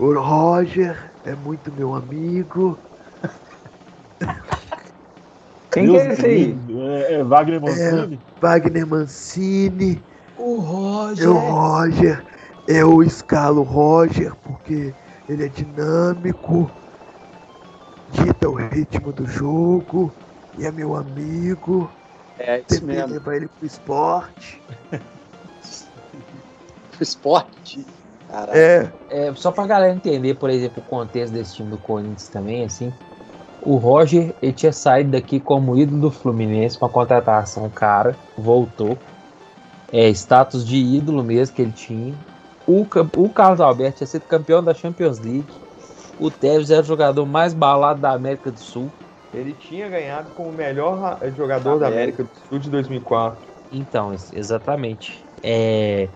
o 0.00 0.20
Roger 0.20 1.12
é 1.24 1.34
muito 1.36 1.72
meu 1.72 1.94
amigo. 1.94 2.76
Quem 5.70 5.86
Deus 5.86 6.02
que 6.02 6.08
é 6.08 6.12
esse 6.12 6.26
aí? 6.26 6.58
É, 6.68 7.14
é 7.14 7.22
Wagner 7.22 7.60
Mancini? 7.60 8.14
É, 8.14 8.40
Wagner 8.40 8.86
Mancini. 8.86 10.02
O 10.36 10.58
Roger. 10.58 11.24
É 11.24 11.28
o 11.28 11.38
Roger. 11.38 12.24
Eu 12.66 13.02
escalo 13.04 13.62
Roger 13.62 14.34
porque 14.42 14.92
ele 15.28 15.44
é 15.44 15.48
dinâmico, 15.48 16.68
dita 18.10 18.48
o 18.48 18.54
ritmo 18.54 19.12
do 19.12 19.26
jogo 19.26 20.12
e 20.58 20.66
é 20.66 20.72
meu 20.72 20.96
amigo. 20.96 21.88
É 22.38 22.58
isso 22.58 22.80
Tentei 22.80 22.96
mesmo. 22.96 23.14
levar 23.14 23.36
ele 23.36 23.48
pro 23.48 23.66
esporte. 23.66 24.60
pro 24.90 27.02
esporte? 27.02 27.86
É. 28.52 28.90
é. 29.10 29.34
Só 29.34 29.50
pra 29.50 29.66
galera 29.66 29.94
entender, 29.94 30.34
por 30.34 30.50
exemplo, 30.50 30.82
o 30.86 30.88
contexto 30.88 31.32
desse 31.32 31.56
time 31.56 31.70
do 31.70 31.78
Corinthians 31.78 32.28
também, 32.28 32.64
assim 32.64 32.92
o 33.62 33.76
Roger 33.76 34.34
ele 34.40 34.52
tinha 34.52 34.72
saído 34.72 35.10
daqui 35.10 35.40
como 35.40 35.76
ídolo 35.76 36.02
do 36.02 36.10
Fluminense, 36.10 36.78
uma 36.80 36.88
contratação 36.88 37.68
cara, 37.68 38.16
voltou. 38.36 38.96
É, 39.92 40.08
status 40.10 40.66
de 40.66 40.76
ídolo 40.76 41.24
mesmo 41.24 41.56
que 41.56 41.62
ele 41.62 41.72
tinha. 41.72 42.14
O, 42.66 42.86
o 43.16 43.28
Carlos 43.30 43.60
Alberto 43.60 43.98
tinha 43.98 44.06
sido 44.06 44.22
campeão 44.22 44.62
da 44.62 44.74
Champions 44.74 45.18
League. 45.18 45.46
O 46.20 46.30
Tevez 46.30 46.70
era 46.70 46.82
o 46.82 46.84
jogador 46.84 47.24
mais 47.24 47.54
balado 47.54 48.00
da 48.00 48.12
América 48.12 48.50
do 48.50 48.58
Sul. 48.58 48.90
Ele 49.32 49.52
tinha 49.52 49.88
ganhado 49.88 50.30
como 50.32 50.48
o 50.48 50.52
melhor 50.52 51.18
jogador 51.36 51.78
da 51.78 51.88
América 51.88 52.24
do 52.24 52.30
Sul 52.48 52.58
de 52.58 52.70
2004. 52.70 53.48
Então, 53.70 54.14
exatamente. 54.32 55.24
É, 55.42 56.08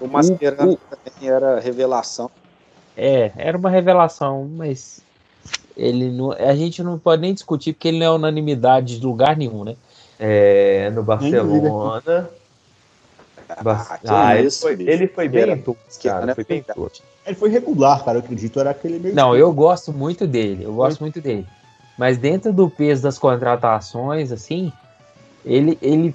o 0.00 0.06
Mascherano 0.06 0.78
também 0.88 1.28
era 1.28 1.58
revelação. 1.58 2.30
É, 2.96 3.32
era 3.36 3.58
uma 3.58 3.70
revelação, 3.70 4.48
mas 4.48 5.00
ele 5.76 6.10
não, 6.10 6.32
a 6.32 6.54
gente 6.54 6.82
não 6.82 6.98
pode 6.98 7.22
nem 7.22 7.34
discutir 7.34 7.72
porque 7.72 7.88
ele 7.88 7.98
não 7.98 8.06
é 8.06 8.10
unanimidade 8.10 8.98
de 8.98 9.06
lugar 9.06 9.36
nenhum, 9.36 9.64
né? 9.64 9.76
É, 10.18 10.90
no 10.90 11.02
Barcelona. 11.02 12.30
Ah, 13.48 13.98
ah 14.06 14.36
ele, 14.36 14.50
foi, 14.50 14.72
ele 14.72 15.08
foi 15.08 15.28
bem 15.28 15.52
em 15.52 15.64
cara. 16.02 16.26
Né? 16.26 16.34
Foi 16.34 16.44
bem 16.44 16.64
Ele 17.24 17.36
foi 17.36 17.48
regular, 17.48 18.04
cara. 18.04 18.18
Eu 18.18 18.22
acredito 18.22 18.60
era 18.60 18.70
aquele 18.70 18.98
meio. 18.98 19.14
Não, 19.14 19.34
eu 19.34 19.52
gosto 19.52 19.92
muito 19.92 20.26
dele. 20.26 20.64
Eu 20.64 20.74
gosto 20.74 21.00
muito 21.00 21.20
dele. 21.20 21.46
Mas 21.98 22.16
dentro 22.16 22.52
do 22.52 22.70
peso 22.70 23.02
das 23.02 23.18
contratações, 23.18 24.30
assim, 24.32 24.72
ele, 25.44 25.76
ele 25.82 26.14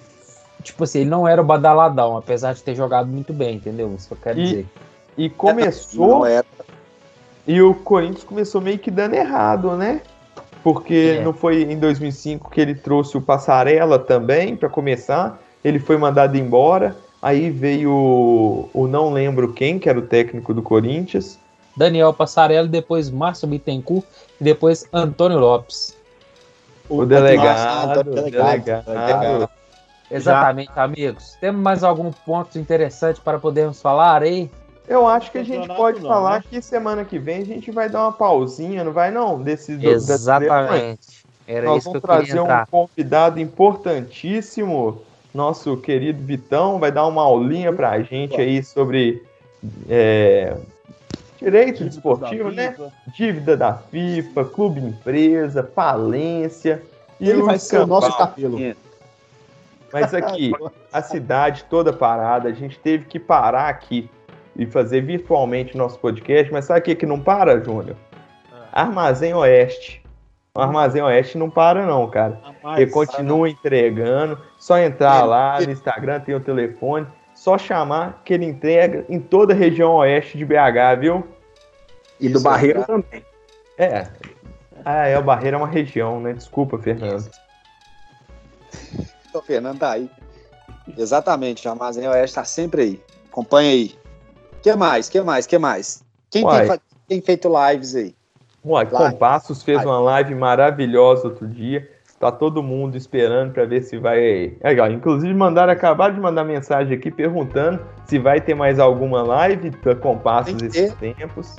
tipo 0.64 0.86
assim, 0.86 1.02
ele 1.02 1.10
não 1.10 1.28
era 1.28 1.42
o 1.42 1.46
badaladão, 1.46 2.18
apesar 2.18 2.54
de 2.54 2.64
ter 2.64 2.74
jogado 2.74 3.08
muito 3.08 3.34
bem, 3.34 3.58
entendeu? 3.58 3.94
Isso 3.94 4.08
que 4.08 4.14
eu 4.14 4.18
quero 4.18 4.40
e, 4.40 4.44
dizer. 4.44 4.66
E 5.18 5.30
começou. 5.30 6.08
Não 6.08 6.26
era 6.26 6.46
e 7.46 7.62
o 7.62 7.74
Corinthians 7.74 8.24
começou 8.24 8.62
meio 8.62 8.80
que 8.80 8.90
dando 8.90 9.16
errado, 9.16 9.76
né? 9.76 10.02
Porque 10.64 11.18
É. 11.20 11.24
não 11.24 11.34
foi 11.34 11.64
em 11.64 11.78
2005 11.78 12.50
que 12.50 12.62
ele 12.62 12.74
trouxe 12.74 13.18
o 13.18 13.22
Passarela 13.22 14.00
também, 14.00 14.56
para 14.56 14.70
começar. 14.70 15.42
Ele 15.64 15.78
foi 15.78 15.98
mandado 15.98 16.38
embora. 16.38 16.96
Aí 17.22 17.50
veio 17.50 17.92
o, 17.92 18.70
o 18.74 18.88
não 18.88 19.12
lembro 19.12 19.52
quem, 19.52 19.78
que 19.78 19.90
era 19.90 20.00
o 20.00 20.04
técnico 20.04 20.54
do 20.54 20.62
Corinthians. 20.62 21.38
Daniel 21.76 22.14
Passarelli, 22.14 22.68
depois 22.68 23.10
Márcio 23.10 23.48
Bittencourt 23.48 24.06
e 24.40 24.44
depois 24.44 24.88
Antônio 24.94 25.40
Lopes. 25.40 25.96
O, 26.90 27.00
o 27.00 27.06
delegado, 27.06 28.04
delegado. 28.04 28.86
delegado. 28.86 29.50
Exatamente, 30.12 30.72
amigos. 30.76 31.36
Temos 31.42 31.62
mais 31.62 31.84
algum 31.84 32.12
ponto 32.12 32.60
interessante 32.60 33.20
para 33.20 33.40
podermos 33.40 33.82
falar 33.82 34.22
aí? 34.22 34.50
Eu 34.88 35.08
acho 35.08 35.32
que 35.32 35.38
a 35.38 35.44
gente 35.44 35.68
pode 35.70 36.02
não, 36.02 36.10
falar 36.10 36.40
né? 36.40 36.44
que 36.50 36.62
semana 36.62 37.06
que 37.06 37.18
vem 37.18 37.42
a 37.42 37.46
gente 37.46 37.72
vai 37.72 37.90
dar 37.90 38.04
uma 38.04 38.12
pausinha, 38.12 38.84
não 38.84 38.92
vai 38.92 39.10
não? 39.12 39.42
Desse 39.42 39.74
Exatamente. 39.84 41.24
Era 41.48 41.68
Nós 41.68 41.78
isso 41.78 41.92
que 41.92 41.98
eu 41.98 42.02
vamos 42.02 42.26
trazer 42.26 42.40
um 42.40 42.44
entrar. 42.44 42.68
convidado 42.68 43.40
importantíssimo, 43.40 45.02
nosso 45.34 45.78
querido 45.78 46.24
Vitão, 46.24 46.80
vai 46.80 46.92
dar 46.92 47.06
uma 47.08 47.22
aulinha 47.22 47.72
pra 47.74 48.02
gente 48.02 48.40
aí 48.40 48.64
sobre 48.64 49.24
é, 49.90 50.56
direito 51.44 51.84
desportivo, 51.84 52.52
né? 52.52 52.76
Dívida 53.08 53.58
da 53.58 53.74
FIFA, 53.74 54.46
clube 54.46 54.80
empresa, 54.80 55.70
falência. 55.76 56.82
E 57.20 57.30
Ele 57.30 57.42
vai 57.42 57.60
ser 57.60 57.80
o 57.82 57.88
nosso 57.88 58.18
capelo. 58.18 58.58
Mas 59.92 60.14
aqui, 60.14 60.52
a 60.92 61.02
cidade 61.02 61.66
toda 61.70 61.94
parada, 61.94 62.50
a 62.50 62.54
gente 62.54 62.80
teve 62.80 63.06
que 63.06 63.20
parar 63.20 63.68
aqui 63.68 64.10
e 64.56 64.66
fazer 64.66 65.02
virtualmente 65.02 65.78
nosso 65.78 66.00
podcast, 66.00 66.52
mas 66.52 66.66
sabe 66.66 66.80
o 66.80 66.84
que, 66.84 66.96
que 66.96 67.06
não 67.06 67.20
para, 67.20 67.64
Júnior? 67.64 67.96
Armazém 68.72 69.34
Oeste. 69.34 70.02
O 70.56 70.62
Armazém 70.62 71.02
Oeste 71.02 71.38
não 71.38 71.50
para, 71.50 71.86
não, 71.86 72.08
cara. 72.10 72.40
Ele 72.78 72.90
continua 72.92 73.50
entregando. 73.50 74.40
Só 74.58 74.78
entrar 74.78 75.24
lá 75.24 75.60
no 75.60 75.72
Instagram, 75.72 76.20
tem 76.20 76.36
o 76.36 76.40
telefone. 76.40 77.08
Só 77.34 77.58
chamar 77.58 78.22
que 78.24 78.34
ele 78.34 78.46
entrega 78.46 79.06
em 79.10 79.20
toda 79.20 79.54
a 79.54 79.56
região 79.56 79.96
oeste 79.96 80.38
de 80.38 80.46
BH, 80.46 81.00
viu? 81.00 81.28
E 82.20 82.30
do 82.30 82.36
Isso, 82.36 82.44
Barreiro 82.44 82.86
cara. 82.86 83.02
também. 83.02 83.26
É. 83.78 84.08
Ah, 84.86 85.08
é, 85.08 85.18
o 85.18 85.24
Barreiro 85.24 85.56
é 85.56 85.60
uma 85.60 85.68
região, 85.68 86.20
né? 86.20 86.34
Desculpa, 86.34 86.78
Fernando. 86.78 87.30
O 89.34 89.42
Fernando 89.42 89.80
tá 89.80 89.92
aí. 89.92 90.10
Exatamente, 90.98 91.68
o 91.68 91.72
Armazém 91.72 92.08
Oeste 92.08 92.36
tá 92.36 92.44
sempre 92.44 92.82
aí. 92.82 93.02
Acompanha 93.32 93.72
aí. 93.72 93.96
que 94.62 94.76
mais? 94.76 95.10
que 95.10 95.22
mais? 95.22 95.48
que 95.48 95.58
mais? 95.58 96.04
Quem 96.30 96.46
tem, 96.46 96.80
tem 97.08 97.22
feito 97.22 97.50
lives 97.50 97.96
aí? 97.96 98.16
Uai, 98.66 98.88
Live. 98.90 99.12
Compassos 99.12 99.62
fez 99.62 99.84
uma 99.84 100.00
live 100.00 100.36
maravilhosa 100.36 101.28
outro 101.28 101.48
dia. 101.48 101.90
Tá 102.20 102.32
todo 102.32 102.64
mundo 102.64 102.96
esperando 102.96 103.52
para 103.52 103.66
ver 103.66 103.82
se 103.82 103.98
vai. 103.98 104.56
Aí, 104.64 104.80
ó, 104.80 104.88
inclusive 104.88 105.34
mandaram, 105.34 105.74
acabaram 105.74 106.16
de 106.16 106.22
mandar 106.22 106.46
mensagem 106.46 106.96
aqui 106.96 107.12
perguntando 107.12 107.86
se 108.06 108.18
vai 108.18 108.40
ter 108.40 108.54
mais 108.54 108.80
alguma 108.80 109.22
live 109.22 109.70
da 109.70 109.94
Compassos 109.94 110.62
esses 110.62 110.94
tempos. 110.94 111.58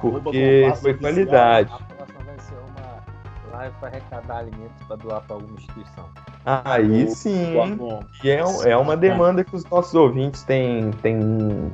Porque 0.00 0.72
foi 0.80 0.94
qualidade. 0.94 1.72
A 1.72 1.94
próxima 1.94 2.24
vai 2.24 2.38
ser 2.38 2.54
uma 2.54 3.56
live 3.58 3.74
para 3.80 3.88
arrecadar 3.88 4.38
alimentos 4.38 4.86
para 4.86 4.96
doar 4.96 5.20
para 5.22 5.36
alguma 5.36 5.58
instituição. 5.58 6.08
Aí 6.44 7.08
sim. 7.10 7.54
E 8.22 8.30
é, 8.30 8.40
é 8.66 8.76
uma 8.76 8.96
demanda 8.96 9.42
que 9.42 9.56
os 9.56 9.64
nossos 9.64 9.94
ouvintes 9.94 10.42
têm, 10.42 10.90
têm 11.02 11.72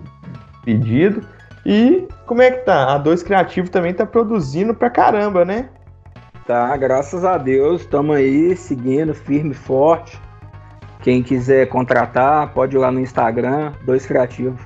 pedido. 0.64 1.26
E 1.66 2.06
como 2.26 2.42
é 2.42 2.50
que 2.50 2.64
tá? 2.64 2.94
A 2.94 2.98
2 2.98 3.22
Criativo 3.22 3.70
também 3.70 3.92
tá 3.92 4.06
produzindo 4.06 4.74
pra 4.74 4.88
caramba, 4.88 5.44
né? 5.44 5.68
Tá, 6.46 6.76
graças 6.76 7.24
a 7.24 7.36
Deus, 7.36 7.82
estamos 7.82 8.16
aí 8.16 8.56
seguindo 8.56 9.14
firme 9.14 9.50
e 9.50 9.54
forte. 9.54 10.20
Quem 11.02 11.22
quiser 11.22 11.66
contratar, 11.68 12.52
pode 12.52 12.76
ir 12.76 12.78
lá 12.78 12.90
no 12.90 13.00
Instagram, 13.00 13.72
dois 13.84 14.06
criativos. 14.06 14.61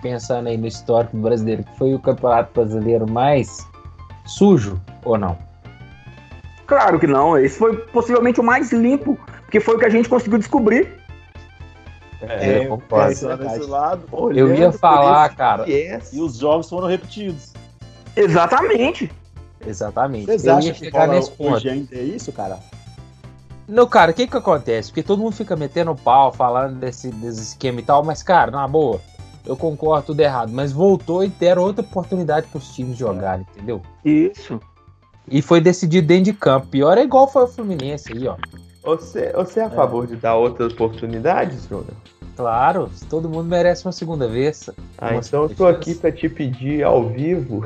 pensando 0.00 0.48
aí 0.48 0.56
no 0.56 0.66
histórico 0.66 1.16
do 1.16 1.22
brasileiro, 1.22 1.64
que 1.64 1.76
foi 1.76 1.94
o 1.94 1.98
campeonato 1.98 2.52
brasileiro 2.54 3.06
mais 3.06 3.58
sujo 4.24 4.80
ou 5.04 5.18
não? 5.18 5.36
Claro 6.66 6.98
que 6.98 7.06
não, 7.06 7.36
esse 7.36 7.58
foi 7.58 7.76
possivelmente 7.76 8.40
o 8.40 8.44
mais 8.44 8.72
limpo, 8.72 9.18
porque 9.42 9.60
foi 9.60 9.74
o 9.74 9.78
que 9.78 9.84
a 9.84 9.90
gente 9.90 10.08
conseguiu 10.08 10.38
descobrir. 10.38 10.99
É, 12.22 12.64
eu 12.64 12.68
concordo. 12.68 13.68
Lado, 13.68 14.04
Eu 14.34 14.54
ia 14.54 14.72
falar, 14.72 15.34
cara. 15.34 15.64
viés. 15.64 16.12
e 16.12 16.20
os 16.20 16.36
jogos 16.36 16.68
foram 16.68 16.86
repetidos. 16.86 17.52
Exatamente. 18.16 19.10
Exatamente. 19.66 20.26
Vocês 20.26 20.44
eu 20.44 20.52
ia 20.52 20.58
acham 20.58 20.74
chegar 20.74 21.08
nesse 21.08 21.30
ponto. 21.30 21.68
é 21.68 22.02
isso, 22.02 22.32
cara? 22.32 22.58
Não, 23.68 23.86
cara, 23.86 24.10
o 24.10 24.14
que 24.14 24.26
que 24.26 24.36
acontece? 24.36 24.90
Porque 24.90 25.02
todo 25.02 25.22
mundo 25.22 25.34
fica 25.34 25.54
metendo 25.54 25.94
pau, 25.94 26.32
falando 26.32 26.78
desse, 26.80 27.08
desse 27.08 27.40
esquema 27.40 27.78
e 27.80 27.82
tal, 27.84 28.02
mas, 28.02 28.22
cara, 28.22 28.50
na 28.50 28.66
boa, 28.66 29.00
eu 29.46 29.56
concordo 29.56 30.06
tudo 30.06 30.20
errado. 30.20 30.50
Mas 30.52 30.72
voltou 30.72 31.22
e 31.22 31.28
deram 31.28 31.62
outra 31.62 31.84
oportunidade 31.84 32.48
pros 32.48 32.74
times 32.74 32.96
jogarem, 32.98 33.46
entendeu? 33.54 33.80
Isso. 34.04 34.60
E 35.28 35.40
foi 35.40 35.60
decidido 35.60 36.06
dentro 36.06 36.24
de 36.24 36.32
campo. 36.32 36.66
Pior 36.66 36.98
é 36.98 37.02
igual 37.02 37.30
foi 37.30 37.44
o 37.44 37.48
Fluminense 37.48 38.12
aí, 38.12 38.26
ó. 38.26 38.36
Você, 38.82 39.32
você 39.32 39.60
é 39.60 39.64
a 39.64 39.70
favor 39.70 40.06
de 40.06 40.16
dar 40.16 40.36
outras 40.36 40.72
oportunidades, 40.72 41.64
Júnior? 41.68 41.94
Claro, 42.36 42.90
todo 43.10 43.28
mundo 43.28 43.44
merece 43.48 43.84
uma 43.84 43.92
segunda 43.92 44.26
vez. 44.26 44.70
Ah, 44.96 45.10
Uma 45.10 45.16
então 45.20 45.42
eu 45.42 45.48
tô 45.50 45.66
chance. 45.66 45.76
aqui 45.76 45.94
pra 45.94 46.10
te 46.12 46.28
pedir 46.28 46.82
ao 46.82 47.08
vivo. 47.08 47.64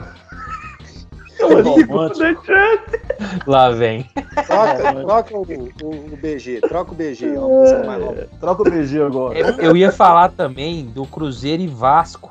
Uma 1.40 1.48
Uma 1.60 1.74
segunda 1.74 2.14
chance. 2.14 3.00
Lá 3.46 3.70
vem. 3.70 4.08
Troca, 4.46 4.94
troca 5.04 5.36
o, 5.36 5.42
o- 5.42 6.12
o 6.12 6.16
BG, 6.16 6.60
troca 6.62 6.90
o 6.92 6.94
BG, 6.94 7.36
ó. 7.36 7.64
É. 7.64 8.26
Troca 8.40 8.62
o 8.62 8.64
BG 8.70 9.02
agora. 9.02 9.38
Eu, 9.38 9.46
eu 9.60 9.76
ia 9.76 9.92
falar 9.92 10.30
também 10.32 10.86
do 10.86 11.06
Cruzeiro 11.06 11.62
e 11.62 11.68
Vasco. 11.68 12.30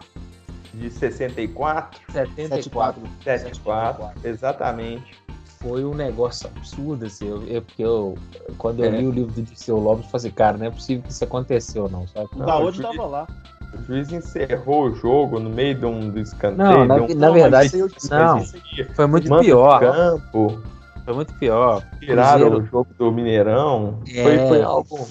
De 0.73 0.89
64, 0.89 2.01
74. 2.11 3.01
74, 3.23 4.05
exatamente. 4.27 5.22
Foi 5.64 5.84
um 5.86 5.93
negócio 5.95 6.47
absurdo, 6.55 7.05
assim. 7.05 7.26
Eu, 7.28 7.41
eu- 7.47 7.61
porque 7.61 7.84
eu, 7.84 8.18
quando 8.57 8.84
eu 8.84 8.91
É. 8.93 8.97
li 8.97 9.07
o 9.07 9.11
livro 9.11 9.32
do 9.34 9.41
Dirceu 9.41 9.78
Lopes, 9.80 10.03
eu 10.05 10.11
falei 10.11 10.28
assim, 10.28 10.36
cara, 10.36 10.57
não 10.57 10.66
é 10.66 10.70
possível 10.70 11.01
que 11.03 11.11
isso 11.11 11.24
aconteceu, 11.24 11.89
não, 11.89 12.05
sabe? 12.07 12.28
O 12.36 12.39
Não, 12.39 12.45
da 12.66 12.72
fui- 12.74 12.84
tava 12.84 13.05
lá. 13.07 13.28
O 13.74 13.82
juiz 13.86 14.11
encerrou 14.11 14.84
o 14.89 14.93
jogo 14.95 15.39
no 15.39 15.49
meio 15.49 15.74
de 15.74 15.86
um 15.86 16.16
escanteio. 16.18 16.57
Não, 16.57 16.86
na, 16.86 16.95
um 16.95 17.07
na 17.16 17.28
Não, 17.28 17.34
verdade, 17.34 17.72
mas 17.76 18.09
não. 18.09 18.45
foi 18.93 19.07
muito 19.07 19.30
pior. 19.39 19.80
campo, 19.80 20.61
Foi 21.05 21.14
muito 21.16 21.34
pior. 21.36 21.82
tiraram 21.99 22.39
Cruzeiro. 22.49 22.57
o 22.64 22.66
jogo 22.68 22.88
do 22.99 23.11
Mineirão. 23.11 23.99
É. 24.14 24.22
Foi, 24.24 24.38
foi 24.47 24.61
algo. 24.61 25.07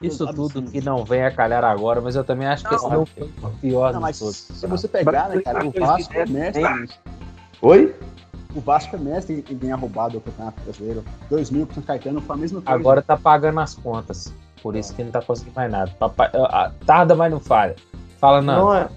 Isso 0.00 0.22
Absurdo. 0.28 0.60
tudo 0.60 0.70
que 0.70 0.80
não 0.80 1.04
vem 1.04 1.24
a 1.24 1.30
calhar 1.32 1.64
agora, 1.64 2.00
mas 2.00 2.14
eu 2.14 2.22
também 2.22 2.46
acho 2.46 2.62
que 2.64 2.70
Não, 2.70 2.76
esse 2.76 2.88
não 2.88 3.04
foi 3.06 3.24
o 3.42 3.50
pior 3.60 3.92
Não, 3.92 3.98
de 3.98 4.02
mas 4.02 4.18
todos. 4.20 4.36
se 4.36 4.66
você 4.66 4.86
pegar, 4.86 5.28
né, 5.30 5.40
cara, 5.42 5.66
o 5.66 5.72
Vasco 5.72 6.14
é 6.14 6.24
mestre. 6.26 6.62
Oi? 7.60 7.94
O 8.58 8.60
Vasco 8.60 8.96
é 8.96 8.98
mestre 8.98 9.44
em 9.48 9.56
ganhar 9.56 9.76
roubado 9.76 10.18
o 10.18 10.20
Campeonato 10.20 10.60
Brasileiro. 10.62 11.04
2000 11.30 11.64
com 11.64 11.70
o 11.70 11.74
São 11.76 11.82
Caetano 11.84 12.20
foi 12.20 12.34
a 12.34 12.38
mesma 12.40 12.60
coisa. 12.60 12.76
Agora 12.76 13.00
tá 13.00 13.16
pagando 13.16 13.60
as 13.60 13.76
contas. 13.76 14.34
Por 14.60 14.74
isso 14.74 14.92
que 14.96 15.04
não 15.04 15.12
tá 15.12 15.22
conseguindo 15.22 15.54
mais 15.54 15.70
nada. 15.70 15.92
Papai, 15.96 16.28
ah, 16.34 16.72
tarda, 16.84 17.14
mas 17.14 17.30
não 17.30 17.38
falha. 17.38 17.76
Fala, 18.20 18.42
não. 18.42 18.64
Não 18.64 18.74
é. 18.74 18.88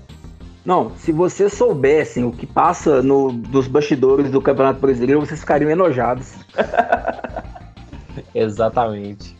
Não, 0.66 0.91
se 0.97 1.12
vocês 1.12 1.53
soubessem 1.53 2.24
o 2.24 2.32
que 2.32 2.47
passa 2.47 3.03
no, 3.03 3.32
dos 3.32 3.68
bastidores 3.68 4.32
do 4.32 4.41
Campeonato 4.41 4.80
Brasileiro, 4.80 5.20
vocês 5.20 5.41
ficariam 5.41 5.70
enojados. 5.70 6.34
Exatamente. 8.34 9.38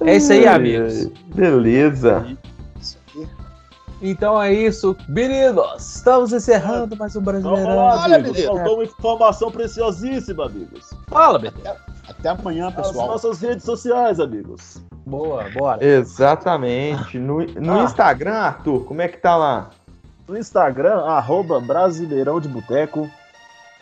É 0.00 0.16
isso 0.16 0.30
aí, 0.30 0.46
amigos. 0.46 1.06
Beleza. 1.34 2.36
Então 4.02 4.40
é 4.40 4.52
isso, 4.52 4.94
meninos. 5.08 5.96
Estamos 5.96 6.32
encerrando 6.32 6.94
mais 6.96 7.16
um 7.16 7.22
Brasileirão. 7.22 7.76
Olha, 7.78 8.16
amigos. 8.16 8.44
Faltou 8.44 8.74
uma 8.74 8.84
informação 8.84 9.50
preciosíssima, 9.50 10.46
amigos. 10.46 10.90
Fala, 11.08 11.38
Beto. 11.38 11.58
Até 12.08 12.28
amanhã, 12.28 12.68
As 12.68 12.74
pessoal. 12.74 13.08
nossas 13.08 13.40
redes 13.40 13.64
sociais, 13.64 14.20
amigos. 14.20 14.82
Boa, 15.06 15.44
bora. 15.54 15.84
Exatamente. 15.84 17.18
No, 17.18 17.38
no 17.46 17.80
Ah. 17.80 17.84
Instagram, 17.84 18.34
Arthur, 18.34 18.84
como 18.84 19.00
é 19.02 19.08
que 19.08 19.16
tá 19.16 19.34
lá? 19.34 19.70
No 20.28 20.36
Instagram, 20.36 21.00
arroba 21.04 21.58
Brasileirão 21.60 22.38
de 22.40 22.48
Boteco. 22.48 23.08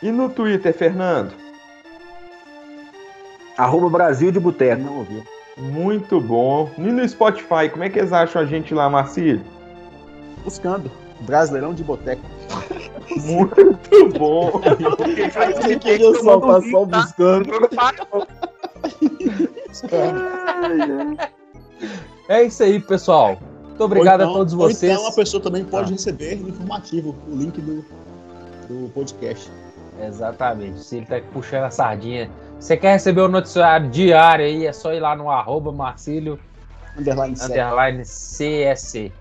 E 0.02 0.10
no 0.12 0.28
Twitter, 0.28 0.72
Fernando? 0.74 1.32
Arroba 3.58 3.88
Brasil 3.90 4.30
de 4.30 4.38
Boteco. 4.40 4.82
Não 4.82 4.98
ouviu. 4.98 5.22
Muito 5.56 6.20
bom. 6.20 6.70
E 6.78 6.80
no 6.82 7.06
Spotify, 7.08 7.68
como 7.70 7.84
é 7.84 7.88
que 7.88 7.98
eles 7.98 8.12
acham 8.12 8.42
a 8.42 8.44
gente 8.44 8.74
lá, 8.74 8.88
Marcílio? 8.88 9.42
Buscando. 10.44 10.90
Brasileirão 11.20 11.72
de 11.74 11.82
Boteco. 11.82 12.22
Muito 13.16 14.18
bom. 14.18 14.50
Olha 14.60 16.22
só, 16.22 16.40
tá 16.40 16.60
só 16.70 16.84
buscando. 16.84 17.50
É 22.28 22.42
isso 22.42 22.62
aí, 22.62 22.80
pessoal. 22.80 23.38
Muito 23.68 23.84
obrigado 23.84 24.20
então- 24.22 24.30
a 24.34 24.34
todos 24.38 24.54
vocês. 24.54 24.92
Então 24.92 25.08
a 25.08 25.12
pessoa 25.12 25.42
também 25.42 25.64
pode 25.64 25.90
Ah. 25.90 25.92
receber 25.96 26.36
no 26.36 26.48
informativo 26.48 27.14
o 27.28 27.34
link 27.36 27.60
do, 27.60 27.84
do 28.68 28.88
podcast. 28.90 29.50
Exatamente. 30.00 30.80
Se 30.80 30.98
ele 30.98 31.06
tá 31.06 31.20
puxando 31.32 31.64
a 31.64 31.70
sardinha. 31.70 32.30
Você 32.58 32.76
quer 32.76 32.92
receber 32.92 33.20
o 33.20 33.28
noticiário 33.28 33.90
diário 33.90 34.44
aí, 34.44 34.66
é 34.66 34.72
só 34.72 34.92
ir 34.94 35.00
lá 35.00 35.14
no 35.14 35.30
arroba 35.30 35.70
Marcílio 35.72 36.38
Underline 36.96 37.36
7. 37.36 37.50
underline 37.50 38.02
CSC. 38.04 39.12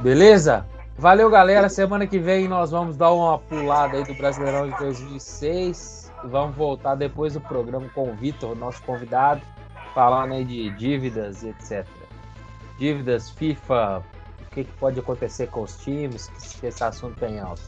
Beleza? 0.00 0.64
Valeu, 0.96 1.28
galera. 1.28 1.68
Semana 1.68 2.06
que 2.06 2.18
vem 2.18 2.46
nós 2.46 2.70
vamos 2.70 2.96
dar 2.96 3.12
uma 3.12 3.38
pulada 3.38 3.96
aí 3.96 4.04
do 4.04 4.14
Brasileirão 4.14 4.70
de 4.70 4.76
2006. 4.78 6.12
E 6.24 6.26
vamos 6.28 6.56
voltar 6.56 6.94
depois 6.94 7.34
do 7.34 7.40
programa 7.40 7.88
com 7.94 8.10
o 8.10 8.14
Vitor, 8.14 8.56
nosso 8.56 8.82
convidado, 8.82 9.40
falando 9.94 10.34
aí 10.34 10.44
de 10.44 10.70
dívidas 10.70 11.42
e 11.42 11.48
etc. 11.48 11.86
Dívidas, 12.78 13.30
FIFA, 13.30 14.02
o 14.40 14.50
que, 14.50 14.64
que 14.64 14.72
pode 14.78 15.00
acontecer 15.00 15.48
com 15.48 15.62
os 15.62 15.76
times, 15.78 16.28
que 16.60 16.66
esse 16.66 16.82
assunto 16.82 17.18
tem 17.18 17.40
alto. 17.40 17.62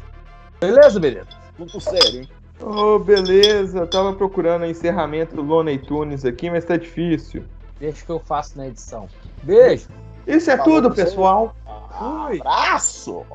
Beleza, 0.60 1.00
beleza? 1.00 1.28
Muito 1.58 1.80
sério, 1.80 2.20
hein? 2.20 2.28
Ô, 2.60 2.98
beleza. 2.98 3.78
Eu 3.78 3.86
tava 3.86 4.12
procurando 4.12 4.66
encerramento 4.66 5.34
do 5.34 5.42
Looney 5.42 5.78
Tunes 5.78 6.24
aqui, 6.24 6.50
mas 6.50 6.64
tá 6.64 6.76
difícil. 6.76 7.44
Deixa 7.78 8.04
que 8.04 8.10
eu 8.10 8.20
faço 8.20 8.56
na 8.56 8.68
edição. 8.68 9.08
Beijo! 9.42 9.88
Isso 10.26 10.50
é 10.50 10.56
Falou 10.56 10.74
tudo, 10.74 10.94
pra 10.94 11.04
pessoal. 12.00 12.40
Abraço! 12.40 13.26